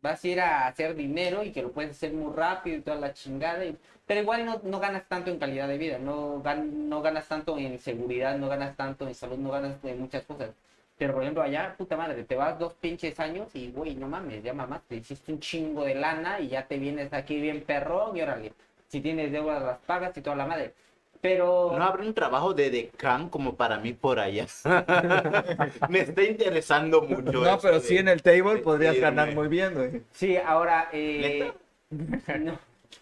Vas 0.00 0.24
a 0.24 0.28
ir 0.28 0.40
a 0.40 0.66
hacer 0.66 0.94
dinero 0.94 1.42
y 1.44 1.52
que 1.52 1.60
lo 1.62 1.70
puedes 1.72 1.90
hacer 1.90 2.12
muy 2.12 2.32
rápido 2.34 2.78
y 2.78 2.80
toda 2.80 2.96
la 2.96 3.12
chingada. 3.12 3.64
y- 3.64 3.76
pero 4.08 4.20
igual 4.22 4.44
no, 4.44 4.60
no 4.64 4.80
ganas 4.80 5.04
tanto 5.06 5.30
en 5.30 5.38
calidad 5.38 5.68
de 5.68 5.78
vida, 5.78 5.98
no, 6.00 6.42
gan- 6.42 6.72
no 6.72 7.00
ganas 7.00 7.28
tanto 7.28 7.56
en 7.58 7.78
seguridad, 7.78 8.36
no 8.36 8.48
ganas 8.48 8.74
tanto 8.76 9.06
en 9.06 9.14
salud, 9.14 9.36
no 9.38 9.50
ganas 9.52 9.76
en 9.84 10.00
muchas 10.00 10.24
cosas. 10.24 10.50
Pero 10.96 11.14
por 11.14 11.22
ejemplo, 11.22 11.44
allá, 11.44 11.76
puta 11.78 11.96
madre, 11.96 12.24
te 12.24 12.34
vas 12.34 12.58
dos 12.58 12.72
pinches 12.74 13.20
años 13.20 13.54
y, 13.54 13.70
güey, 13.70 13.94
no 13.94 14.08
mames, 14.08 14.42
ya 14.42 14.52
mamá, 14.52 14.82
te 14.88 14.96
hiciste 14.96 15.30
un 15.32 15.38
chingo 15.38 15.84
de 15.84 15.94
lana 15.94 16.40
y 16.40 16.48
ya 16.48 16.66
te 16.66 16.76
vienes 16.78 17.12
aquí 17.12 17.40
bien 17.40 17.62
perrón 17.62 18.16
y 18.16 18.22
órale. 18.22 18.52
Si 18.88 19.00
tienes 19.00 19.30
deudas 19.30 19.62
las 19.62 19.78
pagas 19.78 20.16
y 20.16 20.22
toda 20.22 20.34
la 20.34 20.46
madre. 20.46 20.72
Pero... 21.20 21.74
¿No 21.76 21.84
habrá 21.84 22.02
un 22.04 22.14
trabajo 22.14 22.54
de 22.54 22.70
decán 22.70 23.28
como 23.28 23.54
para 23.56 23.76
mí 23.78 23.92
por 23.92 24.18
allá? 24.18 24.46
Me 25.88 26.00
está 26.00 26.22
interesando 26.22 27.02
mucho. 27.02 27.32
No, 27.32 27.58
pero 27.60 27.74
de- 27.74 27.80
sí 27.80 27.96
en 27.98 28.08
el 28.08 28.22
table 28.22 28.58
podrías 28.58 28.94
irme. 28.94 29.02
ganar 29.10 29.34
muy 29.34 29.48
bien, 29.48 29.74
güey. 29.74 30.02
Sí, 30.12 30.36
ahora... 30.36 30.88
Eh... 30.92 31.52
no. 32.40 32.58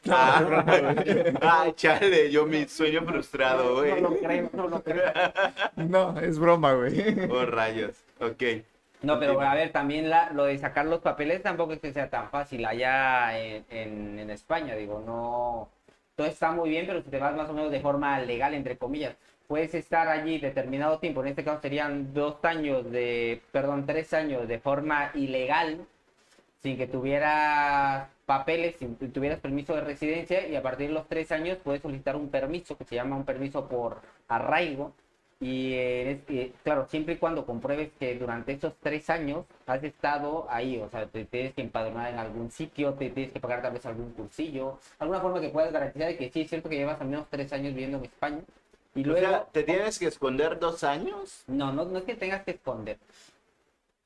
Ah, 0.09 0.45
ah, 1.43 1.73
chale, 1.75 2.31
yo 2.31 2.47
mi 2.47 2.67
sueño 2.69 3.05
frustrado, 3.05 3.75
No 3.85 3.97
güey. 3.97 4.01
lo 4.01 4.17
creo, 4.19 4.51
no 4.53 4.69
lo 4.69 4.83
creo. 4.83 5.13
No, 5.77 6.19
es 6.21 6.39
broma, 6.39 6.75
güey. 6.75 7.17
Oh, 7.29 7.45
rayos. 7.47 7.97
Ok. 8.21 8.43
No, 9.03 9.19
pero 9.21 9.41
a 9.41 9.55
ver, 9.55 9.73
también 9.73 10.09
la, 10.11 10.31
lo 10.33 10.45
de 10.45 10.59
sacar 10.59 10.87
los 10.87 11.01
papeles 11.01 11.43
tampoco 11.43 11.73
es 11.75 11.81
que 11.81 11.93
sea 11.93 12.11
tan 12.11 12.31
fácil 12.31 12.65
allá 12.65 13.39
en, 13.39 13.65
en, 13.71 14.19
en 14.19 14.31
España, 14.31 14.75
digo, 14.75 15.03
no... 15.05 15.69
Todo 16.17 16.27
está 16.27 16.51
muy 16.51 16.71
bien, 16.71 16.87
pero 16.87 17.03
si 17.03 17.11
te 17.11 17.19
vas 17.19 17.37
más 17.37 17.49
o 17.51 17.53
menos 17.53 17.71
de 17.71 17.81
forma 17.81 18.19
legal, 18.21 18.55
entre 18.55 18.79
comillas, 18.79 19.15
puedes 19.47 19.75
estar 19.75 20.09
allí 20.09 20.39
determinado 20.39 20.99
tiempo, 20.99 21.21
en 21.21 21.29
este 21.29 21.45
caso 21.45 21.61
serían 21.61 22.15
dos 22.15 22.43
años 22.45 22.91
de, 22.91 23.43
perdón, 23.53 23.85
tres 23.87 24.15
años 24.15 24.49
de 24.49 24.59
forma 24.59 25.11
ilegal, 25.15 25.87
sin 26.63 26.77
que 26.77 26.87
tuvieras 26.87 28.09
papeles, 28.27 28.77
que 28.77 28.87
tuvieras 28.87 29.41
permiso 29.41 29.75
de 29.75 29.83
residencia, 29.83 30.47
y 30.49 30.57
a 30.57 30.63
partir 30.63 30.89
de 30.89 30.95
los 30.95 31.09
tres 31.09 31.33
años 31.33 31.59
puedes 31.63 31.83
solicitar 31.83 32.17
un 32.17 32.29
permiso 32.31 32.77
que 32.77 32.85
se 32.85 32.97
llama 32.97 33.17
un 33.17 33.25
permiso 33.25 33.69
por 33.69 34.01
arraigo, 34.29 34.93
Y, 35.39 35.75
es- 35.75 36.31
y, 36.31 36.51
claro, 36.65 36.87
siempre 36.89 37.15
y 37.15 37.17
cuando 37.19 37.45
compruebes 37.45 37.91
que 37.99 38.15
durante 38.19 38.53
esos 38.53 38.73
tres 38.81 39.11
años 39.11 39.45
has 39.67 39.85
estado 39.85 40.47
ahí, 40.49 40.79
o 40.79 40.89
sea, 40.89 41.07
te 41.07 41.27
tienes 41.27 41.53
que 41.55 41.61
empadronar 41.61 42.11
en 42.11 42.19
algún 42.19 42.51
sitio, 42.51 42.95
te 42.95 43.11
tienes 43.11 43.33
que 43.35 43.41
pagar 43.41 43.61
tal 43.61 43.75
vez 43.75 43.85
algún 43.85 44.13
cursillo, 44.15 44.79
alguna 44.99 45.21
forma 45.21 45.41
que 45.43 45.51
puedas 45.51 45.73
garantizar 45.73 46.09
de 46.09 46.17
que 46.17 46.31
sí 46.31 46.41
es 46.41 46.49
cierto 46.49 46.71
que 46.71 46.77
llevas 46.77 46.99
al 47.03 47.09
menos 47.09 47.27
tres 47.31 47.53
años 47.53 47.75
viviendo 47.75 47.99
en 47.99 48.05
España. 48.05 48.41
Y 48.95 49.03
O 49.03 49.09
luego, 49.09 49.27
sea, 49.29 49.45
¿te 49.53 49.63
tienes 49.63 49.99
que 49.99 50.07
esconder 50.07 50.59
dos 50.59 50.83
años? 50.85 51.45
no, 51.49 51.71
no, 51.73 51.85
no 51.85 51.99
es 51.99 52.05
que 52.05 52.15
tengas 52.15 52.43
que 52.45 52.53
esconder. 52.53 52.99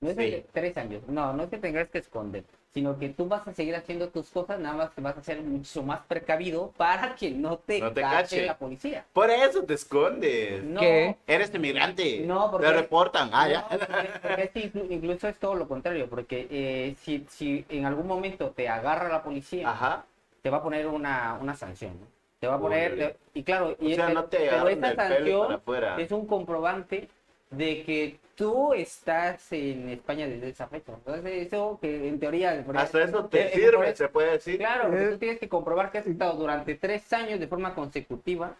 No 0.01 0.11
es 0.11 0.16
Sí. 0.16 0.23
de 0.23 0.47
tres 0.53 0.77
años. 0.77 1.03
No, 1.09 1.33
no 1.33 1.45
es 1.45 1.49
que 1.51 1.59
tengas 1.59 1.89
que 1.91 1.99
esconder. 1.99 2.45
Sino 2.73 2.97
que 3.01 3.09
tú 3.09 3.27
vas 3.27 3.47
a 3.49 3.53
seguir 3.53 3.75
haciendo 3.75 4.11
tus 4.11 4.29
cosas, 4.31 4.61
nada 4.61 4.77
más 4.77 4.91
que 4.91 5.01
vas 5.01 5.16
a 5.18 5.23
ser 5.25 5.43
mucho 5.43 5.83
más 5.83 6.01
precavido 6.07 6.73
para 6.77 7.16
que 7.16 7.33
no 7.33 7.59
te, 7.59 7.81
No 7.81 7.93
te 7.93 8.01
cache 8.01 8.16
cache. 8.37 8.47
la 8.47 8.57
policía. 8.59 9.05
Por 9.12 9.29
eso 9.29 9.64
te 9.64 9.75
escondes. 9.75 10.62
No, 10.62 10.79
¿Qué? 10.81 11.16
Eres 11.27 11.53
inmigrante. 11.53 12.21
No, 12.25 12.49
porque- 12.49 12.68
Te 12.68 12.73
reportan. 12.73 13.31
Ah, 13.33 13.47
no, 13.47 13.53
ya. 13.53 13.68
porque- 13.68 14.09
porque 14.23 14.43
es 14.45 14.51
que 14.51 14.73
inclu- 14.73 14.87
incluso 14.89 15.27
es 15.27 15.37
todo 15.41 15.57
lo 15.57 15.66
contrario, 15.66 16.09
porque 16.09 16.47
eh, 16.49 16.95
si, 17.03 17.27
si 17.29 17.64
en 17.71 17.87
algún 17.87 18.07
momento 18.07 18.51
te 18.51 18.68
agarra 18.68 19.09
la 19.09 19.25
policía, 19.25 19.68
Ajá. 19.68 20.05
te 20.41 20.49
va 20.49 20.59
a 20.59 20.62
poner 20.62 20.87
una, 20.87 21.39
una 21.41 21.57
sanción. 21.57 21.99
¿no? 21.99 22.07
Te 22.39 22.47
va 22.47 22.55
a 22.55 22.61
poner, 22.61 23.16
y 23.35 23.43
claro, 23.43 23.77
y 23.81 23.93
O 23.93 23.97
sea, 23.97 24.09
no 24.11 24.25
te 24.27 24.39
pero 24.49 24.68
esta 24.68 24.95
sanción 24.95 25.53
afuera. 25.53 26.01
es 26.01 26.11
un 26.12 26.25
comprobante 26.27 27.09
de 27.51 27.82
que 27.84 28.18
tú 28.34 28.72
estás 28.72 29.53
en 29.53 29.88
España 29.90 30.26
desde 30.26 30.48
esa 30.48 30.66
fecha. 30.68 30.92
Entonces, 30.94 31.46
eso 31.46 31.78
que 31.80 32.09
en 32.09 32.18
teoría... 32.18 32.64
Hasta 32.74 33.03
eso 33.03 33.26
te 33.26 33.42
por 33.44 33.53
sirve, 33.53 33.96
se 33.96 34.09
puede 34.09 34.32
decir. 34.32 34.59
Claro, 34.59 34.96
Eh. 34.96 35.11
tú 35.12 35.18
tienes 35.18 35.38
que 35.38 35.48
comprobar 35.48 35.90
que 35.90 35.98
has 35.98 36.07
estado 36.07 36.34
durante 36.38 36.74
tres 36.76 37.12
años 37.12 37.38
de 37.40 37.48
forma 37.48 37.74
consecutiva 37.74 38.55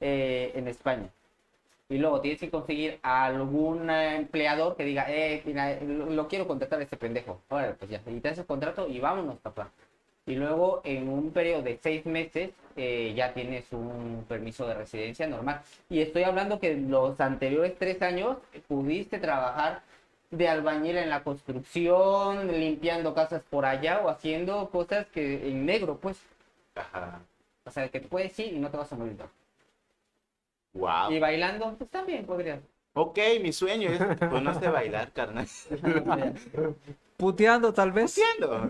eh, 0.00 0.52
en 0.54 0.68
España. 0.68 1.08
Y 1.90 1.98
luego 1.98 2.20
tienes 2.20 2.40
que 2.40 2.50
conseguir 2.50 2.98
a 3.02 3.26
algún 3.26 3.88
empleador 3.88 4.76
que 4.76 4.84
diga, 4.84 5.06
eh, 5.08 5.42
mira, 5.46 5.78
lo, 5.80 6.06
lo 6.10 6.28
quiero 6.28 6.46
contratar 6.46 6.80
a 6.80 6.82
este 6.82 6.96
pendejo. 6.96 7.40
Órale, 7.48 7.74
pues 7.74 7.90
ya, 7.90 8.00
y 8.06 8.20
te 8.20 8.28
haces 8.28 8.40
el 8.40 8.46
contrato 8.46 8.88
y 8.88 9.00
vámonos, 9.00 9.38
papá. 9.38 9.70
Y 10.26 10.34
luego 10.34 10.82
en 10.84 11.08
un 11.08 11.30
periodo 11.30 11.62
de 11.62 11.78
seis 11.82 12.04
meses 12.04 12.50
eh, 12.78 13.12
ya 13.14 13.34
tienes 13.34 13.64
un 13.72 14.24
permiso 14.28 14.66
de 14.66 14.74
residencia 14.74 15.26
normal. 15.26 15.60
Y 15.90 16.00
estoy 16.00 16.22
hablando 16.22 16.60
que 16.60 16.76
los 16.76 17.20
anteriores 17.20 17.76
tres 17.78 18.00
años 18.02 18.38
pudiste 18.68 19.18
trabajar 19.18 19.82
de 20.30 20.48
albañil 20.48 20.96
en 20.96 21.10
la 21.10 21.24
construcción, 21.24 22.46
limpiando 22.52 23.14
casas 23.14 23.42
por 23.50 23.64
allá 23.64 24.00
o 24.00 24.08
haciendo 24.08 24.70
cosas 24.70 25.06
que 25.06 25.48
en 25.48 25.66
negro, 25.66 25.98
pues. 25.98 26.18
Ajá. 26.74 27.20
O 27.64 27.70
sea, 27.70 27.88
que 27.88 28.00
te 28.00 28.08
puedes 28.08 28.38
ir 28.38 28.54
y 28.54 28.58
no 28.58 28.70
te 28.70 28.76
vas 28.76 28.92
a 28.92 28.96
morir. 28.96 29.16
Wow. 30.74 31.10
Y 31.10 31.18
bailando, 31.18 31.74
pues 31.76 31.90
también 31.90 32.24
podrías. 32.24 32.60
Ok, 32.94 33.18
mi 33.42 33.52
sueño 33.52 33.90
es 33.90 34.00
a 34.00 34.70
bailar, 34.70 35.12
carnal. 35.12 35.46
Puteando 37.16 37.72
tal 37.72 37.92
vez. 37.92 38.18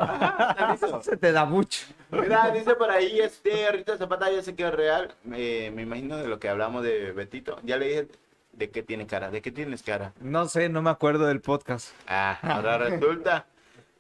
Ajá, 0.01 0.73
listo. 0.73 1.03
Se 1.03 1.17
te 1.17 1.33
da 1.33 1.45
mucho. 1.45 1.87
Mira, 2.11 2.51
dice 2.51 2.75
por 2.75 2.91
ahí, 2.91 3.21
este, 3.21 3.71
Rita 3.71 3.97
Zapata, 3.97 4.31
yo 4.31 4.43
sé 4.43 4.55
que 4.55 4.67
es 4.67 4.73
real. 4.75 5.15
eh, 5.33 5.71
me 5.75 5.83
imagino 5.83 6.17
de 6.17 6.27
lo 6.29 6.39
que 6.39 6.49
hablamos 6.49 6.83
de 6.83 7.13
Betito. 7.13 7.59
Ya 7.65 7.77
le 7.77 7.89
dije 7.89 8.09
de 8.53 8.71
qué 8.71 8.83
tiene 8.83 9.07
cara. 9.07 9.31
¿De 9.31 9.43
qué 9.43 9.53
tienes 9.53 9.83
cara? 9.83 10.13
No 10.21 10.49
sé, 10.49 10.69
no 10.69 10.81
me 10.83 10.91
acuerdo 10.91 11.27
del 11.27 11.41
podcast. 11.41 11.93
Ah, 12.07 12.39
ahora 12.43 12.79
resulta. 12.79 13.47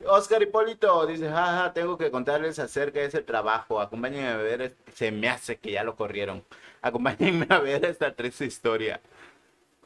Oscar 0.06 0.42
Hipólito 0.42 1.06
dice, 1.06 1.28
jaja, 1.28 1.72
tengo 1.72 1.98
que 1.98 2.10
contarles 2.10 2.58
acerca 2.58 3.00
de 3.00 3.06
ese 3.06 3.20
trabajo. 3.20 3.80
Acompáñenme 3.80 4.28
a 4.28 4.36
ver, 4.36 4.74
se 4.94 5.10
me 5.10 5.28
hace 5.28 5.56
que 5.56 5.72
ya 5.72 5.82
lo 5.84 5.96
corrieron. 5.96 6.44
Acompáñenme 6.82 7.46
a 7.50 7.58
ver 7.58 7.84
esta 7.84 8.14
triste 8.14 8.44
historia. 8.46 9.00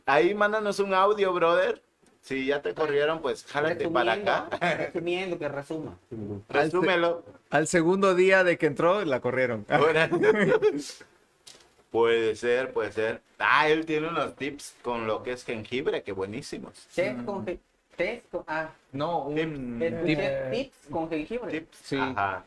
Ahí 0.07 0.35
mándanos 0.35 0.79
un 0.81 0.95
audio, 0.95 1.33
brother. 1.33 1.83
Si 2.23 2.47
ya 2.47 2.63
te 2.63 2.73
corrieron, 2.73 3.21
pues 3.21 3.45
jálate 3.45 3.89
para 3.89 4.13
acá. 4.13 4.49
Resumiendo, 4.79 5.39
que 5.39 5.49
resuma. 5.49 5.99
Resúmelo. 6.49 7.25
Al 7.51 7.67
segundo 7.67 8.15
día 8.15 8.45
de 8.45 8.57
que 8.59 8.67
entró, 8.67 9.05
la 9.05 9.21
corrieron. 9.21 9.67
Ahora. 9.69 10.09
puede 11.91 12.37
ser, 12.37 12.73
puede 12.73 12.93
ser. 12.93 13.21
Ah, 13.39 13.69
él 13.69 13.85
tiene 13.87 14.09
unos 14.09 14.37
tips 14.37 14.77
con 14.83 15.07
lo 15.07 15.23
que 15.23 15.33
es 15.33 15.45
jengibre, 15.45 16.03
que 16.03 16.13
buenísimos. 16.13 16.73
Test 16.95 17.25
con 17.25 17.45
con 18.31 18.45
ah, 18.47 18.71
No, 18.93 19.25
un, 19.27 19.37
tip- 19.81 20.51
tips 20.51 20.77
con 20.91 21.09
jengibre. 21.11 21.51
Tips. 21.51 21.79
Sí. 21.83 21.97
Ajá. 21.99 22.45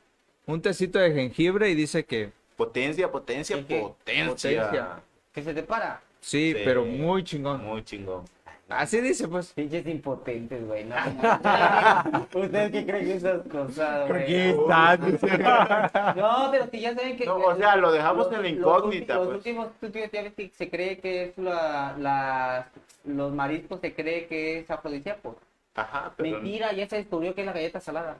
un 0.47 0.61
tecito 0.61 0.99
de 0.99 1.11
jengibre 1.13 1.69
y 1.69 1.75
dice 1.75 2.03
que 2.05 2.31
Potencia, 2.55 3.11
potencia, 3.11 3.57
potencia. 3.57 4.29
Potencia. 4.29 4.99
Que 5.33 5.43
se 5.43 5.53
te 5.53 5.63
para. 5.63 6.01
sí, 6.21 6.53
Sí. 6.55 6.61
pero 6.63 6.85
muy 6.85 7.23
chingón. 7.25 7.61
Muy 7.63 7.83
chingón. 7.83 8.23
Así 8.67 8.99
dice, 8.99 9.27
pues. 9.27 9.53
Pinches 9.53 9.85
impotentes, 9.85 10.65
güey. 10.65 10.85
No, 10.85 10.95
¿Ustedes 12.33 12.71
qué 12.71 12.85
creen 12.85 13.05
que 13.05 13.15
esas 13.15 13.41
cosas, 13.47 14.07
güey? 14.07 14.53
No, 16.15 16.49
pero 16.51 16.67
si 16.71 16.79
ya 16.81 16.95
saben 16.95 17.15
que. 17.17 17.25
No, 17.25 17.35
o 17.37 17.55
sea, 17.55 17.75
lo 17.75 17.91
dejamos 17.91 18.25
en 18.27 18.33
la 18.33 18.37
los 18.41 18.49
incógnita, 18.51 19.15
Los 19.15 19.25
pues. 19.25 19.37
últimos 19.37 19.67
estudios 19.81 20.11
ya 20.11 20.23
ves 20.23 20.33
que 20.33 20.49
se 20.49 20.69
cree 20.69 20.97
que 20.99 21.23
es 21.25 21.37
la, 21.37 21.95
la- 21.99 22.67
los 23.03 23.31
mariscos 23.33 23.79
se 23.81 23.93
cree 23.93 24.25
que 24.25 24.59
es 24.59 24.71
afrodisíaco. 24.71 25.35
Ajá, 25.75 26.11
pero 26.17 26.31
Mentira, 26.41 26.71
ya 26.73 26.87
se 26.87 26.95
descubrió 26.97 27.35
que 27.35 27.41
es 27.41 27.47
la 27.47 27.53
galleta 27.53 27.79
salada. 27.79 28.17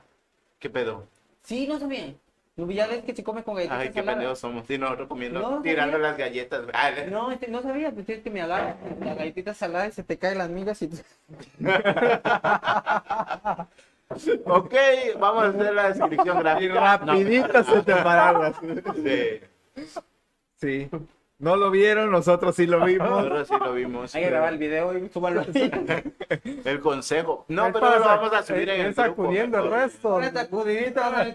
¿qué 0.60 0.70
pedo? 0.70 1.04
Sí, 1.42 1.66
no 1.66 1.78
sabían. 1.78 2.16
No, 2.56 2.70
Ya 2.70 2.86
ves 2.86 3.04
que 3.04 3.14
se 3.14 3.22
come 3.22 3.42
con 3.44 3.54
galleta 3.56 3.78
Ay, 3.78 3.90
qué 3.90 4.02
pendejos 4.02 4.38
somos. 4.38 4.66
Sí, 4.66 4.78
nosotros 4.78 5.08
comiendo, 5.08 5.40
No, 5.40 5.60
tirando 5.62 5.92
sabía. 5.98 6.08
las 6.08 6.16
galletas. 6.18 6.62
Ah, 6.72 6.90
No, 7.10 7.30
este, 7.30 7.48
no 7.48 7.60
sabía, 7.62 7.90
pues 7.92 8.08
es 8.08 8.22
que 8.22 8.30
me 8.30 8.40
agarra 8.40 8.76
la 9.00 9.14
galletita 9.14 9.52
salada 9.52 9.86
y 9.88 9.92
se 9.92 10.02
te 10.02 10.16
caen 10.18 10.38
las 10.38 10.48
migas 10.48 10.80
y... 10.82 10.88
Ok, 14.46 14.74
vamos 15.18 15.44
a 15.44 15.48
hacer 15.48 15.74
la 15.74 15.88
descripción 15.92 16.38
Y 16.38 16.40
gráfica. 16.40 16.96
rapidito 16.96 17.64
se 17.64 17.82
te 17.82 17.94
paraguas. 17.96 18.54
No, 18.62 18.94
sí, 18.94 19.40
Sí. 20.58 20.88
No 21.38 21.54
lo 21.56 21.70
vieron, 21.70 22.10
nosotros 22.10 22.56
sí 22.56 22.66
lo 22.66 22.82
vimos. 22.82 23.10
nosotros 23.10 23.48
sí 23.48 23.54
lo 23.60 23.72
vimos. 23.74 24.14
Hay 24.14 24.22
que 24.22 24.30
grabar 24.30 24.54
el 24.54 24.58
video 24.58 24.96
y 24.96 25.08
súbalo. 25.10 25.44
El 26.64 26.80
consejo. 26.80 27.44
No, 27.48 27.72
pero 27.72 27.98
lo 27.98 28.04
vamos 28.04 28.32
a 28.32 28.42
subir 28.42 28.68
en 28.70 28.80
es 28.80 28.86
el 28.86 28.94
sacudiendo 28.94 29.58
el 29.58 29.70
resto. 29.70 30.16
Una 30.16 30.32
sacudidita, 30.32 31.26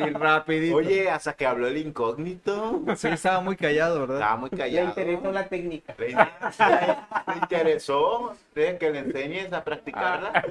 Y 0.00 0.10
rapidito. 0.10 0.76
Oye, 0.76 1.08
hasta 1.08 1.34
que 1.34 1.46
habló 1.46 1.68
el 1.68 1.78
incógnito. 1.78 2.82
Sí, 2.96 3.08
estaba 3.08 3.40
muy 3.40 3.56
callado, 3.56 4.00
¿verdad? 4.00 4.16
Estaba 4.16 4.36
muy 4.36 4.50
Le 4.50 4.56
callado. 4.56 4.88
interesó 4.88 5.32
la 5.32 5.46
técnica. 5.46 5.94
Le, 5.98 6.08
le 6.14 7.34
interesó 7.40 8.34
que 8.54 8.90
le 8.90 8.98
enseñes 8.98 9.52
a 9.52 9.62
practicarla. 9.64 10.44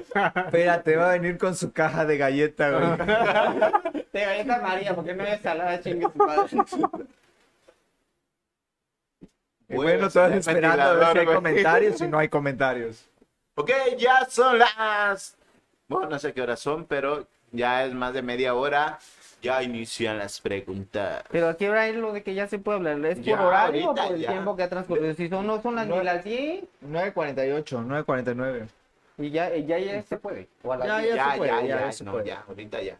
Espérate, 0.46 0.96
va 0.96 1.10
a 1.10 1.12
venir 1.12 1.38
con 1.38 1.54
su 1.54 1.72
caja 1.72 2.04
de 2.04 2.16
galleta, 2.16 2.70
güey. 2.70 4.02
De 4.12 4.20
galleta 4.20 4.60
María, 4.60 4.94
porque 4.94 5.14
no 5.14 5.24
es 5.24 5.40
salada, 5.40 5.80
chingue 5.80 6.06
su 6.10 6.18
madre. 6.18 7.06
Bueno, 9.76 10.10
todos 10.10 10.32
esperando 10.32 10.82
a 10.82 10.92
ver 10.94 11.12
si 11.12 11.18
hay 11.18 11.24
güey. 11.24 11.36
comentarios 11.36 12.00
y 12.00 12.08
no 12.08 12.18
hay 12.18 12.28
comentarios. 12.28 13.04
Ok, 13.54 13.70
ya 13.98 14.24
son 14.30 14.58
las. 14.58 15.36
Bueno, 15.86 16.08
no 16.08 16.18
sé 16.18 16.32
qué 16.32 16.40
horas 16.40 16.58
son, 16.58 16.86
pero 16.86 17.26
ya 17.50 17.84
es 17.84 17.92
más 17.92 18.14
de 18.14 18.22
media 18.22 18.54
hora. 18.54 18.98
Ya 19.42 19.62
inician 19.62 20.16
las 20.18 20.40
preguntas. 20.40 21.22
Pero 21.30 21.48
aquí 21.50 21.66
ahora 21.66 21.86
es 21.88 21.96
lo 21.96 22.12
de 22.14 22.22
que 22.22 22.32
ya 22.32 22.46
se 22.48 22.58
puede 22.58 22.78
hablar. 22.78 23.04
¿Es 23.04 23.16
por 23.18 23.24
Ya, 23.26 23.46
horario 23.46 23.84
o 23.84 23.88
ahorita 23.88 24.06
por 24.06 24.14
el 24.16 24.20
ya. 24.22 24.28
tiempo 24.30 24.56
que 24.56 24.62
ha 24.62 24.68
transcurrido? 24.70 25.12
Si 25.14 25.28
son, 25.28 25.46
no 25.46 25.60
son 25.60 25.74
las 25.74 25.86
las 25.88 26.24
10 26.24 26.64
9.48, 26.86 28.04
9.49. 28.06 28.68
y 29.18 29.30
ya, 29.30 29.54
ya, 29.54 29.78
ya 29.78 30.02
se 30.02 30.16
puede. 30.16 30.48
O 30.62 30.72
a 30.72 30.76
las 30.78 30.86
Ya, 30.86 30.98
10. 30.98 31.14
Ya, 31.14 31.30
se 31.32 31.36
puede, 31.38 31.50
ya, 31.50 31.60
ya, 31.62 31.90
ya, 31.90 32.04
no, 32.04 32.24
ya, 32.24 32.44
ahorita 32.48 32.80
ya. 32.82 32.96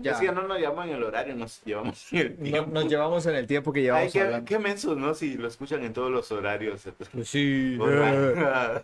Ya. 0.00 0.12
Es 0.12 0.18
que 0.18 0.32
no 0.32 0.42
nos 0.42 0.58
llevamos 0.58 0.86
en 0.86 0.92
el 0.92 1.02
horario, 1.04 1.34
nos 1.36 1.62
llevamos 1.64 2.12
en 2.12 2.18
el 2.18 2.36
No- 2.36 2.42
tiempo. 2.44 2.70
nos 2.72 2.84
llevamos 2.88 3.26
en 3.26 3.34
el 3.36 3.46
tiempo 3.46 3.72
que 3.72 3.78
Ay, 3.80 3.84
llevamos 3.84 4.12
qué, 4.12 4.20
hablando. 4.22 4.44
qué 4.46 4.58
mensos, 4.58 4.96
¿no? 4.96 5.14
Si 5.14 5.34
lo 5.36 5.46
escuchan 5.48 5.84
en 5.84 5.92
todos 5.92 6.10
los 6.10 6.30
horarios. 6.32 6.82
Pues 7.12 7.28
sí. 7.28 7.76
Bueno. 7.76 8.82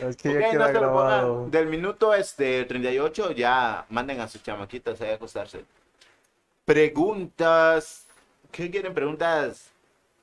Es 0.00 0.16
que 0.16 0.28
Ok, 0.28 0.34
ya 0.34 0.40
no 0.46 0.50
queda 0.52 0.66
se 0.68 0.72
lo 0.74 0.80
pongan. 0.92 0.92
grabado. 0.92 1.48
Del 1.50 1.66
minuto 1.66 2.14
este 2.14 2.64
38 2.66 3.32
ya 3.32 3.84
manden 3.90 4.20
a 4.20 4.28
sus 4.28 4.40
chamaquitas 4.42 5.00
ahí 5.00 5.10
a 5.10 5.14
acostarse. 5.14 5.64
Preguntas. 6.64 8.06
¿Qué 8.52 8.70
quieren? 8.70 8.94
Preguntas 8.94 9.70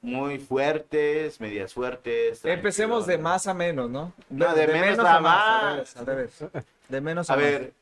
muy 0.02 0.38
fuertes, 0.38 1.42
medias 1.42 1.74
fuertes. 1.74 2.46
Empecemos 2.46 3.08
de 3.08 3.18
más 3.18 3.48
a 3.48 3.54
menos, 3.54 3.90
¿no? 3.90 4.14
No, 4.30 4.54
de 4.56 4.68
menos 4.68 5.00
a 5.00 5.20
más. 5.20 5.44
al 5.58 5.74
revés, 5.76 5.98
al 5.98 6.06
revés. 6.06 6.64
De 6.88 7.02
menos 7.02 7.30
a, 7.30 7.34
A 7.34 7.36
más. 7.38 7.46
ver, 7.46 7.74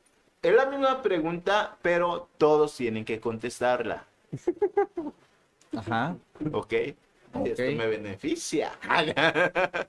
es 0.43 0.53
la 0.53 0.65
misma 0.65 1.01
pregunta, 1.01 1.77
pero 1.81 2.27
todos 2.37 2.75
tienen 2.75 3.05
que 3.05 3.19
contestarla. 3.19 4.03
Ajá. 5.75 6.15
¿Ok? 6.51 6.73
Esto 6.73 7.63
me 7.63 7.87
beneficia. 7.87 8.73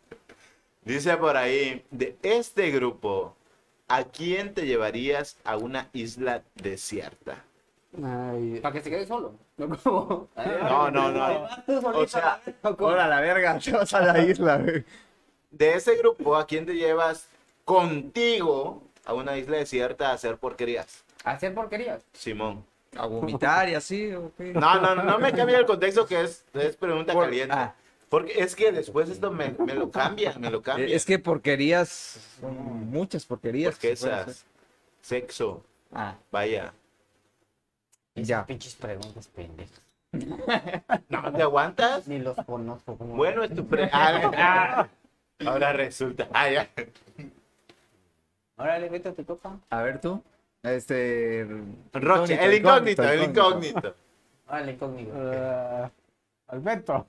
Dice 0.85 1.17
por 1.17 1.37
ahí, 1.37 1.85
de 1.91 2.17
este 2.23 2.71
grupo, 2.71 3.35
¿a 3.89 4.05
quién 4.05 4.55
te 4.55 4.65
llevarías 4.65 5.37
a 5.45 5.57
una 5.57 5.91
isla 5.93 6.43
desierta? 6.55 7.45
Ay, 8.03 8.61
Para 8.61 8.73
que 8.73 8.81
se 8.81 8.91
quede 8.91 9.07
solo. 9.07 9.35
No 9.57 9.77
como. 9.77 10.29
No, 10.37 10.91
no, 10.91 11.11
no. 11.11 11.49
O 11.95 12.07
sea. 12.07 12.41
Ahora 12.63 13.09
la 13.09 13.21
verga, 13.21 13.59
te 13.59 13.73
vas 13.73 13.93
a 13.93 14.01
la 14.01 14.19
isla, 14.25 14.59
güey. 14.59 14.85
De 15.51 15.75
ese 15.75 15.97
grupo, 15.97 16.37
¿a 16.37 16.47
quién 16.47 16.65
te 16.65 16.75
llevas 16.75 17.29
contigo 17.65 18.83
a 19.05 19.15
una 19.15 19.37
isla 19.37 19.57
desierta 19.59 20.11
a 20.11 20.15
hacer 20.15 20.37
porquerías? 20.39 21.05
Hacer 21.25 21.55
porquerías. 21.55 22.03
Simón. 22.13 22.65
A 22.97 23.07
vomitar 23.07 23.69
y 23.69 23.75
así, 23.75 24.13
¿o 24.13 24.33
qué? 24.37 24.53
No, 24.53 24.81
no, 24.81 24.95
no 24.95 25.19
me 25.19 25.33
cambia 25.33 25.59
el 25.59 25.67
contexto 25.67 26.07
que 26.07 26.21
es, 26.23 26.45
es 26.55 26.77
pregunta 26.77 27.13
Por- 27.13 27.25
caliente. 27.25 27.55
ah. 27.57 27.75
Porque 28.09 28.35
es 28.41 28.55
que 28.55 28.71
después 28.71 29.09
esto 29.09 29.33
me, 29.33 29.51
me 29.59 29.75
lo 29.75 29.91
cambia, 29.91 30.35
me 30.39 30.49
lo 30.49 30.63
cambia. 30.63 30.87
Es 30.95 31.05
que 31.05 31.19
porquerías, 31.19 31.89
son 32.41 32.89
muchas 32.91 33.25
porquerías. 33.25 33.75
Porque 33.75 33.89
que 33.91 33.97
se 33.97 34.07
pueden 34.07 34.21
esas, 34.29 34.45
sexo. 35.01 35.65
Ah, 35.93 36.15
vaya. 36.31 36.73
ya. 38.15 38.47
Pinches 38.47 38.77
preguntas 38.77 39.27
pendejas. 39.29 39.81
¿No 41.09 41.33
te 41.33 41.43
aguantas? 41.43 42.07
Ni 42.07 42.21
los 42.21 42.37
conozco. 42.47 42.95
Bueno, 42.95 43.43
es 43.43 43.53
tu 43.55 43.67
pre... 43.67 43.91
Ah, 43.93 44.87
ahora 45.45 45.73
resulta. 45.73 46.29
Ah, 46.33 46.49
ya. 46.49 46.69
Órale, 48.57 48.89
Beto, 48.89 49.13
te 49.13 49.25
toca. 49.25 49.59
A 49.71 49.83
ver 49.83 50.01
tú. 50.01 50.23
Este. 50.63 51.47
Roche, 51.93 52.43
el 52.43 52.55
incógnito, 52.55 53.03
el 53.03 53.23
incógnito. 53.25 53.95
Órale, 54.49 54.73
incógnito. 54.73 55.13
eh, 55.17 55.91
Alberto. 56.49 57.07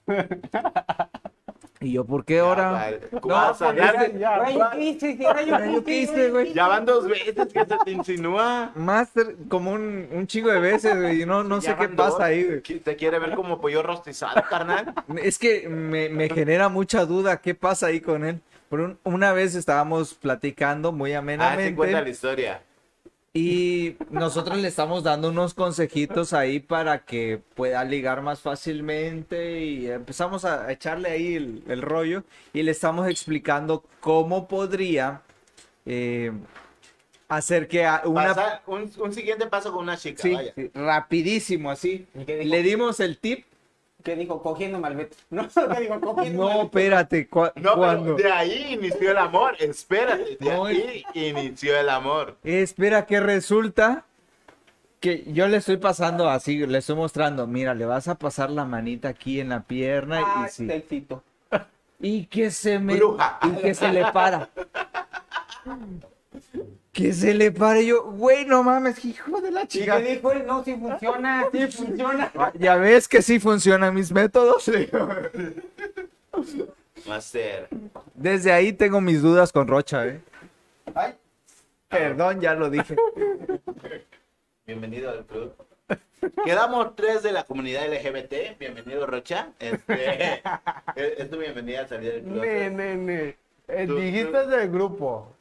¿Y 1.82 1.92
yo 1.92 2.06
por 2.06 2.26
qué 2.26 2.40
ahora? 2.40 2.90
Ya, 4.18 4.40
Güey, 4.40 4.58
va- 4.58 4.72
¿qué 4.72 4.80
hice? 4.82 5.18
¿Qué 5.18 5.32
rayo 5.32 5.66
¿Yo 5.74 5.84
qué 5.84 5.98
hice, 6.02 6.32
güey? 6.32 6.54
Ya 6.54 6.68
van 6.68 6.86
dos 6.86 7.06
veces 7.08 7.36
que 7.54 7.60
se 7.66 7.78
te 7.84 7.92
insinúa. 7.92 8.72
Master, 8.76 9.36
como 9.50 9.72
un, 9.72 10.08
un 10.12 10.26
chingo 10.26 10.50
de 10.52 10.60
veces, 10.60 10.96
güey. 11.00 11.26
No, 11.26 11.44
no 11.44 11.62
sé 11.62 11.76
qué 11.76 11.90
pasa 11.90 12.10
dos. 12.12 12.20
ahí, 12.22 12.44
güey. 12.46 12.62
¿Qui- 12.64 12.82
¿Te 12.82 12.96
quiere 12.96 13.20
ver 13.20 13.36
como 13.36 13.60
pollo 13.62 13.84
rostizado, 13.84 14.42
carnal? 14.50 14.94
Es 15.22 15.38
que 15.38 15.68
me, 15.70 16.10
me 16.10 16.28
genera 16.30 16.70
mucha 16.70 17.06
duda 17.06 17.38
qué 17.42 17.54
pasa 17.54 17.88
ahí 17.88 18.00
con 18.02 18.24
él. 18.26 18.42
Por 18.70 18.82
un- 18.82 19.00
una 19.04 19.32
vez 19.34 19.56
estábamos 19.56 20.14
platicando 20.14 20.92
muy 20.92 21.14
Ah, 21.14 21.20
amenamente. 21.20 21.70
sí 21.70 21.76
cuenta 21.76 22.02
la 22.02 22.10
historia. 22.10 22.62
Y 23.34 23.98
nosotros 24.12 24.58
le 24.60 24.70
estamos 24.70 25.04
dando 25.04 25.28
unos 25.30 25.54
consejitos 25.54 26.32
ahí 26.32 26.62
para 26.62 27.04
que 27.04 27.42
pueda 27.54 27.84
ligar 27.84 28.22
más 28.22 28.40
fácilmente 28.40 29.62
y 29.66 29.88
empezamos 29.92 30.46
a 30.46 30.72
echarle 30.72 31.10
ahí 31.10 31.36
el, 31.36 31.62
el 31.68 31.82
rollo 31.82 32.24
y 32.54 32.64
le 32.64 32.72
estamos 32.72 33.10
explicando 33.10 33.84
cómo 34.00 34.48
podría 34.48 35.22
eh, 35.86 36.32
hacer 37.28 37.68
que 37.68 37.86
a- 37.86 38.04
una... 38.06 38.34
Pasa 38.34 38.62
un, 38.68 38.90
un 39.00 39.14
siguiente 39.14 39.48
paso 39.48 39.74
con 39.74 39.84
una 39.84 39.98
chica, 39.98 40.22
Sí, 40.24 40.34
vaya. 40.34 40.54
sí, 40.56 40.72
rapidísimo 40.74 41.70
así. 41.72 42.08
Le 42.26 42.64
dimos 42.64 43.02
el 43.02 43.18
tip. 43.18 43.46
¿Qué 44.06 44.16
dijo? 44.16 44.42
Cogiéndome 44.42 44.88
al 44.88 44.96
Beto. 44.98 45.18
No, 45.32 45.48
¿qué 45.50 45.82
dijo? 45.82 46.00
Cogiéndome 46.00 46.54
No, 46.54 46.62
espérate, 46.62 47.28
cua- 47.30 47.52
No, 47.56 47.76
cuando... 47.76 48.16
pero 48.16 48.30
de 48.30 48.34
ahí 48.34 48.74
inició 48.74 49.12
el 49.12 49.18
amor. 49.18 49.56
Espérate, 49.60 50.38
de 50.40 50.50
No, 50.50 50.66
ahí 50.66 51.04
inició 51.16 51.76
el 51.78 51.90
amor. 51.90 52.38
Espera, 52.44 53.06
que 53.08 53.20
resulta 53.20 54.06
que 55.00 55.24
yo 55.34 55.48
le 55.48 55.58
estoy 55.58 55.78
pasando 55.78 56.30
así, 56.30 56.66
le 56.66 56.78
estoy 56.78 56.96
mostrando, 56.96 57.48
mira, 57.48 57.74
le 57.74 57.86
vas 57.86 58.08
a 58.08 58.16
pasar 58.16 58.50
la 58.52 58.64
manita 58.66 59.10
aquí 59.10 59.40
en 59.40 59.50
la 59.50 59.62
pierna 59.62 60.22
y 60.22 60.50
sí. 60.52 60.68
te 60.68 60.76
excito. 60.78 61.24
Y 62.00 62.26
que 62.28 62.52
se 62.52 62.78
me 62.78 62.96
Bruja. 62.98 63.40
y 63.42 63.50
que 63.62 63.74
se 63.74 63.92
le 63.92 64.06
para. 64.12 64.50
Que 66.96 67.12
se 67.12 67.34
le 67.34 67.52
pare 67.52 67.86
yo, 67.86 68.04
güey, 68.06 68.46
no 68.46 68.64
mames, 68.64 69.04
hijo 69.04 69.42
de 69.42 69.52
la 69.52 69.64
¿Y 69.64 69.68
chica. 69.68 69.98
qué 69.98 70.16
dijo 70.16 70.32
él? 70.32 70.46
No, 70.48 70.64
sí 70.64 70.78
funciona, 70.78 71.46
sí 71.52 71.68
funciona. 71.72 72.32
Ya 72.54 72.78
ves 72.78 73.10
que 73.10 73.22
sí 73.22 73.38
funcionan 73.38 73.94
mis 73.94 74.14
métodos. 74.14 74.72
Master. 77.06 77.68
Desde 78.14 78.54
ahí 78.54 78.72
tengo 78.72 79.02
mis 79.02 79.22
dudas 79.22 79.52
con 79.52 79.68
Rocha, 79.68 80.08
eh. 80.08 80.22
Ay, 80.94 81.16
Perdón, 81.90 82.40
ya 82.40 82.54
lo 82.54 82.70
dije. 82.70 82.96
Bienvenido 84.66 85.10
al 85.12 85.26
club. 85.26 85.54
Quedamos 86.46 86.96
tres 86.96 87.24
de 87.24 87.34
la 87.34 87.44
comunidad 87.44 87.92
LGBT. 87.94 88.58
Bienvenido, 88.58 89.06
Rocha. 89.06 89.50
Este, 89.60 90.36
es, 90.96 91.20
es 91.20 91.30
tu 91.30 91.38
bienvenida 91.40 91.82
a 91.82 91.88
salir 91.90 92.14
del 92.14 92.24
club. 92.24 92.42
Ne, 92.42 92.70
ne, 92.70 92.96
ne. 92.96 93.38
Dijiste 93.86 94.48
del 94.48 94.72
grupo. 94.72 95.35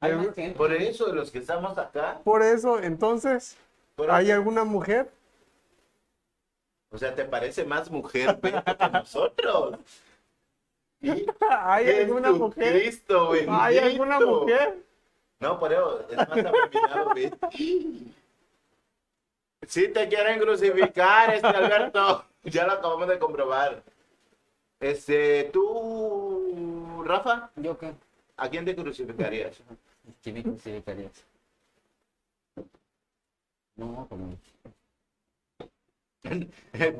Hay 0.00 0.10
Del 0.10 0.18
más 0.18 0.26
gru- 0.28 0.34
gente. 0.34 0.56
Por 0.58 0.72
eso, 0.72 1.06
de 1.06 1.12
los 1.14 1.30
que 1.30 1.38
estamos 1.38 1.76
acá. 1.78 2.20
Por 2.24 2.42
eso, 2.42 2.78
entonces, 2.80 3.56
por 3.96 4.10
¿hay 4.10 4.30
alguna 4.30 4.64
mujer? 4.64 5.10
O 6.90 6.98
sea, 6.98 7.14
¿te 7.14 7.24
parece 7.24 7.64
más 7.64 7.90
mujer 7.90 8.38
que 8.40 8.52
nosotros? 8.92 9.78
¿Hay 11.50 11.88
alguna 12.00 12.32
mujer? 12.32 12.82
¿Hay 13.48 13.78
alguna 13.78 14.20
mujer? 14.20 14.78
No, 15.38 15.58
por 15.58 15.72
eso, 15.72 16.06
es 16.10 16.16
más 16.16 16.28
afeminado, 16.30 17.14
¿ves? 17.14 17.32
Sí 19.66 19.88
te 19.88 20.08
quieren 20.08 20.38
crucificar, 20.40 21.34
este 21.34 21.46
Alberto. 21.46 22.24
Ya 22.44 22.66
lo 22.66 22.72
acabamos 22.72 23.06
de 23.06 23.18
comprobar. 23.18 23.82
Este, 24.80 25.50
tú, 25.52 27.02
Rafa, 27.04 27.50
¿Yo 27.56 27.76
qué? 27.76 27.92
¿a 28.38 28.48
quién 28.48 28.64
te 28.64 28.74
crucificarías? 28.74 29.58
¿Qué 30.22 30.32
me 30.32 30.42
crucificarías? 30.42 31.24
No, 33.76 34.06
como... 34.08 34.36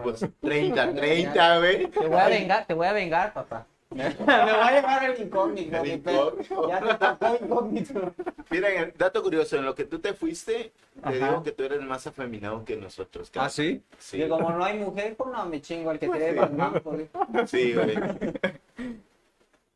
Pues 0.02 0.26
30, 0.40 0.94
30, 0.94 1.58
güey. 1.58 1.86
Te 1.88 2.06
voy 2.08 2.18
a 2.18 2.28
vengar, 2.28 2.66
te 2.66 2.74
voy 2.74 2.86
a 2.86 2.92
vengar, 2.92 3.32
papá. 3.32 3.66
Me 3.90 4.08
voy 4.14 4.24
a 4.24 4.70
llevar 4.72 5.04
el 5.04 5.20
incógnito, 5.20 5.76
El 5.78 5.92
incógnito. 5.92 6.68
Ya 6.68 6.80
te 6.80 6.94
tocó 6.94 7.44
incógnito. 7.44 8.14
Miren, 8.50 8.82
el 8.84 8.92
dato 8.96 9.22
curioso, 9.22 9.56
en 9.56 9.64
lo 9.64 9.74
que 9.74 9.84
tú 9.84 9.98
te 9.98 10.14
fuiste, 10.14 10.72
te 10.94 11.00
Ajá. 11.02 11.12
digo 11.12 11.42
que 11.42 11.52
tú 11.52 11.64
eres 11.64 11.80
más 11.82 12.06
afeminado 12.06 12.64
que 12.64 12.76
nosotros. 12.76 13.30
¿Ah, 13.34 13.48
sí? 13.50 13.82
Sí, 13.98 14.18
Que 14.18 14.28
como 14.28 14.50
no 14.52 14.64
hay 14.64 14.78
mujer, 14.78 15.16
pues 15.16 15.30
no 15.30 15.44
me 15.46 15.60
chingo 15.60 15.90
al 15.90 15.98
que 15.98 16.08
tiene 16.08 16.32
más 16.32 16.52
mampo, 16.52 16.92
güey. 16.92 17.08
sí, 17.46 17.74
güey. 17.74 17.96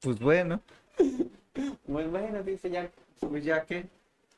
Pues 0.01 0.20
bueno. 0.20 0.61
Muy 1.87 2.05
bueno, 2.05 2.43
dice 2.43 2.70
ya. 2.70 2.89
Pues 3.31 3.45
ya 3.45 3.62
que. 3.64 3.87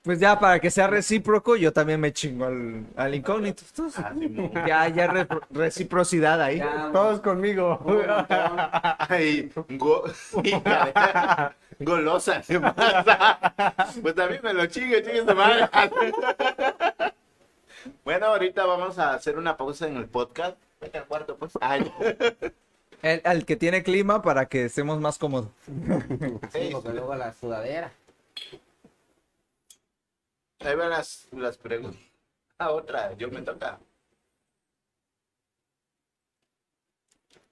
Pues 0.03 0.21
ya 0.21 0.39
para 0.39 0.61
que 0.61 0.71
sea 0.71 0.87
recíproco, 0.87 1.57
yo 1.57 1.73
también 1.73 1.99
me 2.01 2.13
chingo 2.13 2.45
al, 2.45 2.85
al 2.95 3.13
incógnito. 3.15 3.65
Ah, 3.97 4.13
ya, 4.67 4.89
ya 4.89 5.07
re- 5.09 5.27
reciprocidad 5.51 6.41
ahí. 6.41 6.59
Ya, 6.59 6.91
Todos 6.93 7.21
conmigo. 7.21 7.81
Ay, 8.99 9.51
go- 9.71 10.05
golosa, 11.81 12.41
¿qué 12.47 12.61
pasa? 12.61 13.55
Pues 14.01 14.17
mí 14.17 14.37
me 14.45 14.55
lo 14.55 14.67
chingue, 14.67 15.03
chingue 15.03 15.25
su 15.27 15.35
madre. 15.35 15.69
Bueno, 18.05 18.27
ahorita 18.27 18.65
vamos 18.65 18.99
a 19.01 19.15
hacer 19.15 19.37
una 19.39 19.57
pausa 19.57 19.89
en 19.89 19.97
el 19.97 20.07
podcast. 20.07 20.57
Vete 20.81 20.99
al 20.99 21.07
cuarto, 21.07 21.37
pues. 21.37 21.53
Ay, 21.61 21.93
El, 23.03 23.23
al 23.25 23.45
que 23.45 23.57
tiene 23.57 23.83
clima 23.83 24.23
para 24.23 24.47
que 24.47 24.67
estemos 24.67 25.01
más 25.01 25.19
cómodos. 25.19 25.49
Sí, 26.53 26.69
porque 26.73 26.91
luego 26.91 27.15
la 27.17 27.33
sudadera. 27.33 27.91
Ahí 30.67 30.77
van 30.77 30.91
las, 30.91 31.29
las 31.33 31.57
preguntas. 31.59 32.01
Ah, 32.59 32.71
otra, 32.73 33.13
yo 33.19 33.29
me 33.31 33.43
toca. 33.43 33.79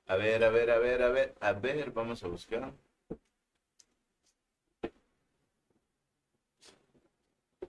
A 0.07 0.17
ver, 0.17 0.43
a 0.45 0.49
ver, 0.51 0.71
a 0.71 0.79
ver, 0.79 1.03
a 1.03 1.09
ver, 1.11 1.35
a 1.41 1.53
ver, 1.53 1.91
vamos 1.91 2.23
a 2.25 2.29
buscar. 2.29 2.73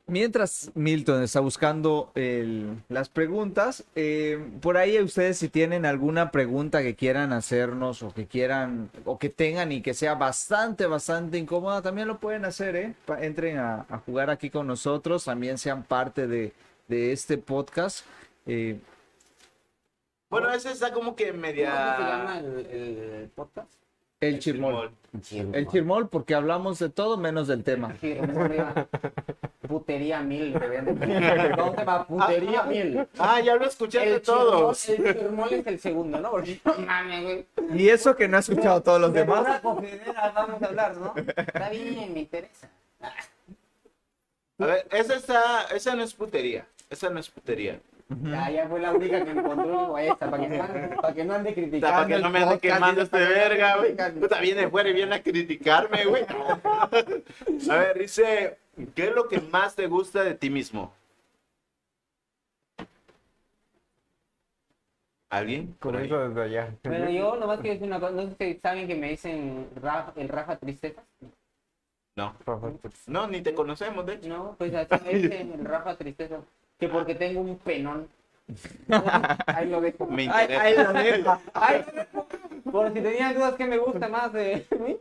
Mientras 0.08 0.70
Milton 0.76 1.24
está 1.24 1.39
buscando 1.39 2.12
el- 2.14 2.84
las 2.89 3.10
preguntas, 3.10 3.84
eh, 3.95 4.38
por 4.62 4.78
ahí 4.78 4.99
ustedes 5.01 5.39
si 5.39 5.49
tienen 5.49 5.84
alguna 5.84 6.30
pregunta 6.30 6.84
que 6.84 6.95
quieran 6.95 7.34
hacernos 7.34 8.03
o 8.03 8.14
que 8.14 8.28
quieran 8.28 8.91
o 9.03 9.18
que 9.18 9.30
tengan 9.30 9.72
y 9.72 9.82
que 9.82 9.95
sea 9.95 10.14
bastante, 10.14 10.86
bastante 10.86 11.39
incómoda, 11.39 11.82
también 11.82 12.08
lo 12.08 12.20
pueden 12.20 12.45
hacer, 12.45 12.76
¿eh? 12.76 12.93
Pa- 13.08 13.24
Entren 13.24 13.58
a, 13.58 13.88
a 13.89 13.97
jugar 13.97 14.30
aquí 14.30 14.51
con 14.51 14.68
nosotros, 14.68 15.26
también 15.26 15.58
sean 15.58 15.82
parte 15.84 16.28
de, 16.28 16.53
de 16.88 17.12
este 17.12 17.39
podcast. 17.39 18.06
Eh, 18.45 18.80
Bueno, 20.30 20.51
ese 20.51 20.72
está 20.72 20.91
como 20.93 21.16
que 21.16 21.32
¿Cómo 21.32 21.36
se 21.36 21.41
media... 21.41 21.97
llama 21.97 22.39
el, 22.39 22.66
el 22.68 23.30
podcast? 23.30 23.72
El 24.22 24.39
chirmol. 24.39 24.91
Chirmol. 25.22 25.55
El 25.55 25.68
chirmol 25.68 26.09
porque 26.09 26.36
hablamos 26.36 26.80
de 26.80 26.89
todo 26.89 27.18
menos 27.18 27.47
del 27.47 27.63
tema. 27.63 27.95
Putería 29.68 30.22
mil, 30.22 30.53
de- 30.53 31.53
¿Cómo 31.57 31.72
se 31.72 31.78
llama? 31.80 32.05
Putería 32.07 32.63
mil. 32.63 33.07
Ah, 33.18 33.39
ya 33.41 33.55
lo 33.55 33.66
escuchaste 33.66 34.13
El 34.16 34.22
todos. 34.22 34.82
chirmol, 34.84 35.07
el 35.07 35.18
chirmol 35.20 35.53
es 35.53 35.68
el 35.68 35.80
segundo, 35.80 36.20
¿no? 36.20 36.32
Porque. 36.32 36.59
Y 37.74 37.89
eso 37.89 38.16
que 38.16 38.28
no 38.28 38.38
ha 38.38 38.39
escuchado 38.41 38.82
todos 38.84 39.01
los 39.01 39.13
De 39.13 39.22
demás. 39.22 39.59
cogedera 39.61 40.32
vamos 40.36 40.61
a 40.61 40.66
hablar, 40.66 40.97
¿no? 40.97 41.13
Está 41.16 41.70
bien, 41.70 42.13
me 42.13 42.20
interesa. 42.22 42.70
A 44.59 44.66
ver, 44.66 44.88
esa 44.91 45.16
está, 45.16 45.63
esa 45.74 45.95
no 45.95 46.03
es 46.03 46.13
putería. 46.13 46.66
Esa 46.89 47.09
no 47.09 47.20
es 47.20 47.30
putería. 47.30 47.80
Ya, 48.08 48.51
ya 48.51 48.68
fue 48.70 48.80
la 48.80 48.91
única 48.93 49.26
que 49.26 49.32
encontró 49.32 49.97
esta, 49.97 50.30
para 50.30 50.43
que, 50.43 50.49
no 50.58 50.64
ande- 50.64 51.01
para 51.01 51.14
que 51.16 51.26
no 51.26 51.34
ande 51.34 51.53
criticando. 51.56 51.95
Para 51.95 52.08
que 52.08 52.20
no 52.20 52.30
me 52.30 52.39
ande 52.43 52.60
quemando 52.60 53.01
este 53.01 53.18
verga, 53.18 53.78
güey. 53.78 53.95
Puta, 54.20 54.39
viene 54.41 54.70
fuera 54.70 54.89
y 54.89 54.93
viene 54.93 55.16
a 55.16 55.24
criticarme, 55.24 56.06
güey. 56.06 56.24
A 57.72 57.76
ver, 57.78 57.97
dice, 57.97 58.60
¿qué 58.93 59.06
es 59.06 59.16
lo 59.16 59.28
que 59.28 59.41
más 59.41 59.76
te 59.76 59.88
gusta 59.88 60.24
de 60.24 60.36
ti 60.36 60.51
mismo? 60.51 60.93
¿Alguien? 65.30 65.62
Ahí. 65.70 65.76
Comienzo 65.80 66.30
desde 66.30 66.41
allá. 66.43 66.76
Bueno, 66.84 67.10
yo 67.10 67.36
nomás 67.38 67.60
quiero 67.60 67.74
decir 67.74 67.88
una 67.88 67.99
cosa. 67.99 68.12
No 68.14 68.30
sé 68.30 68.36
si 68.53 68.60
saben 68.60 68.88
que 68.88 68.95
me 68.95 69.10
dicen 69.10 69.68
Rafa- 69.82 70.14
el 70.16 70.30
Rafa 70.30 70.56
Tristeza. 70.58 71.01
No. 72.16 72.36
No, 73.08 73.28
ni 73.28 73.41
te 73.41 73.53
conocemos, 73.53 74.06
de 74.06 74.14
hecho. 74.14 74.30
No, 74.30 74.56
pues 74.58 74.74
así 74.76 75.03
me 75.03 75.14
dicen 75.16 75.53
el 75.53 75.66
Rafa 75.66 75.97
Tristeza. 75.97 76.39
Que 76.80 76.88
porque 76.89 77.15
tengo 77.15 77.41
un 77.41 77.57
penón. 77.57 78.07
Ahí 79.47 79.69
lo 79.69 79.82
dejo. 79.82 80.05
Me 80.07 80.30
Ahí- 80.30 80.43
interesa. 80.43 80.61
ahí 80.61 80.76
lo 80.76 80.93
dejo. 80.93 81.41
Ahí 81.53 81.86
lo 81.88 81.91
dejo. 81.93 82.28
Por 82.71 82.93
si 82.93 83.01
tenían 83.01 83.34
dudas 83.36 83.55
que 83.55 83.65
me 83.65 83.78
gusta 83.78 84.07
más 84.07 84.32
de 84.34 84.65
mí. 84.80 84.97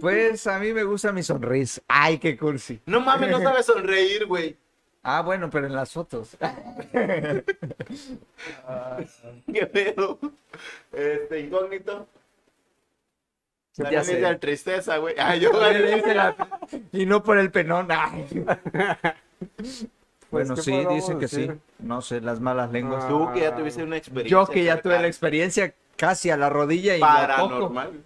Pues 0.00 0.46
a 0.46 0.58
mí 0.58 0.72
me 0.72 0.84
gusta 0.84 1.10
mi 1.12 1.22
sonrisa. 1.22 1.82
Ay, 1.88 2.18
qué 2.18 2.36
cursi. 2.36 2.80
No 2.86 3.00
mames, 3.00 3.30
no 3.30 3.40
sabes 3.40 3.66
sonreír, 3.66 4.26
güey. 4.26 4.56
Ah, 5.02 5.20
bueno, 5.20 5.50
pero 5.50 5.66
en 5.66 5.74
las 5.74 5.92
fotos. 5.92 6.36
¿Qué 9.52 9.66
pedo? 9.66 10.18
Este, 10.92 11.40
incógnito. 11.40 12.06
También 13.76 14.00
es 14.00 14.06
de 14.06 14.36
tristeza, 14.36 14.96
güey. 14.98 15.14
Ay, 15.18 15.40
yo, 15.40 15.50
Y 16.92 17.04
no 17.06 17.22
por 17.22 17.38
el 17.38 17.50
penón. 17.50 17.88
Ay. 17.90 18.26
Bueno, 20.30 20.54
¿qué 20.54 20.62
sí, 20.62 20.70
podríamos 20.72 20.94
dice 20.94 21.18
que 21.18 21.28
sí. 21.28 21.50
No 21.78 22.02
sé, 22.02 22.20
las 22.20 22.40
malas 22.40 22.72
lenguas. 22.72 23.04
Ah. 23.04 23.08
Tú 23.08 23.30
que 23.32 23.40
ya 23.40 23.54
tuviste 23.56 23.82
una 23.82 23.96
experiencia. 23.96 24.30
Yo 24.30 24.46
que 24.46 24.64
ya 24.64 24.80
tuve 24.80 25.00
la 25.00 25.06
experiencia 25.06 25.74
casi 25.96 26.30
a 26.30 26.36
la 26.36 26.50
rodilla 26.50 26.96
y. 26.96 27.00
Paranormal. 27.00 28.02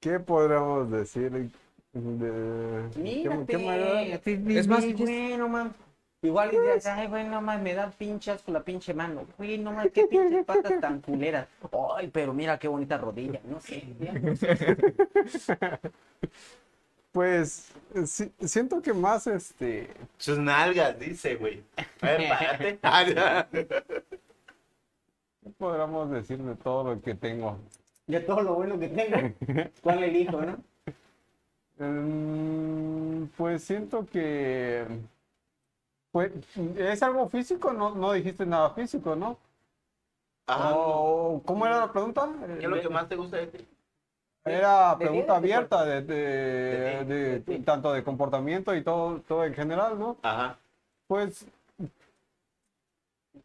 ¿Qué 0.00 0.20
podríamos 0.20 0.90
decir? 0.90 1.50
de- 1.92 2.88
Mírate. 2.96 3.56
¿Qué, 3.56 4.20
qué? 4.42 4.58
Es 4.58 4.68
más, 4.68 4.84
güey, 4.94 5.36
no 5.36 5.48
Igual 6.20 6.50
dices, 6.50 6.86
ay, 6.86 7.06
güey, 7.06 7.24
no 7.28 7.40
mames, 7.40 7.62
me 7.62 7.74
da 7.74 7.90
pinchas 7.90 8.42
con 8.42 8.54
la 8.54 8.62
pinche 8.64 8.92
mano. 8.92 9.24
Güey, 9.36 9.56
no 9.58 9.72
mames, 9.72 9.92
qué 9.92 10.04
pinches 10.06 10.44
patas 10.46 10.80
tan 10.80 11.00
culeras. 11.00 11.46
Ay, 11.96 12.08
pero 12.08 12.34
mira 12.34 12.58
qué 12.58 12.66
bonita 12.66 12.98
rodilla. 12.98 13.40
No 13.44 13.60
sé. 13.60 13.84
ya. 14.00 14.12
Pues 17.12 17.72
sí- 18.06 18.30
siento 18.40 18.82
que 18.82 18.92
más 18.92 19.26
este 19.26 19.88
Sus 20.18 20.38
nalgas, 20.38 20.98
dice, 20.98 21.36
güey. 21.36 21.62
A 22.02 22.06
ver, 22.06 22.28
párate. 22.28 22.78
Ah, 22.82 23.02
ya. 23.04 23.48
¿qué 23.50 23.66
podríamos 25.56 26.10
decir 26.10 26.38
de 26.38 26.54
todo 26.56 26.94
lo 26.94 27.00
que 27.00 27.14
tengo. 27.14 27.58
De 28.06 28.20
todo 28.20 28.42
lo 28.42 28.54
bueno 28.54 28.78
que 28.78 28.88
tengo. 28.88 29.34
¿Cuál 29.82 30.04
elijo, 30.04 30.42
no? 30.42 30.58
Mm, 31.84 33.26
pues 33.36 33.64
siento 33.64 34.06
que 34.06 34.84
pues 36.12 36.32
es 36.76 37.02
algo 37.02 37.28
físico, 37.28 37.72
no, 37.72 37.94
no 37.94 38.12
dijiste 38.12 38.46
nada 38.46 38.70
físico, 38.70 39.14
¿no? 39.14 39.36
Ajá. 40.46 40.74
O, 40.74 41.42
¿Cómo 41.44 41.66
era 41.66 41.80
la 41.80 41.92
pregunta? 41.92 42.28
¿Qué 42.58 42.64
es 42.64 42.70
lo 42.70 42.80
que 42.80 42.88
más 42.88 43.08
te 43.08 43.16
gusta 43.16 43.36
de 43.36 43.46
ti? 43.48 43.66
Era 44.44 44.94
de 44.96 45.04
pregunta 45.06 45.36
abierta 45.36 45.84
de, 45.84 46.02
de- 46.02 46.14
De 46.14 46.98
ti, 47.00 47.04
de- 47.04 47.14
de 47.14 47.40
ti. 47.40 47.58
tanto 47.58 47.92
de 47.92 48.02
comportamiento 48.02 48.74
y 48.74 48.82
todo, 48.82 49.20
todo 49.28 49.44
en 49.44 49.52
general, 49.54 49.98
¿no? 49.98 50.16
Ajá. 50.22 50.56
Pues, 51.06 51.44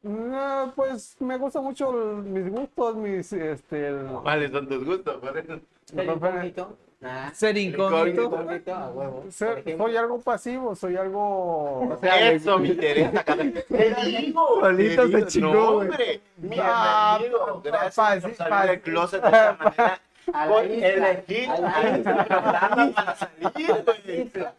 mm, 0.02 0.70
pues 0.76 1.20
me 1.20 1.38
gustan 1.38 1.64
mucho 1.66 1.92
el- 1.92 2.24
mis 2.24 2.50
gustos, 2.52 2.96
mis, 2.96 3.34
este, 3.34 3.88
el- 3.88 4.08
¿Cuáles 4.22 4.52
son 4.52 4.68
tus 4.70 4.86
gustos? 4.86 5.16
Por 5.18 5.38
eso. 5.38 5.60
Ser 5.86 6.06
incógnito. 6.10 6.78
Ah, 7.06 7.32
Ser 7.34 7.58
incógnito. 7.58 8.24
incógnito, 8.24 8.74
a 8.74 8.90
huevo. 8.90 9.26
ser- 9.30 9.50
Por 9.50 9.58
ejemplo. 9.60 9.86
soy 9.88 9.98
algo 9.98 10.22
pasivo, 10.22 10.76
soy 10.76 10.96
algo, 10.96 11.90
o 11.90 11.98
sea, 12.00 12.32
Eso 12.32 12.58
me 12.60 12.70
interesa. 12.70 13.24
Te 13.68 13.96
digo, 14.06 14.60
Solito 14.62 15.08
se 15.10 15.26
chingó, 15.28 15.70
hombre. 15.80 16.22
Ah. 16.62 17.20
Gracias 17.64 17.96
pa- 17.96 18.20
por 18.22 18.30
sí, 18.32 18.36
salir 18.38 18.50
pa- 18.50 18.66
del 18.68 18.82
closet 18.82 19.22
de 19.22 19.28
esta 19.28 19.54
manera. 19.60 20.00
A 20.34 20.46
la 20.46 20.54
Por 20.54 20.66
isla, 20.66 20.88
elegir 20.88 21.50
a 21.50 21.60
la 21.60 21.68
a 21.76 21.98
isla. 21.98 22.26
programa 22.26 22.92
para 22.96 23.16
salir, 23.18 23.84
güey. 23.84 24.22
Isla. 24.22 24.54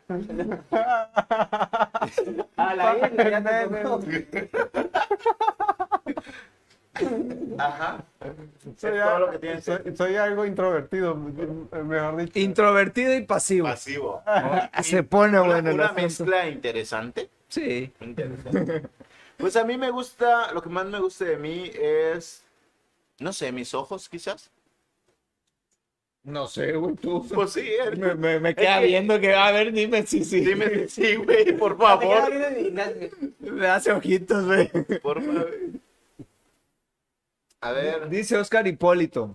A 2.59 2.75
la 2.75 2.97
isla, 2.99 3.31
ya 3.31 3.43
te 3.43 3.81
tocó. 3.83 4.01
Ajá. 7.59 8.05
soy, 8.77 8.93
Es 8.93 9.01
a- 9.01 9.05
todo 9.05 9.19
lo 9.21 9.31
que 9.33 9.39
tienes. 9.39 9.65
soy- 9.65 9.97
soy 9.97 10.17
algo 10.17 10.45
introvertido, 10.45 11.15
mejor 11.17 12.17
dicho. 12.17 12.39
Introvertido 12.39 13.15
y 13.15 13.23
pasivo. 13.23 13.67
Pasivo. 13.67 14.23
Se 14.83 15.03
pone 15.03 15.41
Una, 15.41 15.47
bueno 15.61 15.75
una 15.75 15.93
mezcla 15.93 16.49
interesante. 16.49 17.29
Sí. 17.49 17.93
Interesante. 18.01 18.83
Pues 19.37 19.57
a 19.57 19.65
mí 19.65 19.77
me 19.77 19.91
gusta, 19.91 20.53
lo 20.53 20.63
que 20.63 20.69
más 20.69 20.87
me 20.87 21.01
gusta 21.01 21.25
de 21.25 21.37
mí 21.37 21.71
es, 21.75 22.45
no 23.19 23.33
sé, 23.33 23.51
mis 23.53 23.75
ojos 23.75 24.09
quizás. 24.09 24.51
No 26.23 26.47
sé, 26.47 26.73
güey, 26.73 26.95
tú. 26.95 27.27
Pues 27.35 27.53
sí, 27.53 27.61
eh. 27.61 27.91
Me, 27.99 28.15
me, 28.15 28.41
me 28.41 28.55
queda 28.55 28.81
viendo 28.81 29.21
que, 29.21 29.35
a 29.35 29.51
ver, 29.51 29.73
dime 29.73 30.07
si 30.07 30.25
sí. 30.25 30.41
dime 30.41 30.89
si 30.89 31.05
sí, 31.05 31.17
güey, 31.17 31.53
por 31.57 31.77
favor. 31.77 32.33
Me 33.41 33.67
hace 33.67 33.93
ojitos, 33.93 34.47
güey. 34.47 34.69
Por 35.03 35.23
favor. 35.23 35.51
A 37.65 37.73
ver, 37.73 38.11
Dice 38.11 38.37
Oscar 38.37 38.67
Hipólito. 38.67 39.35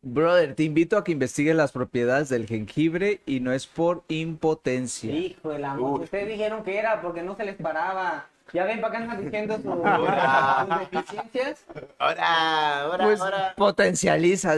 Brother, 0.00 0.54
te 0.54 0.62
invito 0.62 0.96
a 0.96 1.04
que 1.04 1.12
investigues 1.12 1.54
las 1.54 1.72
propiedades 1.72 2.30
del 2.30 2.46
jengibre 2.46 3.20
y 3.26 3.40
no 3.40 3.52
es 3.52 3.66
por 3.66 4.02
impotencia. 4.08 5.12
Hijo 5.12 5.50
de 5.50 5.58
la. 5.58 5.74
Uy. 5.78 6.04
Ustedes 6.04 6.26
dijeron 6.26 6.64
que 6.64 6.78
era 6.78 7.02
porque 7.02 7.22
no 7.22 7.36
se 7.36 7.44
les 7.44 7.56
paraba. 7.56 8.26
Ya 8.54 8.64
ven 8.64 8.80
para 8.80 8.94
acá 8.94 9.04
andan 9.04 9.24
diciendo 9.24 9.56
sus, 9.56 10.90
deficiencias. 10.92 11.64
ahora, 11.98 12.80
ahora, 12.82 13.04
Pues 13.04 13.20
ahora. 13.20 13.54
potencializa, 13.56 14.54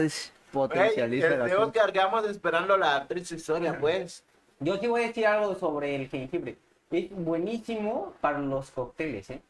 Potencializa 0.53 1.27
el 1.27 1.33
este 1.33 1.43
asunto. 1.43 1.67
Oscar, 1.67 1.91
quedamos 1.91 2.25
esperando 2.29 2.77
la 2.77 3.05
triste 3.05 3.35
historia, 3.35 3.77
pues. 3.77 4.23
Yo 4.61 4.77
sí 4.77 4.87
voy 4.87 5.03
a 5.03 5.07
decir 5.07 5.27
algo 5.27 5.55
sobre 5.55 5.93
el 5.95 6.07
jengibre. 6.07 6.55
Es 6.89 7.09
buenísimo 7.11 8.13
para 8.21 8.39
los 8.39 8.71
cócteles, 8.71 9.29
¿eh? 9.29 9.41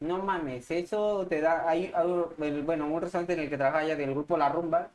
No 0.00 0.18
mames, 0.18 0.70
eso 0.70 1.26
te 1.26 1.40
da. 1.40 1.68
Hay, 1.68 1.92
bueno, 2.66 2.86
un 2.86 3.00
restaurante 3.00 3.32
en 3.32 3.40
el 3.40 3.48
que 3.48 3.56
trabaja 3.56 3.86
ya 3.86 3.96
del 3.96 4.10
grupo 4.10 4.36
La 4.36 4.50
Rumba. 4.50 4.90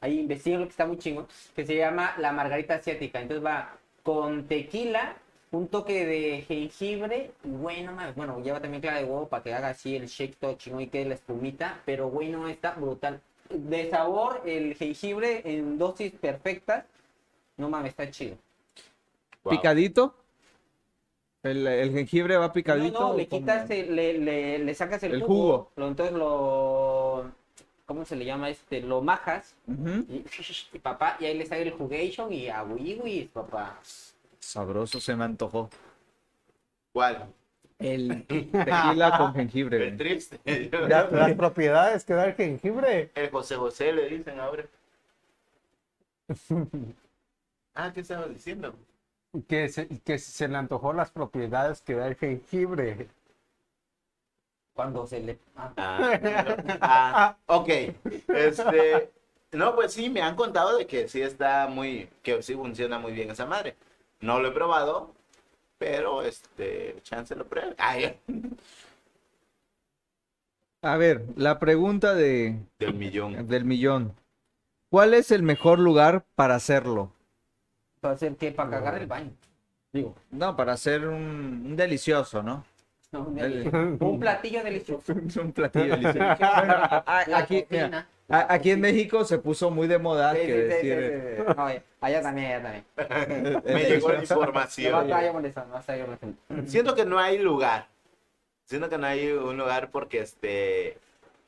Ahí 0.00 0.20
investigan 0.20 0.60
lo 0.60 0.66
que 0.66 0.70
está 0.70 0.86
muy 0.86 0.98
chingo. 0.98 1.26
Que 1.56 1.66
se 1.66 1.76
llama 1.76 2.14
la 2.18 2.32
margarita 2.32 2.74
asiática. 2.74 3.20
Entonces 3.20 3.44
va 3.44 3.76
con 4.04 4.46
tequila, 4.46 5.16
un 5.50 5.66
toque 5.66 6.06
de 6.06 6.42
jengibre. 6.42 7.32
y, 7.42 7.48
Güey, 7.48 7.82
no 7.82 7.92
mames. 7.92 8.14
Bueno, 8.14 8.40
lleva 8.40 8.60
también 8.60 8.80
clara 8.80 8.98
de 8.98 9.04
huevo 9.04 9.28
para 9.28 9.42
que 9.42 9.52
haga 9.52 9.70
así 9.70 9.96
el 9.96 10.06
shake 10.06 10.36
todo 10.36 10.56
y 10.80 10.86
quede 10.86 11.06
la 11.06 11.14
espumita. 11.14 11.80
Pero, 11.84 12.08
güey, 12.08 12.28
no 12.28 12.46
está 12.46 12.72
brutal. 12.72 13.20
De 13.50 13.90
sabor, 13.90 14.42
el 14.44 14.76
jengibre 14.76 15.42
en 15.44 15.78
dosis 15.78 16.12
perfectas. 16.12 16.84
No 17.56 17.68
mames, 17.68 17.90
está 17.90 18.08
chido. 18.08 18.36
¿Picadito? 19.48 20.14
¿El, 21.42 21.66
el 21.66 21.92
jengibre 21.92 22.36
va 22.36 22.52
picadito? 22.52 23.00
No, 23.00 23.08
no, 23.10 23.16
le 23.16 23.28
quitas, 23.28 23.70
el- 23.70 23.94
le, 23.94 24.18
le, 24.18 24.58
le 24.58 24.74
sacas 24.74 25.02
el, 25.04 25.14
El 25.14 25.22
jugo, 25.22 25.36
jugo. 25.36 25.72
Lo, 25.76 25.88
entonces 25.88 26.14
lo, 26.16 27.30
¿cómo 27.86 28.04
se 28.04 28.16
le 28.16 28.24
llama 28.24 28.50
este? 28.50 28.80
Lo 28.80 29.00
majas 29.02 29.54
y, 30.08 30.24
y 30.72 30.78
papá, 30.80 31.16
y 31.20 31.26
ahí 31.26 31.38
le 31.38 31.46
sale 31.46 31.62
el 31.62 31.72
jugation 31.72 32.32
y 32.32 32.48
a 32.48 32.62
wii 32.64 33.30
papá. 33.32 33.78
Sabroso, 34.40 35.00
se 35.00 35.14
me 35.14 35.24
antojó. 35.24 35.70
¿Cuál? 36.92 37.32
El 37.78 38.24
tequila 38.26 39.16
con 39.16 39.32
jengibre. 39.34 39.76
El 39.76 39.84
güey. 39.84 39.96
triste. 39.96 40.40
La- 40.88 41.08
las 41.08 41.34
propiedades 41.34 42.04
que 42.04 42.14
da 42.14 42.26
el 42.26 42.34
jengibre. 42.34 43.12
El 43.14 43.30
José 43.30 43.54
José 43.54 43.92
le 43.92 44.08
dicen 44.08 44.40
ahora. 44.40 44.64
Ah, 47.74 47.92
¿qué 47.94 48.00
estabas 48.00 48.28
diciendo? 48.30 48.74
Que 49.46 49.68
se, 49.68 49.88
que 50.00 50.18
se 50.18 50.48
le 50.48 50.56
antojó 50.56 50.92
las 50.92 51.10
propiedades 51.10 51.82
que 51.82 51.94
da 51.94 52.08
el 52.08 52.16
jengibre. 52.16 53.08
Cuando 54.74 55.06
se 55.06 55.20
le... 55.20 55.38
ah, 55.56 55.72
Ah, 55.76 56.16
ah, 56.80 57.36
ok. 57.46 57.68
Este, 58.28 59.10
no, 59.52 59.74
pues 59.74 59.92
sí, 59.92 60.08
me 60.08 60.20
han 60.22 60.36
contado 60.36 60.76
de 60.78 60.86
que 60.86 61.08
sí 61.08 61.20
está 61.22 61.66
muy, 61.68 62.08
que 62.22 62.42
sí 62.42 62.54
funciona 62.54 62.98
muy 62.98 63.12
bien 63.12 63.30
esa 63.30 63.46
madre. 63.46 63.76
No 64.20 64.40
lo 64.40 64.48
he 64.48 64.52
probado, 64.52 65.12
pero 65.78 66.22
este, 66.22 66.96
chance 67.02 67.34
lo 67.36 67.46
pruebe. 67.46 67.74
Ay, 67.78 68.18
A 70.82 70.96
ver, 70.96 71.24
la 71.36 71.60
pregunta 71.60 72.14
de, 72.14 72.58
del 72.78 72.94
millón. 72.94 73.46
del 73.48 73.64
millón. 73.64 74.16
¿Cuál 74.90 75.14
es 75.14 75.30
el 75.30 75.42
mejor 75.42 75.78
lugar 75.78 76.24
para 76.34 76.56
hacerlo? 76.56 77.12
¿Para 78.00 78.14
hacer 78.14 78.36
qué? 78.36 78.52
Para 78.52 78.70
cagar 78.70 78.94
el 78.96 79.06
baño. 79.06 79.30
Digo, 79.92 80.14
No, 80.30 80.54
para 80.56 80.72
hacer 80.74 81.06
un, 81.08 81.14
un 81.66 81.76
delicioso, 81.76 82.42
¿no? 82.42 82.64
no, 83.12 83.20
un, 83.22 83.98
un 84.00 84.20
platillo 84.20 84.62
delicioso. 84.62 85.12
un 85.42 85.52
platillo 85.52 85.96
delicioso. 85.96 86.18
Bueno, 86.38 86.74
a- 86.74 87.24
aquí, 87.36 87.62
cocina. 87.62 87.86
mira, 87.86 88.08
a- 88.28 88.52
aquí 88.54 88.70
en 88.72 88.80
México 88.80 89.24
se 89.24 89.38
puso 89.38 89.70
muy 89.70 89.88
de 89.88 89.98
moda 89.98 90.34
Sí, 90.34 90.40
que 90.40 90.46
sí, 90.46 90.52
decir... 90.88 91.36
sí, 91.36 91.36
sí, 91.36 91.42
sí. 91.48 91.54
No, 91.56 91.70
ya- 91.72 91.82
allá 92.00 92.22
también, 92.22 92.46
allá 92.52 92.62
también. 92.62 93.62
Me 93.64 93.84
llegó 93.84 94.12
la 94.12 94.20
información. 94.20 95.08
Siento 96.66 96.94
que 96.94 97.04
no 97.04 97.18
hay 97.18 97.38
lugar. 97.38 97.88
Siento 98.66 98.90
que 98.90 98.98
no 98.98 99.06
hay 99.06 99.28
un 99.32 99.56
lugar 99.56 99.90
porque, 99.90 100.20
este, 100.20 100.98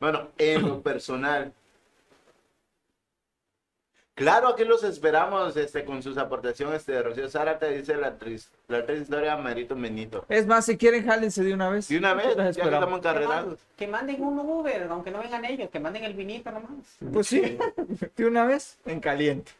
bueno, 0.01 0.29
en 0.39 0.63
lo 0.67 0.81
personal. 0.81 1.53
Claro, 4.21 4.49
aquí 4.49 4.67
los 4.67 4.85
esperamos, 4.85 5.57
este, 5.57 5.83
con 5.83 6.03
sus 6.03 6.19
aportaciones, 6.19 6.81
este, 6.81 7.03
Rocío 7.03 7.31
Zárate 7.31 7.71
dice 7.71 7.97
la 7.97 8.19
triste, 8.19 8.55
la 8.69 8.85
triste 8.85 9.05
historia 9.05 9.35
de 9.35 9.43
Marito 9.43 9.75
Menito. 9.75 10.27
Es 10.29 10.47
más, 10.47 10.67
si 10.67 10.77
quieren, 10.77 11.07
jálense 11.07 11.43
de 11.43 11.55
una 11.55 11.71
vez. 11.71 11.89
De 11.89 11.97
una 11.97 12.13
vez, 12.13 12.27
Los 12.27 12.37
ya 12.37 12.43
que 12.45 12.51
esperamos. 12.51 12.75
estamos 12.75 12.99
encarrerados. 12.99 13.59
Que 13.79 13.87
manden 13.89 14.23
un 14.23 14.39
Uber, 14.39 14.89
aunque 14.91 15.11
no 15.11 15.21
vengan 15.21 15.43
ellos, 15.47 15.71
que 15.71 15.81
manden 15.81 16.05
el 16.05 16.13
vinito 16.13 16.51
nomás. 16.51 16.99
Pues 17.15 17.29
sí, 17.29 17.57
de 18.17 18.27
una 18.27 18.45
vez, 18.45 18.79
en 18.85 19.01
caliente. 19.01 19.53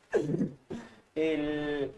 El... 1.15 1.91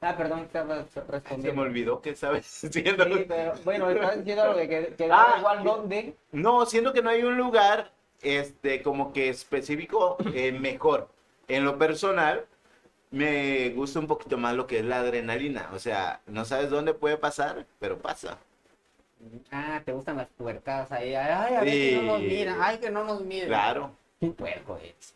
Ah, 0.00 0.16
perdón, 0.16 0.40
estaba 0.40 0.84
Se 0.92 1.00
me 1.00 1.06
respondiendo. 1.06 1.62
olvidó 1.62 2.00
que 2.02 2.16
sabes 2.16 2.60
diciendo. 2.62 3.04
Sí, 3.04 3.24
pero, 3.28 3.52
bueno, 3.64 3.90
estaba 3.90 4.16
diciendo 4.16 4.44
lo 4.46 4.56
de 4.56 4.68
que, 4.68 4.94
que 4.98 5.04
Ah, 5.10 5.28
da 5.34 5.38
igual 5.38 5.62
dónde. 5.62 6.16
No, 6.32 6.66
siento 6.66 6.92
que 6.92 7.00
no 7.02 7.10
hay 7.10 7.22
un 7.22 7.36
lugar, 7.36 7.92
este, 8.22 8.82
como 8.82 9.12
que 9.12 9.28
específico 9.28 10.16
eh, 10.34 10.50
mejor. 10.50 11.14
En 11.48 11.64
lo 11.64 11.78
personal, 11.78 12.44
me 13.10 13.70
gusta 13.70 13.98
un 14.00 14.06
poquito 14.06 14.36
más 14.36 14.54
lo 14.54 14.66
que 14.66 14.80
es 14.80 14.84
la 14.84 15.00
adrenalina. 15.00 15.70
O 15.72 15.78
sea, 15.78 16.20
no 16.26 16.44
sabes 16.44 16.70
dónde 16.70 16.94
puede 16.94 17.16
pasar, 17.16 17.66
pero 17.78 17.98
pasa. 17.98 18.38
Ah, 19.50 19.80
te 19.84 19.92
gustan 19.92 20.16
las 20.16 20.28
puercadas 20.28 20.92
ahí. 20.92 21.14
Ay, 21.14 21.54
a 21.54 21.60
ver 21.60 21.70
que 21.72 21.96
no 21.96 22.02
nos 22.12 22.20
Sí. 22.20 22.26
miran. 22.26 22.56
Ay, 22.60 22.78
que 22.78 22.90
no 22.90 23.04
nos 23.04 23.20
miran. 23.22 23.48
Claro, 23.48 23.90
Un 24.20 24.32
puerco 24.34 24.78
es. 24.82 25.14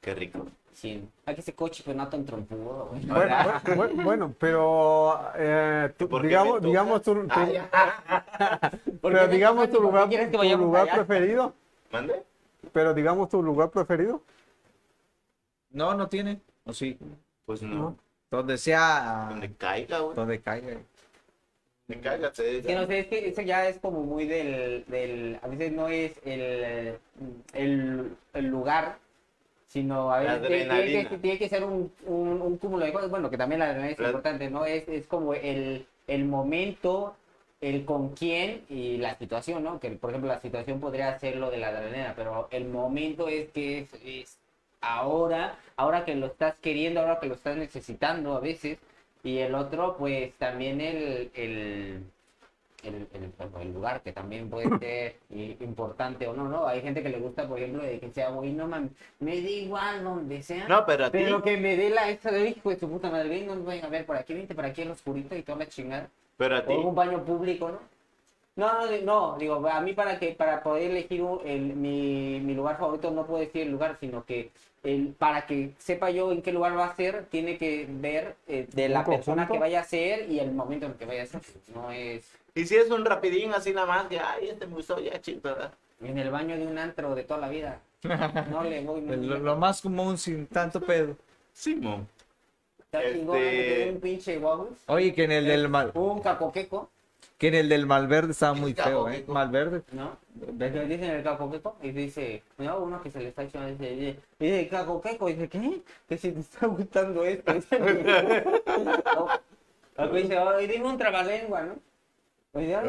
qué 0.00 0.14
rico. 0.14 0.46
Sí. 0.72 1.06
Ay, 1.26 1.34
que 1.34 1.40
ese 1.42 1.52
coche 1.54 1.82
pues 1.84 1.96
no 1.96 2.08
tan 2.08 2.24
trompudo, 2.24 2.86
güey. 2.90 3.04
Bueno, 3.04 3.36
bu- 3.36 3.62
bu- 3.76 4.02
bueno, 4.04 4.34
pero 4.38 5.20
eh, 5.36 5.92
tú- 5.98 6.08
¿Por 6.08 6.22
qué 6.22 6.28
digamos, 6.28 6.62
digamos 6.62 7.02
tu, 7.02 7.14
tu- 7.14 7.28
Ah, 7.30 8.70
¿Por 9.00 9.12
pero 9.12 9.28
qué 9.28 9.34
digamos 9.34 9.70
tu 9.70 9.80
lugar, 9.80 10.08
tu 10.08 10.38
lugar 10.58 10.82
allá? 10.88 10.94
preferido, 11.04 11.54
¿Mande? 11.92 12.22
pero 12.72 12.94
digamos 12.94 13.28
tu 13.28 13.42
lugar 13.42 13.68
preferido. 13.70 14.22
No, 15.70 15.94
no 15.94 16.08
tiene. 16.08 16.40
O 16.64 16.72
sí. 16.72 16.98
Pues 17.46 17.62
no. 17.62 17.96
Donde 18.30 18.58
sea. 18.58 19.26
Donde 19.30 19.52
caiga, 19.54 19.98
güey. 20.00 20.16
Donde 20.16 20.40
caiga. 20.40 20.78
Donde 21.88 22.02
caiga, 22.02 22.28
Es 22.28 22.66
que 22.66 22.74
no 22.74 22.86
sé, 22.86 22.98
es 23.00 23.06
que 23.08 23.28
eso 23.28 23.42
ya 23.42 23.68
es 23.68 23.78
como 23.80 24.02
muy 24.02 24.24
del, 24.26 24.84
del 24.86 25.38
a 25.42 25.48
veces 25.48 25.72
no 25.72 25.88
es 25.88 26.12
el, 26.24 26.96
el, 27.52 28.16
el 28.32 28.46
lugar, 28.46 28.98
sino 29.66 30.12
a 30.12 30.20
veces 30.20 30.46
tiene, 30.46 30.64
tiene 30.86 31.08
que, 31.08 31.18
tiene 31.18 31.38
que 31.38 31.48
ser 31.48 31.64
un, 31.64 31.92
un, 32.06 32.42
un 32.42 32.58
cúmulo 32.58 32.84
de 32.84 32.92
cosas, 32.92 33.10
bueno, 33.10 33.28
que 33.30 33.36
también 33.38 33.58
la 33.58 33.66
adrenalina 33.66 33.92
es 33.92 33.98
La- 33.98 34.06
importante, 34.08 34.50
¿no? 34.50 34.64
Es, 34.64 34.88
es 34.88 35.06
como 35.06 35.34
el, 35.34 35.86
el 36.06 36.24
momento, 36.26 37.16
el 37.60 37.84
con 37.84 38.10
quién 38.10 38.62
y 38.68 38.96
la 38.98 39.16
situación, 39.18 39.64
¿no? 39.64 39.80
Que 39.80 39.90
por 39.90 40.10
ejemplo 40.10 40.28
la 40.28 40.40
situación 40.40 40.78
podría 40.80 41.18
ser 41.18 41.36
lo 41.36 41.50
de 41.50 41.58
la 41.58 41.68
adrenalina, 41.68 42.14
pero 42.16 42.46
el 42.52 42.66
momento 42.68 43.26
es 43.28 43.48
que 43.50 43.80
es, 43.80 43.94
es 44.04 44.39
ahora, 44.80 45.58
ahora 45.76 46.04
que 46.04 46.14
lo 46.14 46.26
estás 46.26 46.54
queriendo, 46.60 47.00
ahora 47.00 47.20
que 47.20 47.26
lo 47.28 47.34
estás 47.34 47.56
necesitando 47.56 48.34
a 48.36 48.40
veces, 48.40 48.78
y 49.22 49.38
el 49.38 49.54
otro, 49.54 49.96
pues 49.98 50.32
también 50.38 50.80
el, 50.80 51.30
el, 51.34 52.02
el, 52.82 52.94
el- 53.12 53.32
el 53.60 53.74
lugar, 53.74 54.00
que 54.02 54.12
también 54.12 54.48
puede 54.48 54.68
ser 54.78 55.16
importante 55.60 56.26
o 56.26 56.32
no, 56.32 56.48
¿no? 56.48 56.66
Hay 56.66 56.80
gente 56.80 57.02
que 57.02 57.10
le 57.10 57.18
gusta, 57.18 57.46
por 57.46 57.58
ejemplo, 57.58 57.82
de 57.82 58.00
que 58.00 58.10
sea, 58.10 58.30
güey, 58.30 58.52
no 58.52 58.66
mames, 58.66 58.92
me 59.18 59.40
da 59.42 59.48
igual 59.50 60.02
donde 60.04 60.42
sea. 60.42 60.66
No, 60.68 60.86
pero 60.86 61.06
a 61.06 61.10
ti. 61.10 61.18
Pero 61.18 61.42
que 61.42 61.56
me 61.58 61.76
dé 61.76 61.90
la 61.90 62.08
esta 62.08 62.30
de 62.30 62.48
hijo 62.48 62.70
de 62.70 62.78
su 62.78 62.88
puta 62.88 63.10
madre, 63.10 63.28
ven, 63.28 63.46
no 63.46 63.54
nos 63.56 63.66
vayan 63.66 63.84
a 63.84 63.88
ver 63.88 64.06
por 64.06 64.16
aquí, 64.16 64.32
vente 64.34 64.54
por 64.54 64.64
aquí 64.64 64.82
en 64.82 64.88
lo 64.88 64.94
oscurito 64.94 65.36
y 65.36 65.42
toda 65.42 65.58
la 65.58 65.68
chingada. 65.68 66.08
Pero 66.38 66.56
a 66.56 66.64
ti. 66.64 66.72
O 66.72 66.88
un 66.88 66.94
baño 66.94 67.22
público, 67.24 67.68
¿no? 67.70 67.78
No, 68.56 68.86
no, 68.86 68.96
no, 69.02 69.38
digo, 69.38 69.66
a 69.68 69.80
mí 69.80 69.92
para 69.94 70.18
que 70.18 70.32
para 70.32 70.62
poder 70.62 70.90
elegir 70.90 71.22
el, 71.44 71.60
mi, 71.76 72.40
mi 72.40 72.54
lugar 72.54 72.78
favorito 72.78 73.10
no 73.10 73.24
puedo 73.26 73.40
decir 73.40 73.62
el 73.62 73.70
lugar, 73.70 73.96
sino 74.00 74.24
que 74.24 74.50
el, 74.82 75.08
para 75.18 75.46
que 75.46 75.72
sepa 75.78 76.10
yo 76.10 76.32
en 76.32 76.42
qué 76.42 76.52
lugar 76.52 76.76
va 76.76 76.86
a 76.86 76.96
ser, 76.96 77.26
tiene 77.26 77.58
que 77.58 77.86
ver 77.88 78.36
eh, 78.48 78.66
de 78.72 78.88
la 78.88 79.00
¿Un 79.00 79.04
persona 79.06 79.42
conjunto? 79.46 79.52
que 79.52 79.58
vaya 79.58 79.80
a 79.80 79.84
ser 79.84 80.30
y 80.30 80.38
el 80.40 80.52
momento 80.52 80.86
en 80.86 80.94
que 80.94 81.04
vaya 81.06 81.24
a 81.24 81.26
ser. 81.26 81.40
No 81.74 81.90
es 81.90 82.30
Y 82.54 82.64
si 82.66 82.76
es 82.76 82.90
un 82.90 83.04
rapidín 83.04 83.52
así 83.52 83.72
nada 83.72 83.86
más, 83.86 84.06
que, 84.06 84.18
ay, 84.18 84.48
este 84.48 84.66
me 84.66 84.74
gustó, 84.76 84.98
ya, 85.00 85.20
chido, 85.20 85.40
¿verdad? 85.42 85.72
en 86.02 86.16
el 86.18 86.30
baño 86.30 86.56
de 86.56 86.66
un 86.66 86.78
antro 86.78 87.14
de 87.14 87.24
toda 87.24 87.40
la 87.40 87.48
vida. 87.48 87.80
No 88.50 88.62
le 88.64 88.82
voy 88.82 89.00
muy 89.02 89.16
Lo, 89.16 89.20
bien. 89.22 89.44
lo 89.44 89.56
más 89.56 89.82
común 89.82 90.16
sin 90.16 90.46
tanto 90.46 90.80
pedo. 90.80 91.16
Simón. 91.52 92.08
Chingón, 92.90 93.36
este- 93.38 93.90
un 93.90 94.00
pinche 94.00 94.40
Oye, 94.86 95.14
que 95.14 95.24
en 95.24 95.32
el 95.32 95.44
del 95.46 95.68
mal, 95.68 95.92
un 95.94 96.20
cacoqueco, 96.20 96.90
que 97.40 97.48
en 97.48 97.54
el 97.54 97.70
del 97.70 97.86
Malverde 97.86 98.32
estaba 98.32 98.52
muy 98.52 98.74
¿Qué 98.74 98.82
feo, 98.82 99.08
¿eh? 99.08 99.24
Malverde. 99.26 99.80
¿no? 99.92 100.18
Ves 100.34 100.72
que 100.72 100.80
dicen 100.84 101.04
el 101.10 101.22
cacoqueco 101.22 101.74
y 101.82 101.90
dice, 101.90 102.42
no, 102.58 102.80
uno 102.80 103.02
que 103.02 103.10
se 103.10 103.18
le 103.18 103.28
está 103.28 103.44
echando, 103.44 103.66
dice, 103.70 103.96
dice, 103.96 104.20
dice 104.38 104.68
cacoqueco, 104.68 105.26
dice, 105.28 105.48
¿qué? 105.48 105.80
Que 106.06 106.18
si 106.18 106.32
te 106.32 106.40
está 106.40 106.66
gustando 106.66 107.24
esto. 107.24 107.54
no. 109.96 110.12
Dice, 110.12 110.36
"Ay, 110.36 110.66
dime 110.66 110.84
un 110.84 110.98
trabalengua, 110.98 111.62
¿no? 111.62 111.76
Pues. 112.52 112.68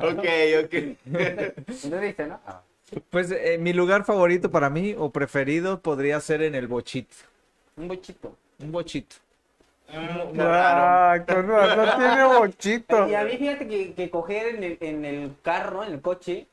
Ok, 0.00 0.24
ok. 0.64 0.74
Entonces 1.04 2.00
dice, 2.00 2.26
¿no? 2.28 2.40
Ah. 2.46 2.62
Pues 3.10 3.30
eh, 3.30 3.58
mi 3.60 3.74
lugar 3.74 4.06
favorito 4.06 4.50
para 4.50 4.70
mí 4.70 4.94
o 4.96 5.10
preferido 5.10 5.82
podría 5.82 6.18
ser 6.20 6.40
en 6.40 6.54
el 6.54 6.66
bochito. 6.66 7.14
Un 7.76 7.88
bochito. 7.88 8.34
Un 8.58 8.72
bochito. 8.72 9.16
Mm, 9.92 10.36
no. 10.36 10.44
Ah, 10.46 11.16
con 11.26 11.48
razón 11.48 11.88
tiene 11.98 12.24
bochito. 12.24 13.08
Y 13.08 13.14
a 13.14 13.24
mí 13.24 13.36
fíjate 13.36 13.68
que, 13.68 13.92
que 13.94 14.10
coger 14.10 14.54
en 14.56 14.64
el, 14.64 14.78
en 14.80 15.04
el 15.04 15.34
carro, 15.42 15.84
en 15.84 15.92
el 15.92 16.00
coche, 16.00 16.46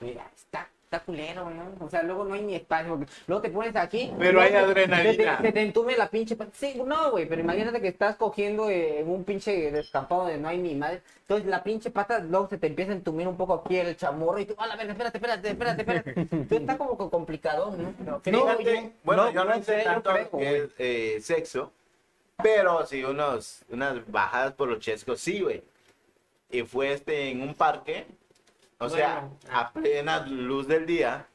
mira, 0.00 0.30
está, 0.36 0.68
está 0.84 1.00
culero, 1.00 1.50
¿no? 1.50 1.72
O 1.84 1.88
sea, 1.90 2.02
luego 2.04 2.24
no 2.24 2.34
hay 2.34 2.42
ni 2.42 2.54
espacio. 2.54 2.90
porque 2.96 3.12
Luego 3.26 3.42
te 3.42 3.50
pones 3.50 3.74
aquí. 3.74 4.12
Pero 4.18 4.40
hay 4.40 4.50
te- 4.52 4.58
adrenalina. 4.58 5.40
Se 5.40 5.50
te, 5.52 5.62
entume 5.62 5.96
la 5.96 6.08
pinche. 6.08 6.36
Sí, 6.52 6.80
no, 6.86 7.10
güey, 7.10 7.26
pero 7.26 7.40
imagínate 7.40 7.80
que 7.80 7.88
estás 7.88 8.14
cogiendo 8.16 8.70
eh, 8.70 9.00
en 9.00 9.10
un 9.10 9.24
pinche 9.24 9.72
descampado 9.72 10.22
donde 10.22 10.38
no 10.38 10.48
hay 10.48 10.58
ni 10.58 10.74
madre. 10.76 11.02
Entonces 11.22 11.46
la 11.46 11.64
pinche 11.64 11.90
pata 11.90 12.18
luego 12.20 12.48
se 12.48 12.58
te 12.58 12.66
empieza 12.68 12.92
a 12.92 12.94
entumir 12.94 13.26
un 13.26 13.36
poco 13.36 13.54
aquí 13.54 13.76
el 13.76 13.96
chamorro 13.96 14.38
y 14.38 14.44
tú, 14.44 14.54
a 14.58 14.66
la 14.68 14.76
verga, 14.76 14.92
espérate, 14.92 15.18
espérate, 15.18 15.48
espérate, 15.48 15.80
espérate. 15.82 16.10
Entonces 16.20 16.60
está 16.60 16.78
como 16.78 16.96
que 16.98 17.10
complicado, 17.10 17.74
¿no? 17.76 18.20
Pero 18.22 18.46
Fíjate, 18.46 18.92
bueno, 19.02 19.24
no, 19.24 19.30
yo 19.32 19.44
no, 19.44 19.56
no 19.56 19.62
sé 19.62 19.82
tanto 19.82 20.10
creo, 20.12 20.30
que 20.30 20.68
eh, 20.78 21.20
sexo, 21.22 21.72
pero 22.42 22.84
sí 22.86 23.04
unos, 23.04 23.62
unas 23.68 24.10
bajadas 24.10 24.52
por 24.54 24.68
los 24.68 24.80
chescos, 24.80 25.20
sí, 25.20 25.40
güey. 25.40 25.62
Y 26.50 26.62
fue 26.62 26.92
este 26.92 27.30
en 27.30 27.42
un 27.42 27.54
parque, 27.54 28.06
o 28.78 28.88
sea, 28.88 29.20
Bueno. 29.20 29.38
a 29.50 29.72
plena 29.72 30.26
luz 30.26 30.66
del 30.68 30.86
día. 30.86 31.26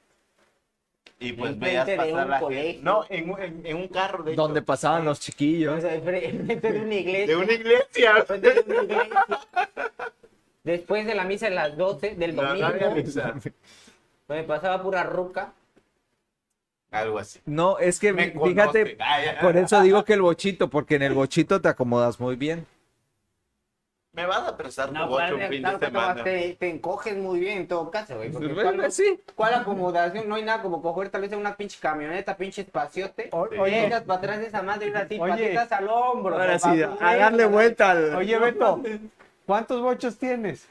Y 1.22 1.34
pues 1.34 1.60
veías 1.60 1.86
pasar 1.90 2.24
un 2.24 2.30
la 2.30 2.40
colegio. 2.40 2.64
gente. 2.66 2.82
No, 2.84 3.06
en, 3.10 3.30
un- 3.30 3.42
en, 3.42 3.66
en 3.66 3.76
un 3.76 3.88
carro, 3.90 4.24
de 4.24 4.32
hecho. 4.32 4.42
Donde 4.42 4.62
pasaban 4.62 5.04
los 5.04 5.20
O 5.20 5.22
chiquillos. 5.22 5.82
sea, 5.82 5.96
enfrente 5.96 6.56
de 6.72 6.80
una 6.80 6.96
iglesia. 6.96 7.28
De 7.28 7.36
una 7.36 7.52
iglesia. 7.54 8.14
De 8.40 8.64
una 8.66 8.84
iglesia. 8.84 9.26
Después 10.64 11.06
de 11.06 11.16
la 11.16 11.26
misa 11.26 11.50
de 11.50 11.56
las 11.56 11.76
12 11.76 12.16
del 12.16 12.36
No, 12.36 12.42
no 12.44 12.48
domingo, 12.50 12.68
había 12.68 12.90
misa. 12.92 13.34
me 14.30 14.44
pasaba 14.44 14.82
pura 14.82 15.04
ruca. 15.04 15.54
Algo 16.92 17.20
así. 17.20 17.40
No, 17.46 17.78
es 17.78 18.00
que 18.00 18.14
Me 18.14 18.32
fíjate, 18.32 18.98
conoce. 18.98 19.38
Por 19.42 19.58
eso 19.58 19.82
digo 19.82 20.04
que 20.04 20.14
el 20.14 20.22
bochito, 20.22 20.70
porque 20.70 20.96
en 20.96 21.04
el 21.04 21.14
bochito 21.14 21.62
te 21.62 21.68
acomodas 21.70 22.20
muy 22.20 22.36
bien. 22.36 22.66
Me 24.12 24.26
vas 24.26 24.40
a 24.48 24.58
prestar 24.58 24.88
tu 24.88 24.96
No, 24.96 25.06
bocho 25.08 25.18
claro, 25.18 25.36
un 25.38 25.42
fin 25.50 25.62
de 25.64 25.72
te, 25.78 25.86
semana. 25.86 26.24
te, 26.24 26.58
te 26.60 26.68
encoges 26.70 27.16
muy 27.16 27.40
bien 27.40 27.60
en 27.60 27.68
todo 27.68 27.92
caso, 27.92 28.18
güey. 28.18 28.30
Bueno, 28.30 28.56
¿cuál, 28.56 28.92
sí. 28.92 29.20
cuál 29.36 29.54
acomodación? 29.54 30.28
No 30.28 30.34
hay 30.36 30.44
nada 30.44 30.64
como 30.64 30.82
coger 30.82 31.10
tal 31.10 31.22
vez 31.22 31.32
una 31.34 31.56
pinche 31.56 31.78
camioneta, 31.80 32.36
pinche 32.36 32.64
espaciote. 32.64 33.30
O- 33.32 33.48
Sí. 33.48 33.58
Oye, 33.60 33.82
Llegas 33.82 34.02
para 34.04 34.18
atrás 34.18 34.40
de 34.40 34.48
esa 34.48 34.64
madre 34.64 34.90
y 34.90 34.94
así, 34.98 35.20
Oye. 35.20 35.32
patitas 35.32 35.72
al 35.74 35.88
hombro. 35.90 36.34
Ahora 36.34 36.58
papá, 36.58 36.74
sí, 36.74 36.82
pues, 36.84 37.02
a 37.02 37.16
darle 37.18 37.46
vuelta 37.46 37.92
al. 37.92 38.16
oye, 38.16 38.38
Beto, 38.40 38.82
¿cuántos 39.46 39.80
bochos 39.80 40.18
tienes? 40.18 40.68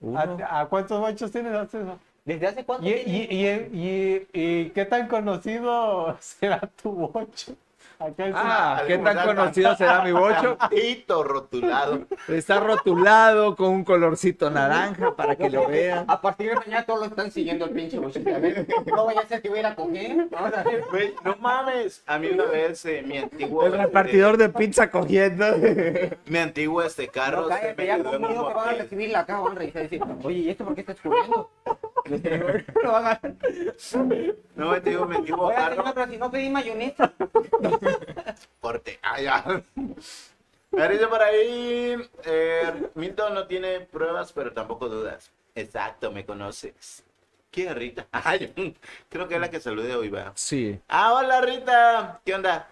Uno. 0.00 0.20
¿A, 0.46 0.60
a 0.60 0.66
cuántos 0.66 1.00
bochos 1.00 1.32
tienes? 1.32 1.54
¿Haces 1.54 1.80
eso? 1.82 1.98
¿Desde 2.24 2.46
hace 2.46 2.64
cuánto 2.64 2.86
¿Y, 2.86 2.92
y, 2.92 3.68
y, 3.72 4.28
y 4.32 4.70
qué 4.70 4.84
tan 4.86 5.08
conocido 5.08 6.16
será 6.20 6.60
tu 6.60 6.92
bocho? 6.92 7.56
Ah, 8.34 8.82
¿qué 8.86 8.98
tan 8.98 9.26
conocido 9.26 9.76
será 9.76 10.02
mi 10.02 10.12
bocho? 10.12 10.56
Tantito 10.60 11.22
rotulado. 11.22 12.00
Está 12.28 12.60
rotulado 12.60 13.56
con 13.56 13.68
un 13.68 13.84
colorcito 13.84 14.50
naranja 14.50 15.14
para 15.14 15.36
que 15.36 15.48
lo 15.50 15.66
vean. 15.68 16.04
A 16.08 16.20
partir 16.20 16.50
de 16.50 16.56
mañana 16.56 16.84
todos 16.84 17.00
lo 17.00 17.06
están 17.06 17.30
siguiendo 17.30 17.64
el 17.66 17.70
pinche 17.72 17.98
bochito. 17.98 18.34
A 18.34 18.38
ver, 18.38 18.66
no 18.86 19.06
vaya 19.06 19.20
a 19.20 19.26
ser 19.26 19.40
que 19.42 19.48
voy 19.48 19.58
a 19.58 19.60
ir 19.60 19.66
a 19.66 19.74
coger. 19.74 20.28
Vamos 20.30 20.54
a 20.54 20.62
ver. 20.62 20.84
Güey, 20.90 21.14
no 21.24 21.36
mames. 21.36 22.02
A 22.06 22.18
mí 22.18 22.28
una 22.28 22.44
vez 22.44 22.84
eh, 22.86 23.02
mi 23.06 23.18
antiguo. 23.18 23.64
El 23.66 23.72
repartidor 23.78 24.36
de 24.36 24.48
pizza 24.48 24.90
cogiendo. 24.90 25.44
Mi 26.26 26.38
antiguo 26.38 26.82
este 26.82 27.08
carro. 27.08 27.42
No, 27.42 27.48
se 27.48 27.54
cállate, 27.60 27.74
me 27.76 27.86
ya 27.86 28.02
conmigo 28.02 28.48
que 28.48 28.54
van 28.54 28.68
a 28.68 28.72
recibir 28.72 29.10
la 29.10 29.20
acá, 29.20 29.40
van 29.40 29.52
a 29.52 29.54
revisar 29.58 29.82
y 29.82 29.88
decir, 29.88 30.02
oye, 30.22 30.38
¿y 30.38 30.48
esto 30.50 30.64
por 30.64 30.74
qué 30.74 30.80
está 30.80 30.92
escurriendo? 30.92 31.50
Lo 32.82 32.92
van 32.92 33.06
a- 33.06 33.20
No, 34.56 34.80
te 34.80 34.90
digo, 34.90 35.06
mi 35.06 35.16
antiguo 35.16 35.50
carro. 35.54 35.84
pero 35.94 36.10
si 36.10 36.16
no 36.18 36.30
pedí 36.30 36.48
mayonesa. 36.50 37.12
Corte. 38.60 38.98
Ah, 39.02 39.20
ya. 39.20 39.62
Me 40.70 40.88
dice 40.88 41.06
por 41.06 41.22
ahí. 41.22 41.96
eh, 42.24 42.90
Milton 42.94 43.34
no 43.34 43.46
tiene 43.46 43.80
pruebas, 43.80 44.32
pero 44.32 44.52
tampoco 44.52 44.88
dudas. 44.88 45.30
Exacto, 45.54 46.10
me 46.10 46.24
conoces. 46.26 47.04
¿Quién 47.50 47.68
es 47.68 47.74
Rita? 47.76 48.06
Ay, 48.12 48.52
creo 49.08 49.28
que 49.28 49.34
es 49.36 49.40
la 49.40 49.50
que 49.50 49.60
saludé 49.60 49.94
hoy, 49.94 50.08
va. 50.08 50.32
Sí. 50.34 50.80
Ah, 50.88 51.14
hola 51.14 51.40
Rita. 51.40 52.20
¿Qué 52.24 52.34
onda? 52.34 52.68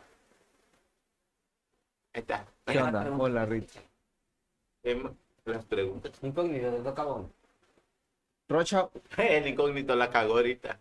Ahí 2.15 2.21
está. 2.21 2.45
¿Qué 2.67 2.79
onda? 2.79 3.09
Hola, 3.19 3.47
Rita. 3.47 3.81
Em, 4.83 5.15
las 5.45 5.65
preguntas. 5.65 6.13
Incógnito, 6.23 6.71
de 6.73 6.79
toca. 6.81 7.05
Rocha, 8.49 8.89
El 9.17 9.47
incógnito 9.47 9.95
la 9.95 10.11
cagó 10.11 10.35
ahorita. 10.35 10.79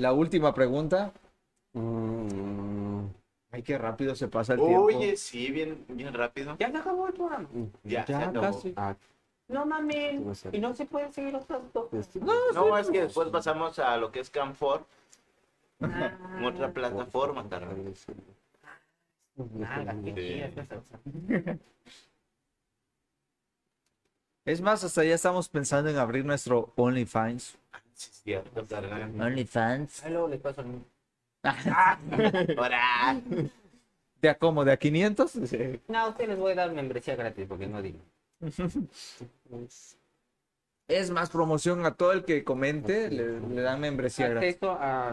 La 0.00 0.12
última 0.12 0.52
pregunta. 0.54 1.12
Mm, 1.74 3.06
Ay, 3.52 3.62
qué 3.62 3.76
rápido 3.78 4.14
se 4.14 4.28
pasa 4.28 4.54
el 4.54 4.60
tiempo. 4.60 4.82
Oye, 4.84 5.16
sí, 5.16 5.50
bien, 5.50 5.84
bien 5.88 6.14
rápido. 6.14 6.56
Ya 6.58 6.70
se 6.70 6.76
acabó 6.78 7.06
el 7.08 7.12
programa. 7.14 7.48
Ya, 7.84 8.06
se 8.06 8.12
Ya 8.12 8.28
acabó. 8.28 8.40
casi. 8.40 8.72
ah, 8.76 8.94
No 9.48 9.66
mames. 9.66 10.46
Y 10.52 10.58
no 10.58 10.74
se 10.74 10.86
puede 10.86 11.12
seguir 11.12 11.34
otras 11.34 11.60
dos. 11.72 11.92
este, 11.92 12.20
No, 12.20 12.76
es 12.78 12.88
que 12.88 13.02
después 13.02 13.28
pasamos 13.28 13.78
a 13.80 13.96
lo 13.96 14.10
que 14.12 14.20
es 14.20 14.30
Canfor, 14.30 14.84
Ah, 15.82 16.40
otra 16.44 16.72
plataforma, 16.72 17.48
carnal. 17.48 17.92
nada, 19.36 19.94
qué 20.04 20.14
Sí. 20.14 20.14
chida 20.14 20.46
esta 20.46 20.66
salsa. 20.66 20.98
Es 24.44 24.60
más, 24.60 24.84
hasta 24.84 25.04
ya 25.04 25.14
estamos 25.14 25.48
pensando 25.48 25.90
en 25.90 25.96
abrir 25.98 26.24
nuestro 26.24 26.72
OnlyFans. 26.76 27.58
Cierto. 28.00 28.66
OnlyFans. 29.18 30.04
Ahí 30.04 30.12
luego 30.12 30.28
les 30.28 30.40
paso 30.40 30.60
el 30.62 30.66
mío. 30.68 30.80
Ahora. 31.42 33.20
¿De 34.20 34.28
a 34.28 34.34
cómo? 34.36 34.64
¿De 34.64 34.72
a 34.72 34.76
500? 34.76 35.32
No, 35.88 35.98
a 35.98 36.08
ustedes 36.08 36.30
les 36.30 36.38
voy 36.38 36.52
a 36.52 36.56
dar 36.56 36.72
membresía 36.72 37.16
gratis 37.16 37.46
porque 37.48 37.66
no 37.66 37.80
digo. 37.82 37.98
Es 40.88 41.10
más 41.10 41.30
promoción 41.30 41.86
a 41.86 41.94
todo 41.94 42.12
el 42.12 42.24
que 42.24 42.42
comente, 42.42 43.10
le, 43.10 43.40
le 43.40 43.60
dan 43.62 43.80
membresía 43.80 44.28
gratis. 44.28 44.48
Acceso 44.54 44.72
a, 44.72 45.12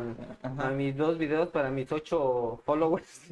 mis 0.76 0.96
dos 0.98 1.18
videos 1.18 1.50
para 1.50 1.70
mis 1.70 1.92
ocho 1.92 2.60
followers. 2.66 3.22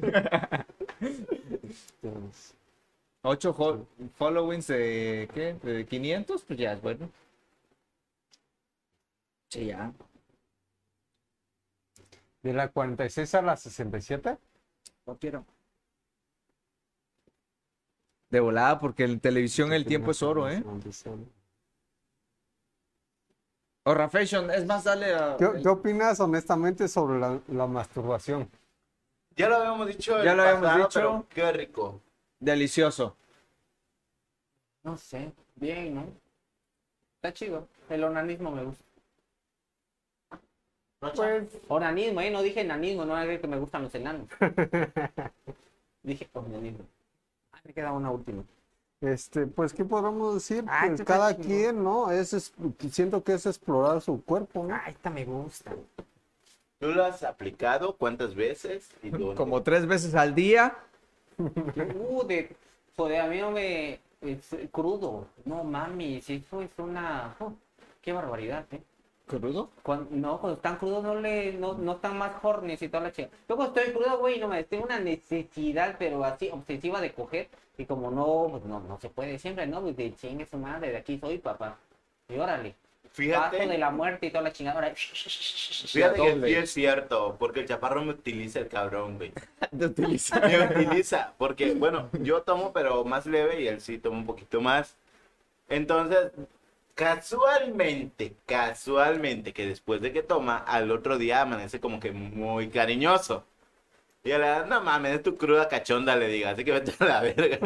Ocho 3.22 3.52
fo- 3.54 3.84
followings 4.14 4.68
de, 4.68 5.28
¿qué? 5.34 5.54
¿De 5.54 5.84
500? 5.84 6.42
Pues 6.44 6.58
ya 6.58 6.72
es 6.74 6.80
bueno. 6.80 7.10
Sí, 9.48 9.66
ya. 9.66 9.92
De 12.42 12.52
la 12.52 12.68
46 12.68 13.34
a 13.34 13.42
la 13.42 13.56
67. 13.56 14.38
No 15.06 15.18
quiero. 15.18 15.44
De 18.30 18.40
volada, 18.40 18.80
porque 18.80 19.04
en 19.04 19.20
televisión 19.20 19.72
el 19.72 19.84
tiempo 19.84 20.10
es 20.10 20.22
oro, 20.22 20.48
¿eh? 20.50 20.62
Horra 23.84 24.08
Fashion, 24.08 24.50
es 24.50 24.66
más, 24.66 24.82
dale 24.82 25.14
a... 25.14 25.36
¿Qué, 25.36 25.62
qué 25.62 25.68
opinas 25.68 26.18
honestamente 26.18 26.88
sobre 26.88 27.20
la, 27.20 27.40
la 27.46 27.66
masturbación? 27.68 28.50
Ya 29.36 29.48
lo 29.48 29.56
habíamos 29.56 29.86
dicho. 29.86 30.22
Ya 30.24 30.32
el 30.32 30.36
lo 30.38 30.42
habíamos 30.42 30.62
pasado, 30.62 30.78
dicho. 30.78 31.00
pero 31.00 31.26
Qué 31.28 31.52
rico. 31.52 32.00
Delicioso. 32.40 33.16
No 34.82 34.96
sé, 34.96 35.32
bien, 35.54 35.94
¿no? 35.94 36.06
Está 37.16 37.32
chido. 37.32 37.68
El 37.88 38.02
onanismo 38.02 38.50
me 38.50 38.64
gusta. 38.64 38.84
Pues, 41.00 41.44
Onanismo, 41.68 42.20
¿eh? 42.20 42.30
No 42.30 42.42
dije 42.42 42.62
enanismo, 42.62 43.04
no 43.04 43.18
es 43.18 43.40
que 43.40 43.46
me 43.46 43.58
gustan 43.58 43.82
los 43.82 43.94
enanos. 43.94 44.28
dije 46.02 46.28
onanismo. 46.32 46.84
Ah, 47.52 47.58
me 47.64 47.72
queda 47.72 47.92
una 47.92 48.10
última. 48.10 48.42
Este, 49.02 49.46
pues, 49.46 49.74
¿qué 49.74 49.84
podemos 49.84 50.34
decir? 50.34 50.64
Ah, 50.66 50.80
Pues, 50.86 50.92
esto 50.92 51.02
está 51.02 51.14
cada 51.14 51.36
quien, 51.36 51.84
¿no? 51.84 52.10
Es, 52.10 52.32
es- 52.32 52.52
siento 52.90 53.22
que 53.22 53.34
es 53.34 53.44
explorar 53.46 54.00
su 54.00 54.22
cuerpo, 54.24 54.64
¿no? 54.64 54.74
Ah, 54.74 54.84
esta 54.88 55.10
me 55.10 55.24
gusta. 55.24 55.72
¿Tú 56.78 56.88
lo 56.88 57.04
has 57.04 57.22
aplicado 57.22 57.96
cuántas 57.96 58.34
veces? 58.34 58.88
¿Y 59.02 59.10
dónde? 59.10 59.34
Como 59.34 59.62
tres 59.62 59.86
veces 59.86 60.14
al 60.14 60.34
día. 60.34 60.76
Uh, 61.38 62.24
de. 62.26 62.56
Joder, 62.96 63.20
a 63.20 63.26
mí 63.26 63.38
no 63.38 63.50
me. 63.50 64.00
Es 64.22 64.56
crudo. 64.72 65.26
No 65.44 65.62
mami, 65.64 66.22
si 66.22 66.36
eso 66.36 66.62
es 66.62 66.70
una. 66.78 67.36
oh, 67.40 67.52
qué 68.00 68.12
barbaridad, 68.14 68.64
¿eh? 68.72 68.80
¿Crudo? 69.26 69.70
Cuando, 69.82 70.08
no, 70.10 70.40
cuando 70.40 70.56
están 70.56 70.76
crudos 70.76 71.02
no 71.02 71.16
le, 71.16 71.52
no, 71.54 71.74
no 71.74 71.92
están 71.92 72.16
más 72.16 72.32
horny 72.42 72.76
y 72.80 72.88
toda 72.88 73.04
la 73.04 73.12
chica. 73.12 73.28
Luego 73.48 73.64
estoy 73.64 73.92
crudo, 73.92 74.18
güey, 74.18 74.38
no 74.38 74.46
me 74.46 74.62
tengo 74.62 74.84
una 74.84 75.00
necesidad, 75.00 75.96
pero 75.98 76.24
así 76.24 76.48
obsesiva 76.52 77.00
de 77.00 77.12
coger. 77.12 77.48
Y 77.76 77.84
como 77.86 78.10
no, 78.10 78.48
pues 78.50 78.64
no, 78.64 78.80
no 78.80 78.98
se 79.00 79.10
puede 79.10 79.38
siempre, 79.38 79.66
¿no? 79.66 79.82
Pues 79.82 79.96
de 79.96 80.14
chingue 80.14 80.46
su 80.46 80.56
madre, 80.56 80.90
de 80.92 80.98
aquí 80.98 81.18
soy, 81.18 81.38
papá. 81.38 81.76
Y 82.28 82.38
órale. 82.38 82.74
Paso 83.16 83.22
de 83.22 83.28
Fíjate, 83.28 83.78
la 83.78 83.90
muerte 83.90 84.26
y 84.26 84.30
toda 84.30 84.42
la 84.42 84.52
chingada. 84.52 84.76
Ahora, 84.76 84.94
fíjate 84.94 86.22
que 86.22 86.46
sí 86.46 86.54
es 86.54 86.70
cierto, 86.70 87.36
porque 87.38 87.60
el 87.60 87.66
chaparro 87.66 88.04
me 88.04 88.12
utiliza 88.12 88.60
el 88.60 88.68
cabrón, 88.68 89.16
güey. 89.16 89.32
Te 89.78 89.86
utiliza. 89.86 90.38
Me 90.40 90.66
utiliza, 90.66 91.32
porque, 91.38 91.72
bueno, 91.72 92.10
yo 92.20 92.42
tomo, 92.42 92.72
pero 92.72 93.04
más 93.04 93.26
leve 93.26 93.62
y 93.62 93.68
él 93.68 93.80
sí 93.80 93.98
toma 93.98 94.18
un 94.18 94.26
poquito 94.26 94.60
más. 94.60 94.96
Entonces, 95.68 96.30
casualmente, 96.96 98.34
casualmente, 98.46 99.52
que 99.52 99.66
después 99.66 100.00
de 100.00 100.12
que 100.12 100.24
toma, 100.24 100.56
al 100.56 100.90
otro 100.90 101.18
día 101.18 101.42
amanece 101.42 101.78
como 101.78 102.00
que 102.00 102.10
muy 102.10 102.68
cariñoso. 102.70 103.44
Y 104.24 104.32
a 104.32 104.38
la 104.38 104.66
no 104.66 104.80
mames, 104.80 105.14
es 105.14 105.22
tu 105.22 105.36
cruda 105.36 105.68
cachonda, 105.68 106.16
le 106.16 106.26
diga, 106.26 106.50
así 106.50 106.64
que 106.64 106.72
vete 106.72 106.92
a 106.98 107.04
la 107.04 107.20
verga. 107.20 107.58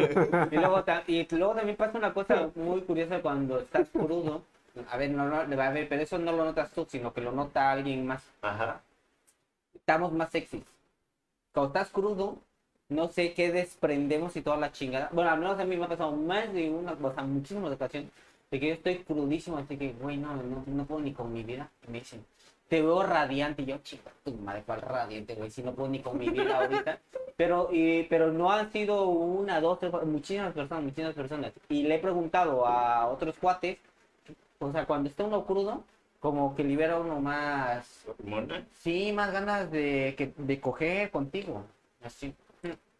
Y 0.51 0.57
luego, 0.57 0.85
y 1.07 1.27
luego 1.31 1.55
también 1.55 1.77
pasa 1.77 1.97
una 1.97 2.13
cosa 2.13 2.51
muy 2.55 2.83
curiosa 2.83 3.23
cuando 3.23 3.61
estás 3.61 3.89
crudo. 3.89 4.43
A 4.91 4.97
ver, 4.99 5.11
no, 5.11 5.27
no, 5.27 5.37
a 5.63 5.71
ver, 5.71 5.89
pero 5.89 6.03
eso 6.03 6.19
no 6.19 6.33
lo 6.33 6.45
notas 6.45 6.71
tú, 6.73 6.87
sino 6.89 7.15
que 7.15 7.23
lo 7.23 7.33
nota 7.33 7.71
alguien 7.71 8.07
más. 8.07 8.23
Ajá. 8.43 8.83
Estamos 9.75 10.13
más 10.13 10.31
sexys. 10.31 10.65
Cuando 11.53 11.69
estás 11.69 11.89
crudo, 11.91 12.37
no 12.91 13.09
sé 13.09 13.33
qué 13.33 13.51
desprendemos 13.53 14.37
y 14.37 14.43
toda 14.43 14.57
la 14.59 14.71
chingada. 14.71 15.09
Bueno, 15.13 15.31
al 15.31 15.39
menos 15.39 15.59
a 15.59 15.65
mí 15.65 15.77
me 15.77 15.85
ha 15.85 15.89
pasado 15.89 16.13
más 16.13 16.53
de 16.53 16.69
una, 16.69 16.93
o 16.93 17.15
sea, 17.15 17.23
muchísimas 17.23 17.73
ocasiones, 17.73 18.11
de 18.51 18.61
que 18.61 18.69
yo 18.69 18.75
estoy 18.75 18.99
crudísimo, 18.99 19.59
así 19.59 19.77
que, 19.77 19.93
güey, 19.93 20.17
no, 20.17 20.35
no, 20.37 20.65
no 20.67 20.85
puedo 20.85 21.01
ni 21.01 21.13
con 21.13 21.33
mi 21.33 21.45
vida. 21.45 21.71
Y 21.87 21.91
me 21.91 22.01
dicen, 22.01 22.25
te 22.69 22.83
veo 22.83 23.03
radiante. 23.03 23.63
Y 23.63 23.67
yo, 23.67 23.79
chica, 23.79 24.11
tu 24.25 24.33
madre, 24.35 24.63
cuál 24.65 24.81
radiante, 24.81 25.35
güey, 25.35 25.51
si 25.51 25.63
no 25.63 25.75
puedo 25.75 25.89
ni 25.89 26.01
con 26.01 26.19
mi 26.19 26.29
vida 26.29 26.59
ahorita. 26.59 26.99
Pero, 27.37 27.71
y, 27.73 28.03
pero 28.03 28.31
no 28.31 28.53
han 28.53 28.71
sido 28.71 29.09
una, 29.09 29.63
dos, 29.63 29.79
tres, 29.79 29.91
muchísimas 30.05 30.53
personas, 30.53 30.85
muchísimas 30.85 31.15
personas. 31.15 31.55
Y 31.71 31.85
le 31.85 31.95
he 31.95 31.99
preguntado 31.99 32.67
a 32.67 33.09
otros 33.09 33.35
cuates, 33.39 33.79
o 34.59 34.71
sea, 34.71 34.85
cuando 34.85 35.09
está 35.09 35.25
uno 35.25 35.47
crudo, 35.47 35.83
como 36.21 36.55
que 36.55 36.63
libera 36.65 36.99
uno 36.99 37.19
más, 37.19 38.05
¿Hormona? 38.07 38.67
sí, 38.75 39.11
más 39.13 39.33
ganas 39.33 39.71
de, 39.71 40.15
que, 40.19 40.35
de 40.37 40.61
coger 40.61 41.11
contigo. 41.11 41.65
Así. 42.05 42.35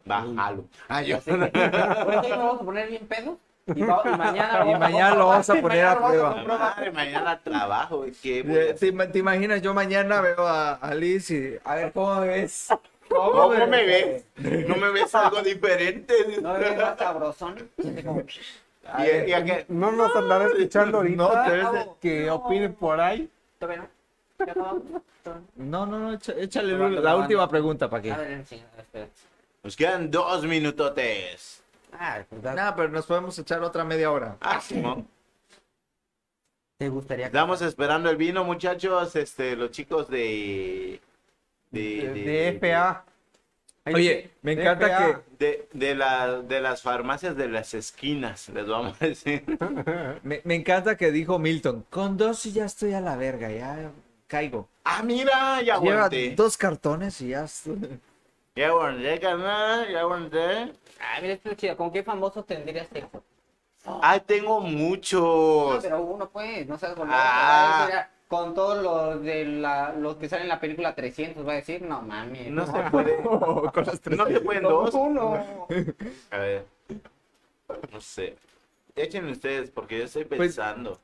Bájalo. 0.05 0.65
Ah, 0.89 1.03
yo. 1.03 1.17
Así 1.17 1.29
que, 1.29 1.37
nos 1.37 2.29
vamos 2.29 2.61
a 2.61 2.65
poner 2.65 2.89
bien 2.89 3.07
pedo. 3.07 3.37
Y, 3.67 3.81
va- 3.83 4.01
y 4.05 4.17
mañana, 4.17 4.65
Y 4.71 4.75
mañana 4.79 5.15
lo 5.15 5.27
vamos 5.27 5.49
a 5.49 5.55
poner 5.61 5.85
a 5.85 5.97
prueba. 5.97 6.43
Madre, 6.43 6.91
mañana 6.91 7.39
trabajo, 7.41 8.05
¿qué 8.21 8.39
a 8.41 8.75
¿Te, 8.75 8.91
te 9.07 9.19
imaginas? 9.19 9.61
Yo 9.61 9.73
mañana 9.73 10.19
veo 10.21 10.45
a, 10.47 10.73
a 10.73 10.95
Liz 10.95 11.29
y... 11.31 11.57
A 11.63 11.75
ver, 11.75 11.91
¿cómo 11.93 12.15
me 12.21 12.27
ves? 12.27 12.67
¿Cómo 13.07 13.49
me 13.67 13.85
ves? 13.85 14.25
¿No 14.67 14.75
me 14.77 14.89
ves 14.91 15.13
algo 15.15 15.41
diferente? 15.41 16.13
No 16.41 16.53
me 16.53 16.59
ves 16.59 16.77
más 16.77 16.97
sabrosón. 16.97 17.69
Así 17.77 18.03
como, 18.03 18.21
¿Y, 18.21 19.29
y 19.29 19.33
a 19.33 19.43
qué? 19.45 19.65
No 19.69 19.91
nos 19.91 20.15
andará 20.15 20.45
escuchando 20.47 20.97
ahorita. 20.97 21.15
No, 21.17 21.29
te 21.43 21.51
ves 21.51 21.71
de- 21.71 21.87
Que 22.01 22.29
opinen 22.31 22.73
por 22.73 22.99
ahí. 22.99 23.29
¿Todavía 23.59 23.87
no? 24.55 24.81
No, 25.55 25.85
no, 25.85 25.99
no, 25.99 26.13
echa- 26.13 26.33
échale 26.35 26.73
la 26.99 27.15
última 27.15 27.47
pregunta 27.47 27.89
para 27.89 27.99
A 27.99 28.03
que... 28.03 28.11
ver, 28.11 28.45
sí, 28.47 28.63
espera. 28.77 29.07
Nos 29.63 29.75
quedan 29.75 30.09
dos 30.09 30.43
minutotes. 30.45 31.60
Ah, 31.93 32.23
da- 32.41 32.53
Nada, 32.55 32.75
pero 32.75 32.89
nos 32.89 33.05
podemos 33.05 33.37
echar 33.37 33.61
otra 33.63 33.83
media 33.83 34.11
hora. 34.11 34.37
Ah, 34.41 34.59
Simón. 34.61 35.07
¿Te 36.77 36.89
gustaría? 36.89 37.27
Estamos 37.27 37.61
esperando 37.61 38.09
el 38.09 38.17
vino, 38.17 38.43
muchachos. 38.43 39.15
Este, 39.15 39.55
los 39.55 39.71
chicos 39.71 40.09
de 40.09 40.99
de, 41.69 41.81
De, 41.81 42.13
de- 42.13 42.23
de 42.23 42.59
FA. 42.59 43.03
Oye, 43.93 44.31
me 44.41 44.53
encanta 44.53 44.87
FA. 44.87 45.21
De, 45.39 45.67
de, 45.73 45.95
la, 45.95 46.41
de 46.41 46.61
las 46.61 46.81
farmacias 46.81 47.35
de 47.35 47.47
las 47.49 47.73
esquinas, 47.73 48.49
les 48.49 48.67
vamos 48.67 48.95
a 49.01 49.05
decir. 49.07 49.43
Me, 50.23 50.41
me 50.43 50.55
encanta 50.55 50.97
que 50.97 51.11
dijo 51.11 51.39
Milton, 51.39 51.85
con 51.89 52.15
dos 52.17 52.45
y 52.45 52.51
ya 52.51 52.65
estoy 52.65 52.93
a 52.93 53.01
la 53.01 53.15
verga, 53.15 53.49
ya 53.51 53.91
caigo. 54.27 54.67
Ah, 54.83 55.01
mira, 55.03 55.61
ya 55.63 55.79
Lleva 55.79 55.95
aguanté. 56.05 56.35
dos 56.35 56.57
cartones 56.57 57.19
y 57.21 57.29
ya 57.29 57.45
estoy. 57.45 57.99
Ya 58.55 58.67
aguanté, 58.67 59.19
carnal, 59.19 59.89
ya 59.91 59.99
aguanté. 60.01 60.73
Ah, 61.01 61.19
mira, 61.21 61.33
esto 61.33 61.49
es 61.49 61.57
chido. 61.57 61.75
¿Con 61.77 61.91
qué 61.91 62.03
famoso 62.03 62.43
tendrías 62.43 62.87
sexo? 62.87 63.23
Ay, 64.01 64.21
tengo 64.25 64.59
No, 64.61 64.67
muchos. 64.67 65.81
pero 65.83 66.01
uno 66.01 66.29
pues, 66.29 66.67
no 66.67 66.77
sabes 66.77 66.95
con 66.95 67.07
Ah. 67.11 68.07
Con 68.27 68.53
todos 68.53 68.81
los 68.81 69.23
de 69.23 69.43
la, 69.43 69.91
los 69.93 70.15
que 70.15 70.29
salen 70.29 70.43
en 70.43 70.49
la 70.49 70.59
película 70.61 70.95
300, 70.95 71.45
va 71.45 71.51
a 71.51 71.55
decir, 71.55 71.81
no 71.81 72.01
mames. 72.01 72.49
No 72.49 72.65
se 72.65 72.79
puede. 72.89 73.17
No 74.15 74.27
se 74.27 74.39
pueden 74.41 74.63
dos. 74.63 74.93
Uno. 74.93 75.67
A 76.29 76.37
ver. 76.37 76.65
No 77.91 77.99
sé. 77.99 78.37
Échenle 78.95 79.31
ustedes, 79.33 79.69
porque 79.71 79.97
yo 79.99 80.05
estoy 80.05 80.23
Pues- 80.25 80.39
pensando. 80.39 80.99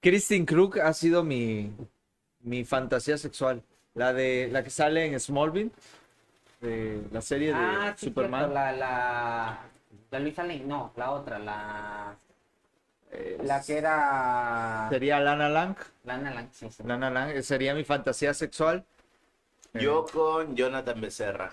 Kristen 0.00 0.44
Krug 0.44 0.78
ha 0.80 0.92
sido 0.92 1.24
mi, 1.24 1.72
mi 2.42 2.64
fantasía 2.64 3.16
sexual. 3.16 3.62
La 3.94 4.12
de 4.12 4.48
la 4.52 4.62
que 4.62 4.70
sale 4.70 5.06
en 5.06 5.18
Smallville, 5.18 5.70
de 6.64 7.02
la 7.12 7.20
serie 7.20 7.48
de 7.48 7.54
Ah, 7.54 7.94
sí, 7.96 8.06
Superman. 8.06 8.40
cierto, 8.40 8.54
la, 8.54 8.72
la, 8.72 9.58
la 10.10 10.18
Luisa 10.18 10.42
Lane, 10.42 10.64
no, 10.64 10.92
la 10.96 11.10
otra, 11.12 11.38
la, 11.38 12.16
Eh, 13.12 13.38
la 13.44 13.62
que 13.62 13.78
era 13.78 14.88
Sería 14.90 15.20
Lana 15.20 15.48
Lang. 15.48 15.76
Lana 16.04 16.30
Lang, 16.34 16.48
sí, 16.52 16.68
sí. 16.70 16.82
Lana 16.84 17.10
Lang 17.10 17.30
eh, 17.30 17.42
sería 17.42 17.74
mi 17.74 17.84
fantasía 17.84 18.34
sexual. 18.34 18.84
Yo 19.74 20.04
con 20.12 20.54
Jonathan 20.56 21.00
Becerra. 21.00 21.52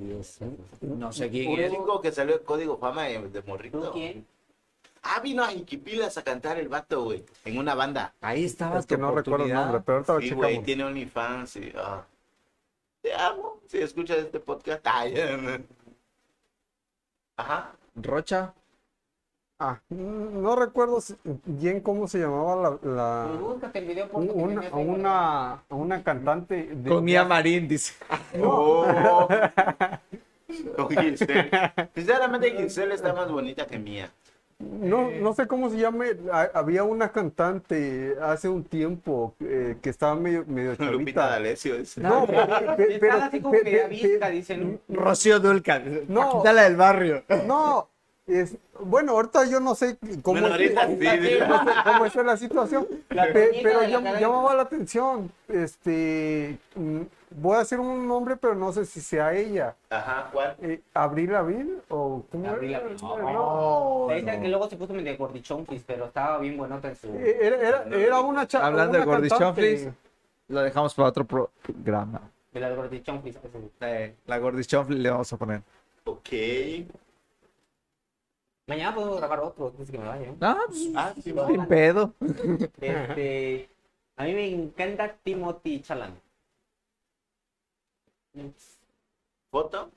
Dios. 0.00 0.38
No 0.80 1.12
sé 1.12 1.30
quién 1.30 1.52
Un 1.52 1.60
es. 1.60 1.70
chico 1.70 2.00
que 2.00 2.10
salió 2.12 2.38
de 2.38 2.44
Código 2.44 2.78
Fama 2.78 3.04
de, 3.04 3.28
de 3.28 3.42
¿Tú 3.42 3.48
morrito. 3.48 3.92
quién? 3.92 4.26
Ah, 5.04 5.20
vino 5.20 5.42
a 5.44 5.52
Inquipilas 5.52 6.16
a 6.18 6.22
cantar 6.24 6.58
el 6.58 6.68
vato, 6.68 7.04
güey. 7.04 7.24
En 7.44 7.58
una 7.58 7.74
banda. 7.74 8.12
Ahí 8.20 8.44
estaba 8.44 8.78
Es 8.78 8.86
que 8.86 8.96
no 8.98 9.12
recuerdo 9.14 9.46
el 9.46 9.52
nombre, 9.52 9.80
pero 9.84 9.96
ahorita 9.98 10.14
lo 10.14 10.20
Sí, 10.20 10.30
güey, 10.34 10.62
tiene 10.62 10.84
OnlyFans 10.84 11.56
y... 11.56 11.72
ah. 11.76 12.04
Te 13.02 13.12
amo. 13.14 13.60
Si 13.66 13.78
escuchas 13.78 14.18
este 14.18 14.40
podcast. 14.40 14.80
Ay, 14.86 15.14
Ajá. 17.36 17.72
Rocha. 17.96 18.54
Ah, 19.58 19.80
no 19.90 20.56
recuerdo 20.56 21.00
si- 21.00 21.14
bien 21.44 21.80
cómo 21.80 22.08
se 22.08 22.18
llamaba 22.18 22.56
la, 22.82 22.90
la- 22.94 23.26
Pues 23.28 23.40
búscate 23.40 23.78
el 23.78 23.84
video 23.86 24.08
por 24.08 24.22
una, 24.22 24.68
una, 24.72 25.62
una 25.68 26.02
cantante 26.02 26.68
de 26.74 26.90
Con 26.90 27.04
Mía 27.04 27.24
Marín, 27.24 27.68
dice. 27.68 27.94
Oh. 28.42 28.84
Con 30.76 30.88
Giselle. 30.90 31.48
Sinceramente, 31.94 32.50
Giselle 32.56 32.94
está 32.94 33.12
más 33.14 33.30
bonita 33.30 33.66
que 33.66 33.78
mía. 33.78 34.10
No, 34.80 35.10
no 35.10 35.32
sé 35.34 35.46
cómo 35.46 35.70
se 35.70 35.78
llame. 35.78 36.16
ha- 36.32 36.50
Había 36.54 36.84
una 36.84 37.10
cantante 37.12 38.14
hace 38.20 38.48
un 38.48 38.64
tiempo 38.64 39.34
eh, 39.40 39.76
que 39.82 39.90
estaba 39.90 40.14
medio, 40.14 40.44
medio 40.46 40.70
Lupita 40.72 40.86
chavita. 40.90 41.26
D'Alessio. 41.30 41.78
dice. 41.78 42.00
No, 42.00 42.26
pe- 42.26 42.34
pe- 42.34 42.98
pero, 43.00 43.14
Está 43.14 43.26
así 43.26 43.40
como 43.40 43.54
que 43.60 44.30
dicen. 44.30 44.80
Rocío 44.88 45.40
Dulcan. 45.40 46.02
No. 46.08 46.30
Paquita 46.42 46.54
del 46.62 46.76
barrio. 46.76 47.22
no, 47.46 47.88
es, 48.26 48.56
bueno, 48.80 49.12
ahorita 49.12 49.44
yo 49.46 49.58
no 49.60 49.74
sé 49.74 49.98
cómo, 50.22 50.40
Bueno, 50.40 50.54
ahorita 50.54 50.82
es, 50.84 50.98
sí, 50.98 51.38
cómo, 51.40 51.70
cómo 51.84 52.04
es 52.06 52.14
la 52.14 52.36
situación, 52.36 52.86
La 53.10 53.24
pe- 53.32 53.60
pero 53.62 53.80
la 53.82 53.88
cadena. 53.90 54.20
llamaba 54.20 54.54
la 54.54 54.62
atención. 54.62 55.30
Este, 55.48 56.56
mm, 56.76 57.00
voy 57.32 57.56
a 57.56 57.58
decir 57.60 57.80
un 57.80 58.06
nombre, 58.06 58.36
pero 58.36 58.54
no 58.54 58.72
sé 58.72 58.84
si 58.84 59.00
sea 59.00 59.32
ella. 59.34 59.74
Ajá, 59.90 60.30
¿cuál? 60.32 60.56
Eh, 60.62 60.80
¿Abril 60.94 61.32
Lavigne 61.32 61.74
o 61.88 62.24
cómo 62.30 62.48
Avril 62.48 62.70
era? 62.70 62.80
Lavigne. 62.84 63.32
No. 63.32 64.08
Esa 64.12 64.40
que 64.40 64.48
luego 64.48 64.68
se 64.70 64.76
puso 64.76 64.94
medio 64.94 65.16
gordichonquis, 65.18 65.82
pero 65.86 66.06
estaba 66.06 66.38
bien 66.38 66.56
buenota 66.56 66.88
en 66.88 66.96
su... 66.96 67.08
Eh, 67.08 67.38
Era, 67.40 67.56
era, 67.56 67.84
era 67.96 68.20
una 68.20 68.46
chava. 68.46 68.66
Hablando 68.66 68.98
de 68.98 69.04
gordichonflis, 69.04 69.88
lo 70.48 70.60
dejamos 70.62 70.94
para 70.94 71.08
otro 71.08 71.24
programa. 71.26 72.20
De 72.52 72.60
las 72.60 72.76
gordichonquis. 72.76 73.36
pues, 73.36 73.52
sí. 73.52 73.70
Eh, 73.80 74.14
la 74.26 74.38
gordichonfli 74.38 74.98
le 74.98 75.10
vamos 75.10 75.32
a 75.32 75.36
poner. 75.36 75.62
Ok. 76.04 76.28
Mañana 78.66 78.94
podemos 78.94 79.18
grabar 79.18 79.40
otro, 79.40 79.68
antes 79.68 79.90
que 79.90 79.98
me 79.98 80.06
vaya. 80.06 80.28
¿eh? 80.28 80.34
Ah, 80.40 80.58
pues, 80.66 80.92
Ah, 80.94 81.12
sí, 81.20 81.32
va. 81.32 81.46
sin 81.48 81.66
pedo. 81.66 82.14
Este, 82.80 83.68
a 84.16 84.24
mí 84.24 84.34
me 84.34 84.48
encanta 84.48 85.16
Timothy 85.22 85.80
Chalamet. 85.82 86.20
¿Foto? 89.50 89.90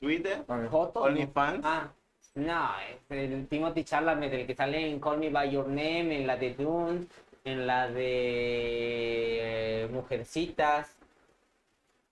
¿Twitter? 0.00 0.44
¿Joto? 0.70 1.00
¿OnlyFans? 1.02 1.60
Ah, 1.64 1.90
no, 2.34 2.70
es 2.80 2.96
el 3.10 3.46
Timothy 3.46 3.84
Chalamet, 3.84 4.32
el 4.32 4.46
que 4.46 4.54
sale 4.54 4.90
en 4.90 4.98
Call 5.00 5.18
Me 5.18 5.30
By 5.30 5.50
Your 5.50 5.68
Name, 5.68 6.20
en 6.20 6.26
la 6.26 6.36
de 6.36 6.54
Dune, 6.54 7.06
en 7.44 7.66
la 7.66 7.88
de 7.88 9.84
eh, 9.84 9.88
Mujercitas. 9.90 10.96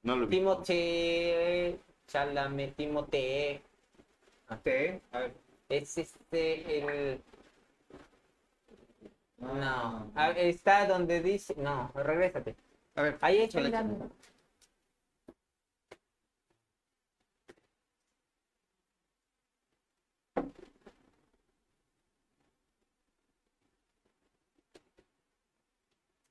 No 0.02 0.16
lo 0.16 0.26
vi. 0.26 0.36
Timothy 0.38 1.76
Chalamet, 2.06 2.76
Timothy. 2.76 3.60
Es 5.70 5.96
este, 5.98 7.12
el... 7.12 7.22
No, 9.38 10.12
ah, 10.16 10.30
está 10.32 10.86
donde 10.86 11.22
dice... 11.22 11.54
No, 11.56 11.92
regrésate. 11.94 12.56
A 12.96 13.02
ver, 13.02 13.18
Ahí 13.20 13.38
está. 13.38 13.60
échale, 13.60 13.88
mira. 13.88 14.08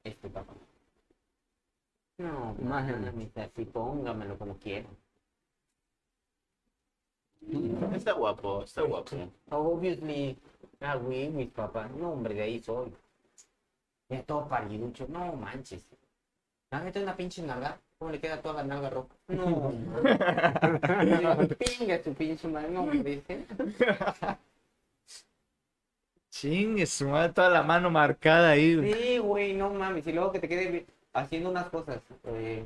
Este 0.04 0.30
papá. 0.30 0.54
No, 2.18 2.56
mames, 2.62 3.38
así 3.38 3.64
póngamelo 3.64 4.38
como 4.38 4.58
quiera. 4.58 4.90
Está 7.94 8.14
guapo, 8.14 8.64
está 8.64 8.82
guapo. 8.84 9.16
Obviously, 9.50 10.38
ah, 10.82 10.96
güey, 10.96 11.30
mis 11.30 11.50
papás. 11.50 11.90
No, 11.92 12.12
hombre, 12.12 12.34
de 12.36 12.42
ahí 12.42 12.60
soy. 12.60 12.94
Ya 14.10 14.24
todo 14.24 14.48
pariducho. 14.48 15.06
No 15.08 15.34
manches. 15.34 15.86
La 16.72 16.82
neta 16.82 17.00
una 17.00 17.16
pinche 17.16 17.42
nalga. 17.42 17.80
¿Cómo 17.98 18.12
le 18.12 18.20
queda 18.20 18.42
toda 18.42 18.56
la 18.56 18.64
nalga 18.64 18.90
roja? 18.90 19.10
No. 19.28 19.72
Pinga 21.60 22.02
tu 22.02 22.14
pinche 22.14 22.48
madre. 22.48 22.70
No, 22.70 22.84
hombre. 22.84 23.22
¿sí? 23.28 23.46
Ching, 26.30 26.86
su 26.86 27.10
madre, 27.10 27.34
toda 27.34 27.50
la 27.50 27.64
mano 27.64 27.90
marcada 27.90 28.52
ahí. 28.52 28.94
Sí, 28.94 29.18
güey, 29.18 29.54
no 29.54 29.72
mames. 29.72 30.08
Y 30.08 30.14
luego 30.14 30.32
que 30.32 30.40
te 30.40 30.48
quede 30.48 30.86
haciendo 31.14 31.50
unas 31.50 31.70
cosas 31.70 32.02
eh, 32.26 32.64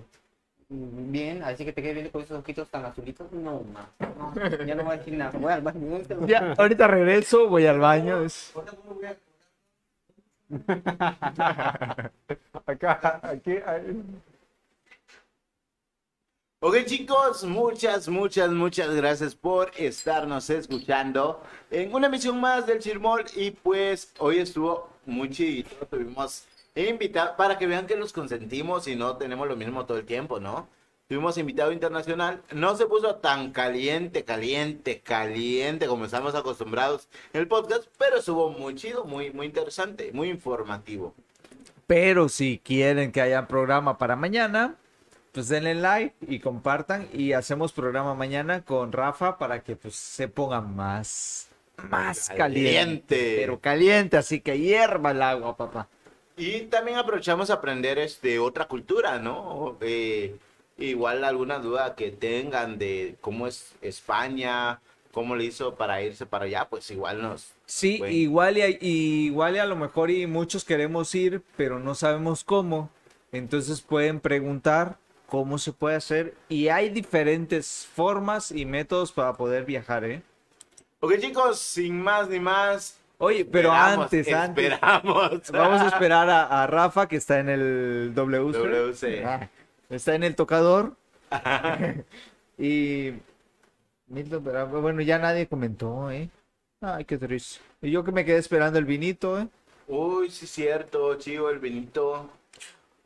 bien, 0.73 1.43
así 1.43 1.63
que 1.65 1.73
te 1.73 1.81
quede 1.81 1.93
bien 1.93 2.09
con 2.09 2.21
esos 2.21 2.39
ojitos 2.39 2.67
tan 2.69 2.85
azulitos. 2.85 3.31
No, 3.31 3.61
mames. 3.73 4.17
No, 4.17 4.65
ya 4.65 4.75
no 4.75 4.83
voy 4.83 4.95
a 4.95 4.97
decir 4.97 5.13
nada. 5.13 5.31
Voy 5.37 5.51
al 5.51 5.61
baño. 5.61 5.99
Ya, 6.27 6.53
ahorita 6.57 6.87
regreso, 6.87 7.47
voy 7.47 7.65
al 7.67 7.79
baño. 7.79 8.23
es- 8.23 8.53
Acá, 12.65 13.19
aquí, 13.23 13.51
ahí. 13.65 14.01
Ok 16.59 16.85
chicos, 16.85 17.43
muchas, 17.43 18.07
muchas, 18.07 18.49
muchas 18.51 18.95
gracias 18.95 19.35
por 19.35 19.71
estarnos 19.77 20.49
escuchando 20.49 21.41
en 21.69 21.93
una 21.93 22.07
emisión 22.07 22.39
más 22.39 22.65
del 22.65 22.79
Chirmol 22.79 23.25
y 23.35 23.51
pues 23.51 24.13
hoy 24.19 24.39
estuvo 24.39 24.89
muy 25.05 25.29
chido, 25.29 25.69
tuvimos 25.89 26.45
invitado 26.75 27.35
para 27.37 27.57
que 27.57 27.67
vean 27.67 27.87
que 27.87 27.95
los 27.95 28.13
consentimos 28.13 28.87
y 28.87 28.95
no 28.95 29.17
tenemos 29.17 29.47
lo 29.47 29.55
mismo 29.55 29.85
todo 29.85 29.97
el 29.97 30.05
tiempo, 30.05 30.39
¿no? 30.39 30.67
Tuvimos 31.07 31.37
invitado 31.37 31.71
internacional, 31.71 32.41
no 32.53 32.75
se 32.75 32.85
puso 32.87 33.15
tan 33.15 33.51
caliente, 33.51 34.23
caliente, 34.23 35.01
caliente 35.01 35.85
como 35.85 36.05
estamos 36.05 36.33
acostumbrados 36.33 37.07
en 37.33 37.41
el 37.41 37.47
podcast, 37.47 37.85
pero 37.99 38.17
estuvo 38.17 38.49
muy 38.49 38.75
chido, 38.75 39.05
muy, 39.05 39.31
muy 39.31 39.45
interesante, 39.45 40.11
muy 40.13 40.29
informativo. 40.29 41.13
Pero 41.85 42.29
si 42.29 42.59
quieren 42.63 43.11
que 43.11 43.21
haya 43.21 43.47
programa 43.47 43.97
para 43.97 44.15
mañana, 44.15 44.75
pues 45.33 45.49
denle 45.49 45.75
like 45.75 46.15
y 46.27 46.39
compartan 46.39 47.07
y 47.13 47.33
hacemos 47.33 47.73
programa 47.73 48.15
mañana 48.15 48.63
con 48.63 48.91
Rafa 48.91 49.37
para 49.37 49.61
que 49.63 49.75
pues 49.75 49.95
se 49.95 50.27
ponga 50.27 50.61
más 50.61 51.49
más 51.89 52.29
caliente, 52.29 52.37
Caliente. 52.37 53.35
pero 53.35 53.59
caliente, 53.59 54.17
así 54.17 54.39
que 54.41 54.59
hierva 54.59 55.11
el 55.11 55.21
agua, 55.21 55.57
papá. 55.57 55.89
Y 56.35 56.61
también 56.61 56.97
aprovechamos 56.97 57.49
a 57.49 57.55
aprender 57.55 57.99
este, 57.99 58.39
otra 58.39 58.67
cultura, 58.67 59.19
¿no? 59.19 59.77
Eh, 59.81 60.35
igual 60.77 61.23
alguna 61.23 61.59
duda 61.59 61.95
que 61.95 62.11
tengan 62.11 62.79
de 62.79 63.15
cómo 63.21 63.45
es 63.47 63.73
España, 63.81 64.81
cómo 65.11 65.35
le 65.35 65.45
hizo 65.45 65.75
para 65.75 66.01
irse 66.01 66.25
para 66.25 66.45
allá, 66.45 66.65
pues 66.69 66.89
igual 66.89 67.21
nos... 67.21 67.51
Sí, 67.67 67.99
Bueno. 67.99 68.13
igual 68.13 68.57
y, 68.57 68.77
y 68.81 69.25
igual 69.27 69.55
y 69.55 69.59
a 69.59 69.65
lo 69.65 69.75
mejor 69.75 70.09
y 70.09 70.25
muchos 70.25 70.65
queremos 70.65 71.13
ir, 71.13 71.43
pero 71.55 71.79
no 71.79 71.93
sabemos 71.93 72.43
cómo. 72.43 72.89
Entonces 73.31 73.81
pueden 73.81 74.19
preguntar 74.19 74.97
cómo 75.27 75.57
se 75.59 75.71
puede 75.71 75.95
hacer 75.95 76.33
y 76.49 76.67
hay 76.69 76.89
diferentes 76.89 77.87
formas 77.95 78.51
y 78.51 78.65
métodos 78.65 79.11
para 79.11 79.33
poder 79.33 79.65
viajar, 79.65 80.03
¿eh? 80.03 80.23
Ok, 80.99 81.17
chicos, 81.19 81.59
sin 81.59 82.01
más 82.01 82.27
ni 82.29 82.39
más. 82.39 82.97
Oye, 83.23 83.45
pero 83.45 83.69
esperamos, 83.73 84.03
antes, 84.05 84.33
antes. 84.33 84.71
Esperamos. 84.73 85.51
Vamos 85.51 85.81
a 85.81 85.87
esperar 85.93 86.29
a, 86.29 86.63
a 86.63 86.67
Rafa 86.67 87.07
que 87.07 87.15
está 87.15 87.39
en 87.39 87.49
el 87.49 88.11
WC. 88.13 88.57
WC. 88.59 89.25
Ah, 89.25 89.49
Está 89.89 90.15
en 90.15 90.23
el 90.23 90.35
tocador. 90.35 90.95
y 92.57 93.13
Milton, 94.07 94.43
pero, 94.43 94.67
bueno, 94.81 95.01
ya 95.01 95.17
nadie 95.19 95.47
comentó, 95.47 96.11
¿eh? 96.11 96.29
Ay, 96.81 97.05
qué 97.05 97.17
triste. 97.17 97.61
Y 97.81 97.91
yo 97.91 98.03
que 98.03 98.11
me 98.11 98.25
quedé 98.25 98.37
esperando 98.37 98.77
el 98.79 98.85
vinito, 98.85 99.39
¿eh? 99.39 99.47
Uy, 99.87 100.29
sí, 100.29 100.47
cierto, 100.47 101.15
chivo, 101.15 101.49
el 101.49 101.59
Benito. 101.59 102.29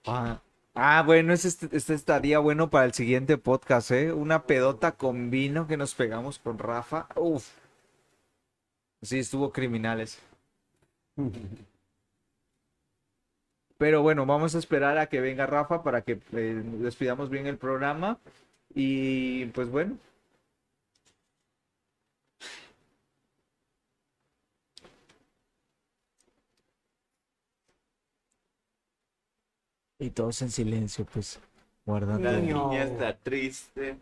Ah, 0.05 0.39
ah, 0.76 1.03
bueno, 1.05 1.34
ese, 1.34 1.47
est- 1.47 1.74
este 1.74 1.93
estaría 1.93 2.39
bueno 2.39 2.70
para 2.70 2.86
el 2.86 2.93
siguiente 2.93 3.38
podcast, 3.38 3.91
¿eh? 3.91 4.11
Una 4.13 4.43
pedota 4.43 4.93
con 4.93 5.30
vino 5.30 5.68
que 5.68 5.78
nos 5.78 5.95
pegamos 5.95 6.39
con 6.39 6.57
Rafa. 6.59 7.07
Uf. 7.15 7.47
Sí, 9.02 9.20
estuvo 9.20 9.52
criminales. 9.52 10.20
Pero 13.78 14.02
bueno, 14.02 14.26
vamos 14.26 14.56
a 14.56 14.60
esperar 14.60 14.98
a 14.98 15.08
que 15.08 15.22
venga 15.22 15.45
Rafa 15.45 15.84
para 15.84 16.02
que 16.02 16.20
eh, 16.34 16.62
despidamos 16.80 17.30
bien 17.30 17.45
el 17.45 17.58
programa. 17.58 18.20
Y 18.74 19.45
pues 19.48 19.70
bueno. 19.70 19.98
Y 30.00 30.12
todos 30.12 30.41
en 30.43 30.52
silencio, 30.52 31.06
pues, 31.06 31.39
guardando. 31.86 32.32
La 32.32 32.39
niña 32.39 32.84
está 32.84 33.18
triste. 33.18 33.98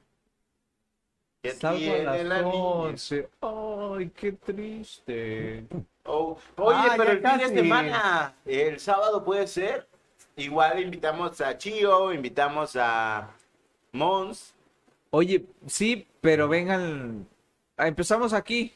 ¿Qué 1.46 1.52
Salgo 1.54 1.94
a 1.94 1.98
la 1.98 2.24
las? 2.24 2.44
11. 2.46 3.30
Ay, 3.42 4.10
qué 4.16 4.32
triste. 4.34 5.66
Oh, 6.06 6.38
Oye, 6.58 6.78
Ah, 6.78 6.94
pero 6.98 7.12
el 7.12 7.22
fin 7.22 7.38
de 7.38 7.48
semana, 7.62 8.36
el 8.46 8.80
sábado 8.80 9.24
puede 9.24 9.48
ser. 9.48 9.88
Igual 10.36 10.80
invitamos 10.82 11.40
a 11.42 11.58
Chio, 11.58 12.12
invitamos 12.14 12.76
a 12.76 13.30
Mons. 13.92 14.54
Oye, 15.12 15.46
sí, 15.66 16.08
pero 16.22 16.48
vengan. 16.48 17.28
ah, 17.78 17.88
Empezamos 17.88 18.34
aquí. 18.34 18.74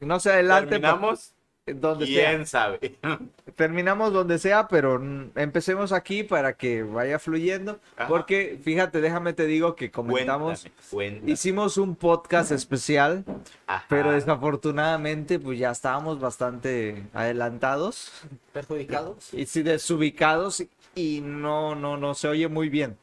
No 0.00 0.20
se 0.20 0.30
adelante. 0.32 0.70
Terminamos. 0.70 1.32
Donde 1.66 2.06
sea. 2.06 2.30
¿Quién 2.30 2.46
sabe? 2.46 2.96
Terminamos 3.56 4.12
donde 4.12 4.38
sea, 4.38 4.68
pero 4.68 5.02
empecemos 5.34 5.90
aquí 5.90 6.22
para 6.22 6.52
que 6.56 6.84
vaya 6.84 7.18
fluyendo. 7.18 7.80
Ajá. 7.96 8.08
Porque, 8.08 8.60
fíjate, 8.62 9.00
déjame 9.00 9.32
te 9.32 9.46
digo 9.46 9.74
que 9.74 9.90
comentamos. 9.90 10.60
Cuéntame, 10.62 10.90
cuéntame. 10.90 11.32
Hicimos 11.32 11.76
un 11.76 11.96
podcast 11.96 12.52
especial, 12.52 13.24
Ajá. 13.66 13.84
pero 13.88 14.12
desafortunadamente, 14.12 15.40
pues 15.40 15.58
ya 15.58 15.72
estábamos 15.72 16.20
bastante 16.20 17.02
adelantados. 17.12 18.12
¿Perjudicados? 18.52 19.34
y 19.34 19.46
sí, 19.46 19.62
desubicados 19.62 20.64
y 20.94 21.20
no, 21.20 21.74
no, 21.74 21.96
no 21.96 22.14
se 22.14 22.28
oye 22.28 22.46
muy 22.46 22.68
bien. 22.68 22.96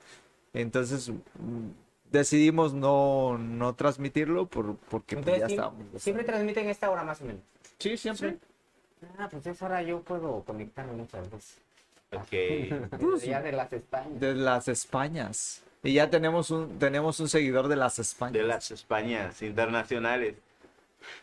Entonces 0.54 1.12
decidimos 2.12 2.74
no, 2.74 3.38
no 3.38 3.76
transmitirlo 3.76 4.46
por, 4.48 4.78
porque 4.78 5.18
pues, 5.18 5.28
Entonces, 5.28 5.40
ya 5.42 5.48
estábamos. 5.48 5.82
siempre 5.98 6.24
transmiten 6.24 6.70
esta 6.70 6.90
hora 6.90 7.04
más 7.04 7.20
o 7.22 7.26
menos. 7.26 7.42
Sí, 7.80 7.98
siempre. 7.98 8.38
Ah, 9.18 9.28
pues 9.32 9.46
esa 9.48 9.66
hora 9.66 9.82
yo 9.82 10.02
puedo 10.02 10.44
conectarme 10.44 10.94
muchas 10.94 11.30
veces. 11.30 11.58
Ok. 12.12 13.22
Ya 13.24 13.42
de 13.42 13.52
las 13.52 13.72
Españas. 13.74 14.20
De 14.20 14.36
las 14.36 14.68
Españas. 14.68 15.62
Y 15.84 15.94
ya 15.94 16.10
tenemos 16.10 16.50
un, 16.52 16.80
tenemos 16.80 17.20
un 17.20 17.28
seguidor 17.28 17.68
de 17.68 17.76
las 17.76 18.00
Españas. 18.00 18.34
De 18.34 18.44
las 18.44 18.72
Españas 18.72 19.42
internacionales. 19.42 20.36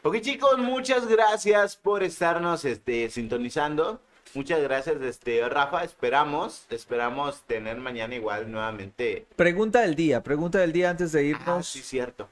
Ok, 0.03 0.21
chicos, 0.21 0.59
muchas 0.59 1.07
gracias 1.07 1.77
por 1.77 2.03
estarnos 2.03 2.65
este, 2.65 3.09
sintonizando. 3.09 4.01
Muchas 4.35 4.61
gracias, 4.61 5.01
este, 5.01 5.49
Rafa. 5.49 5.83
Esperamos, 5.85 6.67
esperamos 6.71 7.41
tener 7.43 7.79
mañana 7.79 8.15
igual 8.15 8.51
nuevamente. 8.53 9.27
Pregunta 9.37 9.81
del 9.81 9.95
día, 9.95 10.23
pregunta 10.23 10.59
del 10.59 10.73
día 10.73 10.91
antes 10.91 11.13
de 11.13 11.21
Ah, 11.21 11.23
irnos. 11.23 11.67
sí, 11.69 11.81
cierto. 11.81 12.29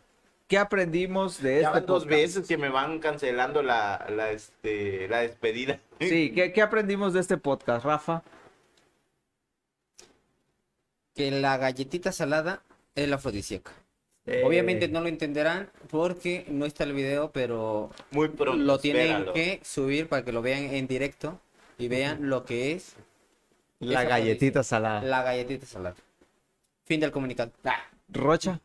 ¿Qué 0.48 0.56
aprendimos 0.58 1.42
de 1.42 1.60
Ya 1.60 1.68
este 1.68 1.72
van 1.80 1.86
dos 1.86 2.04
podcast? 2.04 2.20
veces 2.22 2.48
que 2.48 2.56
me 2.56 2.70
van 2.70 2.98
cancelando 3.00 3.62
la, 3.62 4.06
la, 4.10 4.30
este, 4.30 5.06
la 5.08 5.18
despedida. 5.20 5.78
Sí, 6.00 6.32
¿qué, 6.34 6.52
qué 6.52 6.62
aprendimos 6.62 7.12
de 7.12 7.20
este 7.20 7.36
podcast, 7.36 7.84
Rafa? 7.84 8.22
Que 11.14 11.30
la 11.30 11.56
galletita 11.58 12.12
salada 12.12 12.62
es 12.94 13.08
la 13.08 13.16
afrodisíaca. 13.16 13.72
Eh, 14.24 14.42
Obviamente 14.44 14.88
no 14.88 15.00
lo 15.00 15.08
entenderán 15.08 15.70
porque 15.90 16.44
no 16.48 16.64
está 16.66 16.84
el 16.84 16.92
video, 16.92 17.30
pero 17.30 17.90
Muy 18.10 18.28
pronto. 18.28 18.62
lo 18.62 18.78
tienen 18.78 19.06
espéralo. 19.06 19.32
que 19.32 19.60
subir 19.64 20.08
para 20.08 20.24
que 20.24 20.32
lo 20.32 20.42
vean 20.42 20.64
en 20.64 20.86
directo 20.86 21.40
y 21.78 21.88
vean 21.88 22.28
lo 22.28 22.44
que 22.44 22.72
es 22.72 22.94
La 23.80 24.04
galletita 24.04 24.62
salada. 24.62 25.02
la 25.02 25.22
galletita 25.22 25.66
salada. 25.66 25.96
Fin 26.84 27.00
del 27.00 27.10
comunicado. 27.10 27.52
Ah. 27.64 27.82
Rocha. 28.10 28.60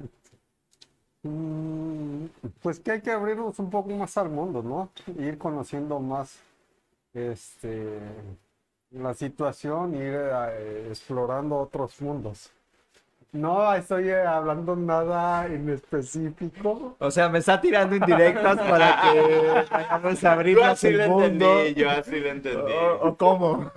Mm, 1.24 2.26
Pues 2.62 2.80
que 2.80 2.92
hay 2.92 3.02
que 3.02 3.12
abrirnos 3.12 3.58
un 3.60 3.70
poco 3.70 3.90
más 3.92 4.18
al 4.18 4.30
mundo, 4.30 4.62
¿no? 4.64 4.90
Ir 5.20 5.38
conociendo 5.38 6.00
más 6.00 6.38
este 7.14 8.00
la 8.92 9.14
situación, 9.14 9.96
ir 9.96 10.14
eh, 10.16 10.88
explorando 10.90 11.58
otros 11.60 12.02
mundos. 12.02 12.52
No 13.34 13.74
estoy 13.74 14.10
eh, 14.10 14.22
hablando 14.22 14.76
nada 14.76 15.48
en 15.48 15.68
específico. 15.70 16.96
O 17.00 17.10
sea, 17.12 17.30
me 17.30 17.40
está 17.40 17.60
tirando 17.60 17.96
indirectas 17.96 18.58
para 18.60 19.02
que 19.02 19.66
vayamos 19.72 20.18
a 20.20 20.22
Yo 20.22 20.30
abrirnos 20.30 20.66
así 20.68 20.88
el 20.88 20.98
lo 21.00 21.08
mundo. 21.10 21.26
entendí, 21.26 21.82
yo 21.82 21.90
así 21.90 22.20
lo 22.20 22.30
entendí. 22.30 22.72
¿O, 22.72 23.08
o 23.08 23.18
cómo? 23.18 23.72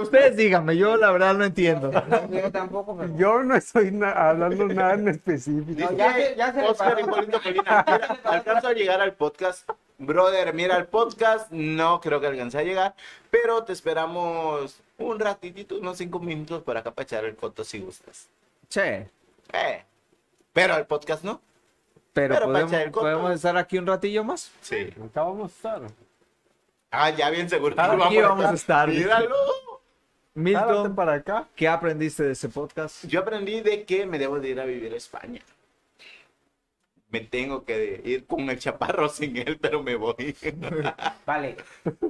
Ustedes 0.00 0.36
díganme, 0.36 0.76
yo 0.76 0.96
la 0.96 1.10
verdad 1.10 1.34
no 1.34 1.44
entiendo. 1.44 1.90
Yo 2.30 2.52
tampoco, 2.52 2.96
pero... 2.96 3.16
Yo 3.16 3.42
no 3.42 3.56
estoy 3.56 3.90
na- 3.90 4.12
hablando 4.12 4.66
nada 4.68 4.94
en 4.94 5.08
específico. 5.08 5.66
Dice 5.72 5.96
ya 5.96 6.12
se- 6.14 6.34
ya 6.36 6.52
se 6.52 6.62
Oscar. 6.62 7.00
Hipólito 7.00 7.40
mira, 7.46 7.80
alcanzo 8.24 8.68
a 8.68 8.72
llegar 8.74 9.00
al 9.00 9.14
podcast. 9.14 9.68
Brother, 9.98 10.54
mira 10.54 10.76
el 10.76 10.86
podcast. 10.86 11.50
No 11.50 12.00
creo 12.00 12.20
que 12.20 12.28
alcance 12.28 12.58
a 12.58 12.62
llegar, 12.62 12.94
pero 13.30 13.64
te 13.64 13.72
esperamos 13.72 14.80
un 14.98 15.18
ratitito, 15.18 15.78
unos 15.78 15.96
cinco 15.96 16.18
minutos 16.20 16.62
para 16.62 16.80
acá 16.80 16.90
para 16.90 17.04
echar 17.04 17.24
el 17.24 17.34
foto 17.36 17.64
si 17.64 17.80
gustas. 17.80 18.28
Che, 18.68 19.08
Eh, 19.52 19.84
pero 20.52 20.74
al 20.74 20.86
podcast 20.86 21.24
no. 21.24 21.40
pero, 22.12 22.34
Pero 22.34 22.46
podemos, 22.46 22.72
el 22.72 22.90
podemos 22.90 23.32
estar 23.32 23.56
aquí 23.56 23.78
un 23.78 23.86
ratillo 23.86 24.24
más. 24.24 24.50
Sí. 24.60 24.92
Acá 25.04 25.22
vamos 25.22 25.52
a 25.52 25.54
estar. 25.56 25.82
Ah, 26.90 27.10
ya 27.10 27.30
bien 27.30 27.48
seguro. 27.48 27.74
Aquí 27.78 28.20
vamos 28.20 28.44
a 28.44 28.54
estar. 28.54 28.88
Míralo. 28.88 29.34
Milton, 30.34 30.94
para 30.94 31.14
acá. 31.14 31.48
¿qué 31.56 31.66
aprendiste 31.66 32.22
de 32.22 32.32
ese 32.32 32.48
podcast? 32.48 33.04
Yo 33.06 33.20
aprendí 33.20 33.60
de 33.60 33.84
que 33.84 34.06
me 34.06 34.18
debo 34.18 34.38
de 34.38 34.50
ir 34.50 34.60
a 34.60 34.64
vivir 34.64 34.92
a 34.92 34.96
España. 34.96 35.40
Me 37.10 37.20
tengo 37.20 37.64
que 37.64 38.00
ir 38.04 38.26
con 38.26 38.48
el 38.50 38.58
chaparro 38.58 39.08
sin 39.10 39.36
él, 39.36 39.58
pero 39.60 39.82
me 39.82 39.96
voy. 39.96 40.36
Vale. 41.26 41.56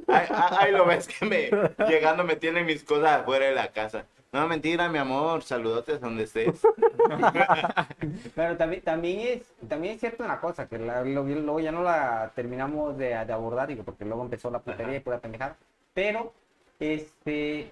Ahí, 0.09 0.27
ahí- 0.31 0.57
ahí 0.59 0.73
lo 0.73 0.87
ves 0.87 1.09
que 1.09 1.25
me 1.27 1.51
llegando 1.87 2.25
me 2.25 2.37
tienen 2.37 2.67
mis 2.67 2.83
cosas 2.85 3.21
afuera 3.23 3.47
de 3.47 3.55
la 3.55 3.73
casa. 3.73 4.07
No, 4.33 4.47
mentira, 4.49 4.89
mi 4.89 4.99
amor. 4.99 5.43
Saludotes 5.43 6.01
donde 6.01 6.25
estés. 6.25 6.69
Pero 8.35 8.57
también, 8.57 8.83
también, 8.83 9.21
es, 9.21 9.43
también 9.69 9.95
es 9.95 10.01
cierto 10.01 10.25
una 10.25 10.41
cosa, 10.41 10.69
que 10.69 10.79
la- 10.79 11.03
lo- 11.05 11.25
luego 11.25 11.61
ya 11.61 11.73
no 11.73 11.83
la 11.83 12.33
terminamos 12.35 12.97
de, 12.99 13.09
de 13.25 13.33
abordar, 13.33 13.69
digo, 13.69 13.85
porque 13.85 14.05
luego 14.05 14.23
empezó 14.23 14.51
la 14.51 14.61
putería 14.61 14.97
y 14.97 15.01
pura 15.01 15.19
pendejada. 15.21 15.57
Pero, 15.95 16.33
este, 16.79 17.71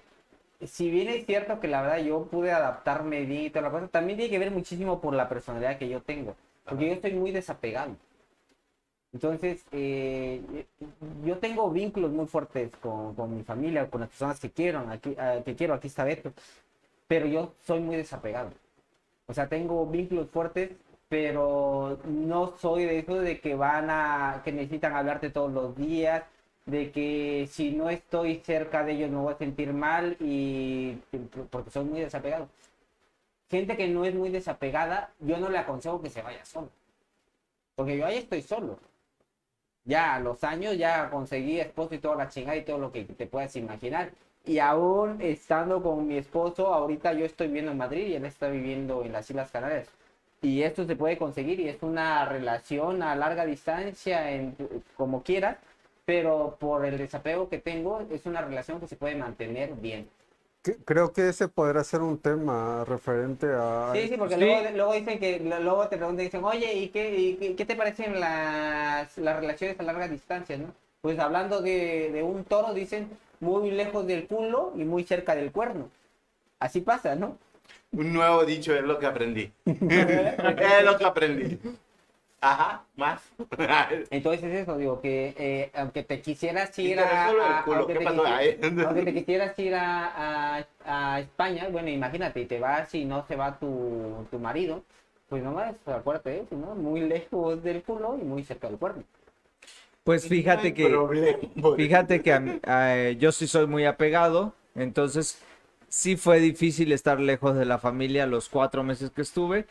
si 0.65 0.89
bien 0.91 1.09
es 1.09 1.25
cierto 1.25 1.59
que 1.59 1.67
la 1.67 1.81
verdad 1.81 1.99
yo 1.99 2.25
pude 2.25 2.51
adaptarme 2.51 3.21
bien 3.25 3.43
y 3.45 3.49
toda 3.49 3.63
la 3.63 3.71
cosa, 3.71 3.87
también 3.87 4.17
tiene 4.17 4.31
que 4.31 4.39
ver 4.39 4.51
muchísimo 4.51 5.01
por 5.01 5.13
la 5.13 5.29
personalidad 5.29 5.77
que 5.77 5.89
yo 5.89 6.01
tengo. 6.01 6.35
Porque 6.67 6.87
yo 6.87 6.93
estoy 6.93 7.13
muy 7.13 7.31
desapegado. 7.31 7.95
Entonces, 9.13 9.65
eh, 9.71 10.41
yo 11.25 11.37
tengo 11.39 11.71
vínculos 11.71 12.11
muy 12.11 12.27
fuertes 12.27 12.71
con, 12.81 13.15
con 13.15 13.35
mi 13.35 13.43
familia, 13.43 13.89
con 13.89 14.01
las 14.01 14.09
personas 14.09 14.39
que 14.39 14.51
quiero, 14.51 14.79
aquí, 14.89 15.15
ah, 15.17 15.39
que 15.43 15.55
quiero, 15.55 15.73
aquí 15.73 15.87
está 15.87 16.03
Beto, 16.03 16.33
pero 17.07 17.25
yo 17.25 17.53
soy 17.65 17.79
muy 17.79 17.95
desapegado. 17.95 18.51
O 19.27 19.33
sea, 19.33 19.47
tengo 19.49 19.85
vínculos 19.87 20.29
fuertes, 20.29 20.71
pero 21.09 21.99
no 22.05 22.57
soy 22.57 22.85
de 22.85 22.99
eso 22.99 23.15
de 23.15 23.39
que 23.39 23.55
van 23.55 23.89
a, 23.89 24.41
que 24.43 24.51
necesitan 24.51 24.95
hablarte 24.95 25.29
todos 25.29 25.51
los 25.51 25.75
días, 25.75 26.23
de 26.65 26.91
que 26.91 27.47
si 27.49 27.71
no 27.71 27.89
estoy 27.89 28.41
cerca 28.45 28.83
de 28.83 28.93
ellos 28.93 29.09
me 29.09 29.17
voy 29.17 29.33
a 29.33 29.37
sentir 29.37 29.73
mal 29.73 30.17
y 30.19 30.97
porque 31.49 31.71
soy 31.71 31.85
muy 31.85 32.01
desapegado. 32.01 32.49
Gente 33.49 33.77
que 33.77 33.87
no 33.87 34.05
es 34.05 34.13
muy 34.13 34.29
desapegada, 34.29 35.11
yo 35.19 35.37
no 35.37 35.49
le 35.49 35.57
aconsejo 35.57 36.01
que 36.01 36.09
se 36.09 36.21
vaya 36.21 36.43
solo. 36.45 36.69
Porque 37.75 37.97
yo 37.97 38.05
ahí 38.05 38.17
estoy 38.17 38.41
solo. 38.41 38.79
Ya 39.85 40.15
a 40.15 40.19
los 40.19 40.43
años 40.43 40.77
ya 40.77 41.09
conseguí 41.09 41.59
esposo 41.59 41.95
y 41.95 41.99
toda 41.99 42.15
la 42.17 42.27
chingada 42.29 42.57
y 42.57 42.65
todo 42.65 42.77
lo 42.77 42.91
que 42.91 43.05
te 43.05 43.25
puedas 43.27 43.55
imaginar. 43.55 44.11
y 44.45 44.59
aún 44.59 45.21
estando 45.21 45.83
con 45.83 46.07
mi 46.07 46.17
esposo, 46.17 46.67
ahorita 46.73 47.13
yo 47.13 47.25
estoy 47.25 47.47
viviendo 47.47 47.71
en 47.73 47.77
Madrid 47.77 48.07
y 48.07 48.15
él 48.15 48.25
está 48.25 48.47
viviendo 48.49 49.03
en 49.03 49.11
las 49.11 49.29
Islas 49.29 49.51
Canarias. 49.51 49.89
Y 50.41 50.61
esto 50.63 50.85
se 50.85 50.95
puede 50.95 51.17
conseguir 51.17 51.59
y 51.59 51.67
es 51.69 51.81
una 51.83 52.25
relación 52.25 53.03
a 53.03 53.15
larga 53.15 53.45
distancia, 53.45 54.31
en, 54.31 54.55
como 54.95 55.23
quiera, 55.23 55.59
pero 56.05 56.55
por 56.59 56.85
el 56.85 56.97
desapego 56.97 57.49
que 57.49 57.57
tengo, 57.59 58.01
es 58.11 58.25
una 58.25 58.41
relación 58.41 58.79
que 58.79 58.87
se 58.87 58.95
puede 58.95 59.15
mantener 59.15 59.73
bien. 59.75 60.09
Creo 60.85 61.13
que 61.13 61.29
ese 61.29 61.47
podría 61.47 61.83
ser 61.83 62.01
un 62.01 62.17
tema 62.17 62.83
referente 62.85 63.47
a... 63.53 63.91
Sí, 63.93 64.07
sí, 64.07 64.17
porque 64.17 64.35
Sí. 64.35 64.41
Luego, 64.41 64.69
luego 64.75 64.93
dicen 64.93 65.19
que, 65.19 65.39
luego 65.39 65.87
te 65.87 65.97
preguntan, 65.97 66.25
dicen, 66.25 66.43
oye, 66.43 66.73
¿y 66.73 66.89
qué, 66.89 67.15
y 67.15 67.35
qué, 67.35 67.55
qué 67.55 67.65
te 67.65 67.75
parecen 67.75 68.19
las, 68.19 69.17
las 69.17 69.35
relaciones 69.35 69.79
a 69.79 69.83
larga 69.83 70.07
distancia, 70.07 70.57
no? 70.57 70.73
Pues 71.01 71.19
hablando 71.19 71.61
de, 71.61 72.11
de 72.11 72.23
un 72.23 72.43
toro, 72.43 72.73
dicen, 72.73 73.09
muy 73.39 73.71
lejos 73.71 74.05
del 74.07 74.27
culo 74.27 74.73
y 74.75 74.83
muy 74.83 75.03
cerca 75.03 75.35
del 75.35 75.51
cuerno. 75.51 75.89
Así 76.59 76.81
pasa, 76.81 77.15
¿no? 77.15 77.37
Un 77.91 78.13
nuevo 78.13 78.43
dicho 78.45 78.73
es 78.75 78.83
lo 78.83 78.99
que 78.99 79.05
aprendí. 79.05 79.51
es 79.65 80.83
lo 80.83 80.97
que 80.97 81.05
aprendí. 81.05 81.59
Ajá, 82.39 82.83
más. 82.95 83.21
Entonces 84.11 84.43
es 84.43 84.53
eso, 84.61 84.77
digo, 84.77 85.01
que 85.01 85.33
eh, 85.37 85.71
aunque 85.73 86.03
te 86.03 86.21
quisieras 86.21 86.77
ir 86.79 86.99
a, 86.99 87.61
aunque 87.61 87.93
¿qué 87.93 87.99
te 87.99 88.05
aunque 88.85 89.13
quisieras 89.13 89.57
ir 89.59 89.73
a, 89.75 90.57
a- 90.59 90.67
a 90.85 91.19
España, 91.19 91.67
bueno, 91.71 91.89
imagínate, 91.89 92.41
y 92.41 92.45
te 92.45 92.59
vas 92.59 92.93
y 92.93 93.05
no 93.05 93.25
se 93.27 93.35
va 93.35 93.57
tu, 93.57 94.27
tu 94.29 94.39
marido, 94.39 94.83
pues 95.29 95.43
nomás 95.43 95.75
acuérdate 95.87 96.29
de 96.29 96.39
eso, 96.41 96.55
¿no? 96.55 96.75
Muy 96.75 97.01
lejos 97.01 97.63
del 97.63 97.81
culo 97.83 98.17
y 98.21 98.23
muy 98.23 98.43
cerca 98.43 98.67
del 98.67 98.77
cuerno. 98.77 99.03
Pues 100.03 100.25
fíjate 100.27 100.73
que, 100.73 100.87
fíjate 101.75 102.21
que 102.21 102.33
a 102.33 102.39
mí- 102.39 102.59
a- 102.65 103.11
yo 103.11 103.31
sí 103.31 103.47
soy 103.47 103.67
muy 103.67 103.85
apegado, 103.85 104.53
entonces 104.75 105.39
sí 105.89 106.15
fue 106.15 106.39
difícil 106.39 106.91
estar 106.91 107.19
lejos 107.19 107.55
de 107.57 107.65
la 107.65 107.77
familia 107.77 108.25
los 108.25 108.47
cuatro 108.47 108.83
meses 108.83 109.09
que 109.11 109.21
estuve. 109.21 109.65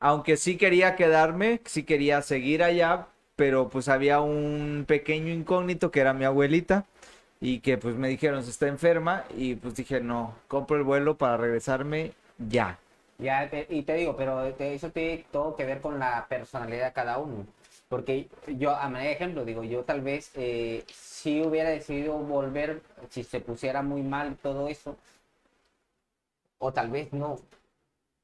Aunque 0.00 0.36
sí 0.36 0.56
quería 0.56 0.96
quedarme, 0.96 1.60
sí 1.64 1.82
quería 1.82 2.22
seguir 2.22 2.62
allá, 2.62 3.08
pero 3.36 3.68
pues 3.68 3.88
había 3.88 4.20
un 4.20 4.84
pequeño 4.86 5.32
incógnito 5.32 5.90
que 5.90 6.00
era 6.00 6.12
mi 6.12 6.24
abuelita 6.24 6.84
y 7.40 7.60
que 7.60 7.78
pues 7.78 7.96
me 7.96 8.08
dijeron 8.08 8.42
se 8.44 8.50
está 8.50 8.68
enferma 8.68 9.24
y 9.36 9.54
pues 9.56 9.74
dije 9.74 10.00
no, 10.00 10.34
compro 10.48 10.76
el 10.76 10.84
vuelo 10.84 11.16
para 11.16 11.36
regresarme 11.36 12.12
ya. 12.38 12.78
Ya, 13.18 13.50
y 13.68 13.82
te 13.82 13.94
digo, 13.94 14.16
pero 14.16 14.44
eso 14.44 14.90
tiene 14.90 15.24
todo 15.32 15.56
que 15.56 15.64
ver 15.64 15.80
con 15.80 15.98
la 15.98 16.26
personalidad 16.28 16.86
de 16.86 16.92
cada 16.92 17.18
uno. 17.18 17.46
Porque 17.88 18.28
yo, 18.46 18.76
a 18.76 18.88
manera 18.88 19.10
de 19.10 19.16
ejemplo, 19.16 19.44
digo, 19.44 19.64
yo 19.64 19.82
tal 19.82 20.02
vez 20.02 20.30
eh, 20.34 20.84
si 20.92 21.40
hubiera 21.42 21.70
decidido 21.70 22.18
volver, 22.18 22.82
si 23.10 23.24
se 23.24 23.40
pusiera 23.40 23.82
muy 23.82 24.02
mal 24.02 24.36
todo 24.36 24.68
eso, 24.68 24.96
o 26.58 26.72
tal 26.72 26.90
vez 26.90 27.12
no, 27.12 27.38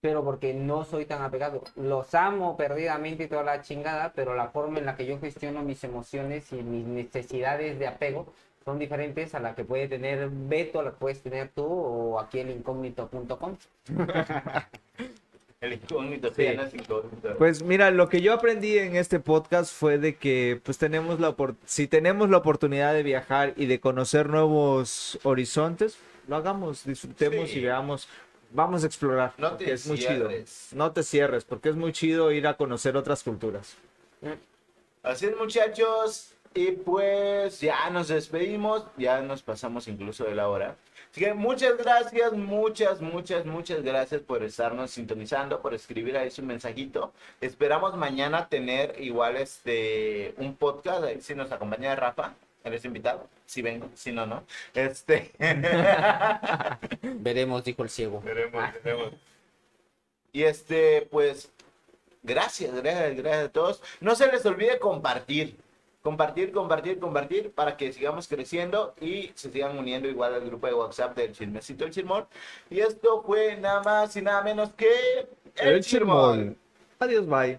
pero 0.05 0.23
porque 0.23 0.53
no 0.53 0.85
soy 0.85 1.07
tan 1.07 1.23
apegado. 1.23 1.65
Los 1.77 2.15
amo 2.15 2.59
perdidamente 2.59 3.25
y 3.25 3.27
toda 3.27 3.43
la 3.43 3.63
chingada, 3.63 4.13
pero 4.15 4.35
la 4.35 4.49
forma 4.49 4.79
en 4.79 4.85
la 4.85 4.97
que 4.97 5.07
yo 5.07 5.19
gestiono 5.19 5.63
mis 5.63 5.83
emociones 5.83 6.53
y 6.53 6.57
mis 6.57 6.85
necesidades 6.85 7.79
de 7.79 7.87
apego 7.87 8.27
son 8.67 8.79
diferentes 8.79 9.35
a 9.35 9.41
la 9.41 9.55
que 9.55 9.65
puede 9.65 9.89
tener 9.89 10.29
Beto, 10.31 10.81
a 10.81 10.83
la 10.83 10.91
que 10.91 10.97
puedes 10.99 11.23
tener 11.23 11.49
tú 11.55 11.65
o 11.65 12.21
aquí 12.21 12.41
el 12.41 12.51
incógnito.com. 12.51 13.57
El 15.63 15.73
incógnito, 15.73 16.31
sí, 16.35 16.49
no 16.55 16.65
es 16.65 16.75
incógnito. 16.75 17.39
Pues 17.39 17.63
mira, 17.63 17.91
lo 17.91 18.11
que 18.11 18.21
yo 18.21 18.35
aprendí 18.35 18.77
en 18.77 18.97
este 18.97 19.21
podcast 19.21 19.73
fue 19.73 19.97
de 19.97 20.17
que 20.17 20.61
pues 20.63 20.77
tenemos 20.77 21.19
la 21.19 21.35
si 21.65 21.87
tenemos 21.87 22.29
la 22.29 22.37
oportunidad 22.37 22.93
de 22.93 23.03
viajar 23.03 23.55
y 23.57 23.65
de 23.65 23.81
conocer 23.81 24.29
nuevos 24.29 25.19
horizontes, 25.23 25.97
lo 26.29 26.37
hagamos, 26.37 26.85
disfrutemos 26.85 27.49
Sí. 27.49 27.61
y 27.61 27.63
veamos, 27.63 28.07
vamos 28.55 28.83
a 28.85 28.87
explorar, 28.87 29.35
No 29.37 29.51
porque 29.51 29.67
te 29.67 29.73
es 29.73 29.87
muy 29.87 29.99
cierres. 29.99 30.69
chido. 30.71 30.79
No 30.79 30.93
te 30.93 31.03
cierres, 31.03 31.45
porque 31.45 31.69
es 31.69 31.77
muy 31.77 31.93
chido 31.93 32.33
ir 32.33 32.47
a 32.47 32.57
conocer 32.57 32.97
otras 32.97 33.23
culturas. 33.23 33.77
Así 35.03 35.27
es, 35.27 35.37
muchachos. 35.37 36.31
Y 36.55 36.71
pues 36.71 37.61
ya 37.61 37.91
nos 37.91 38.09
despedimos. 38.09 38.85
Ya 38.97 39.21
nos 39.21 39.43
pasamos 39.43 39.89
incluso 39.89 40.25
de 40.25 40.35
la 40.35 40.49
hora. 40.49 40.77
Así 41.11 41.21
que 41.21 41.35
muchas 41.35 41.77
gracias, 41.77 42.33
muchas, 42.33 43.01
muchas, 43.01 43.45
muchas 43.47 43.83
gracias 43.83 44.21
por 44.23 44.43
estarnos 44.43 44.91
sintonizando, 44.91 45.61
por 45.61 45.73
escribir 45.75 46.17
ahí 46.17 46.31
su 46.31 46.43
mensajito. 46.43 47.13
Esperamos 47.41 47.97
mañana 47.97 48.49
tener 48.49 49.01
igual 49.01 49.37
este 49.37 50.35
un 50.39 50.57
podcast. 50.57 51.05
ahí 51.05 51.21
Si 51.21 51.35
nos 51.35 51.53
acompaña 51.53 51.95
Rafa, 51.95 52.35
eres 52.65 52.85
invitado. 52.85 53.29
Si 53.47 53.63
vengo, 53.63 53.89
si 53.95 54.11
no, 54.11 54.27
no. 54.27 54.45
Este. 54.75 55.33
Veremos, 57.03 57.63
dijo 57.63 57.83
el 57.83 57.91
ciego. 57.91 58.21
Veremos, 58.23 58.65
veremos. 58.83 59.13
Y 60.33 60.43
este, 60.43 61.07
pues, 61.11 61.53
gracias, 62.23 62.75
gracias, 62.75 63.17
gracias 63.17 63.45
a 63.45 63.53
todos. 63.53 63.83
No 64.01 64.17
se 64.17 64.27
les 64.27 64.45
olvide 64.45 64.79
compartir. 64.79 65.57
Compartir, 66.03 66.53
compartir, 66.53 66.99
compartir 66.99 67.51
para 67.53 67.79
que 67.79 67.93
sigamos 67.93 68.29
creciendo 68.29 68.95
y 69.01 69.31
se 69.35 69.51
sigan 69.51 69.79
uniendo 69.79 70.07
igual 70.07 70.35
al 70.35 70.45
grupo 70.45 70.67
de 70.67 70.75
WhatsApp 70.75 71.17
del 71.17 71.33
Chismecito 71.33 71.87
El 71.87 71.93
Chirmol. 71.93 72.27
Y 72.69 72.81
esto 72.81 73.23
fue 73.23 73.57
nada 73.57 73.83
más 73.83 74.15
y 74.15 74.21
nada 74.21 74.43
menos 74.43 74.71
que 74.75 74.93
El 75.57 75.83
Chirmol. 75.83 76.59
Adiós, 76.99 77.27
bye. 77.27 77.59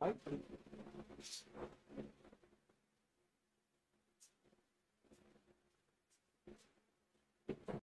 Ay. 0.00 0.14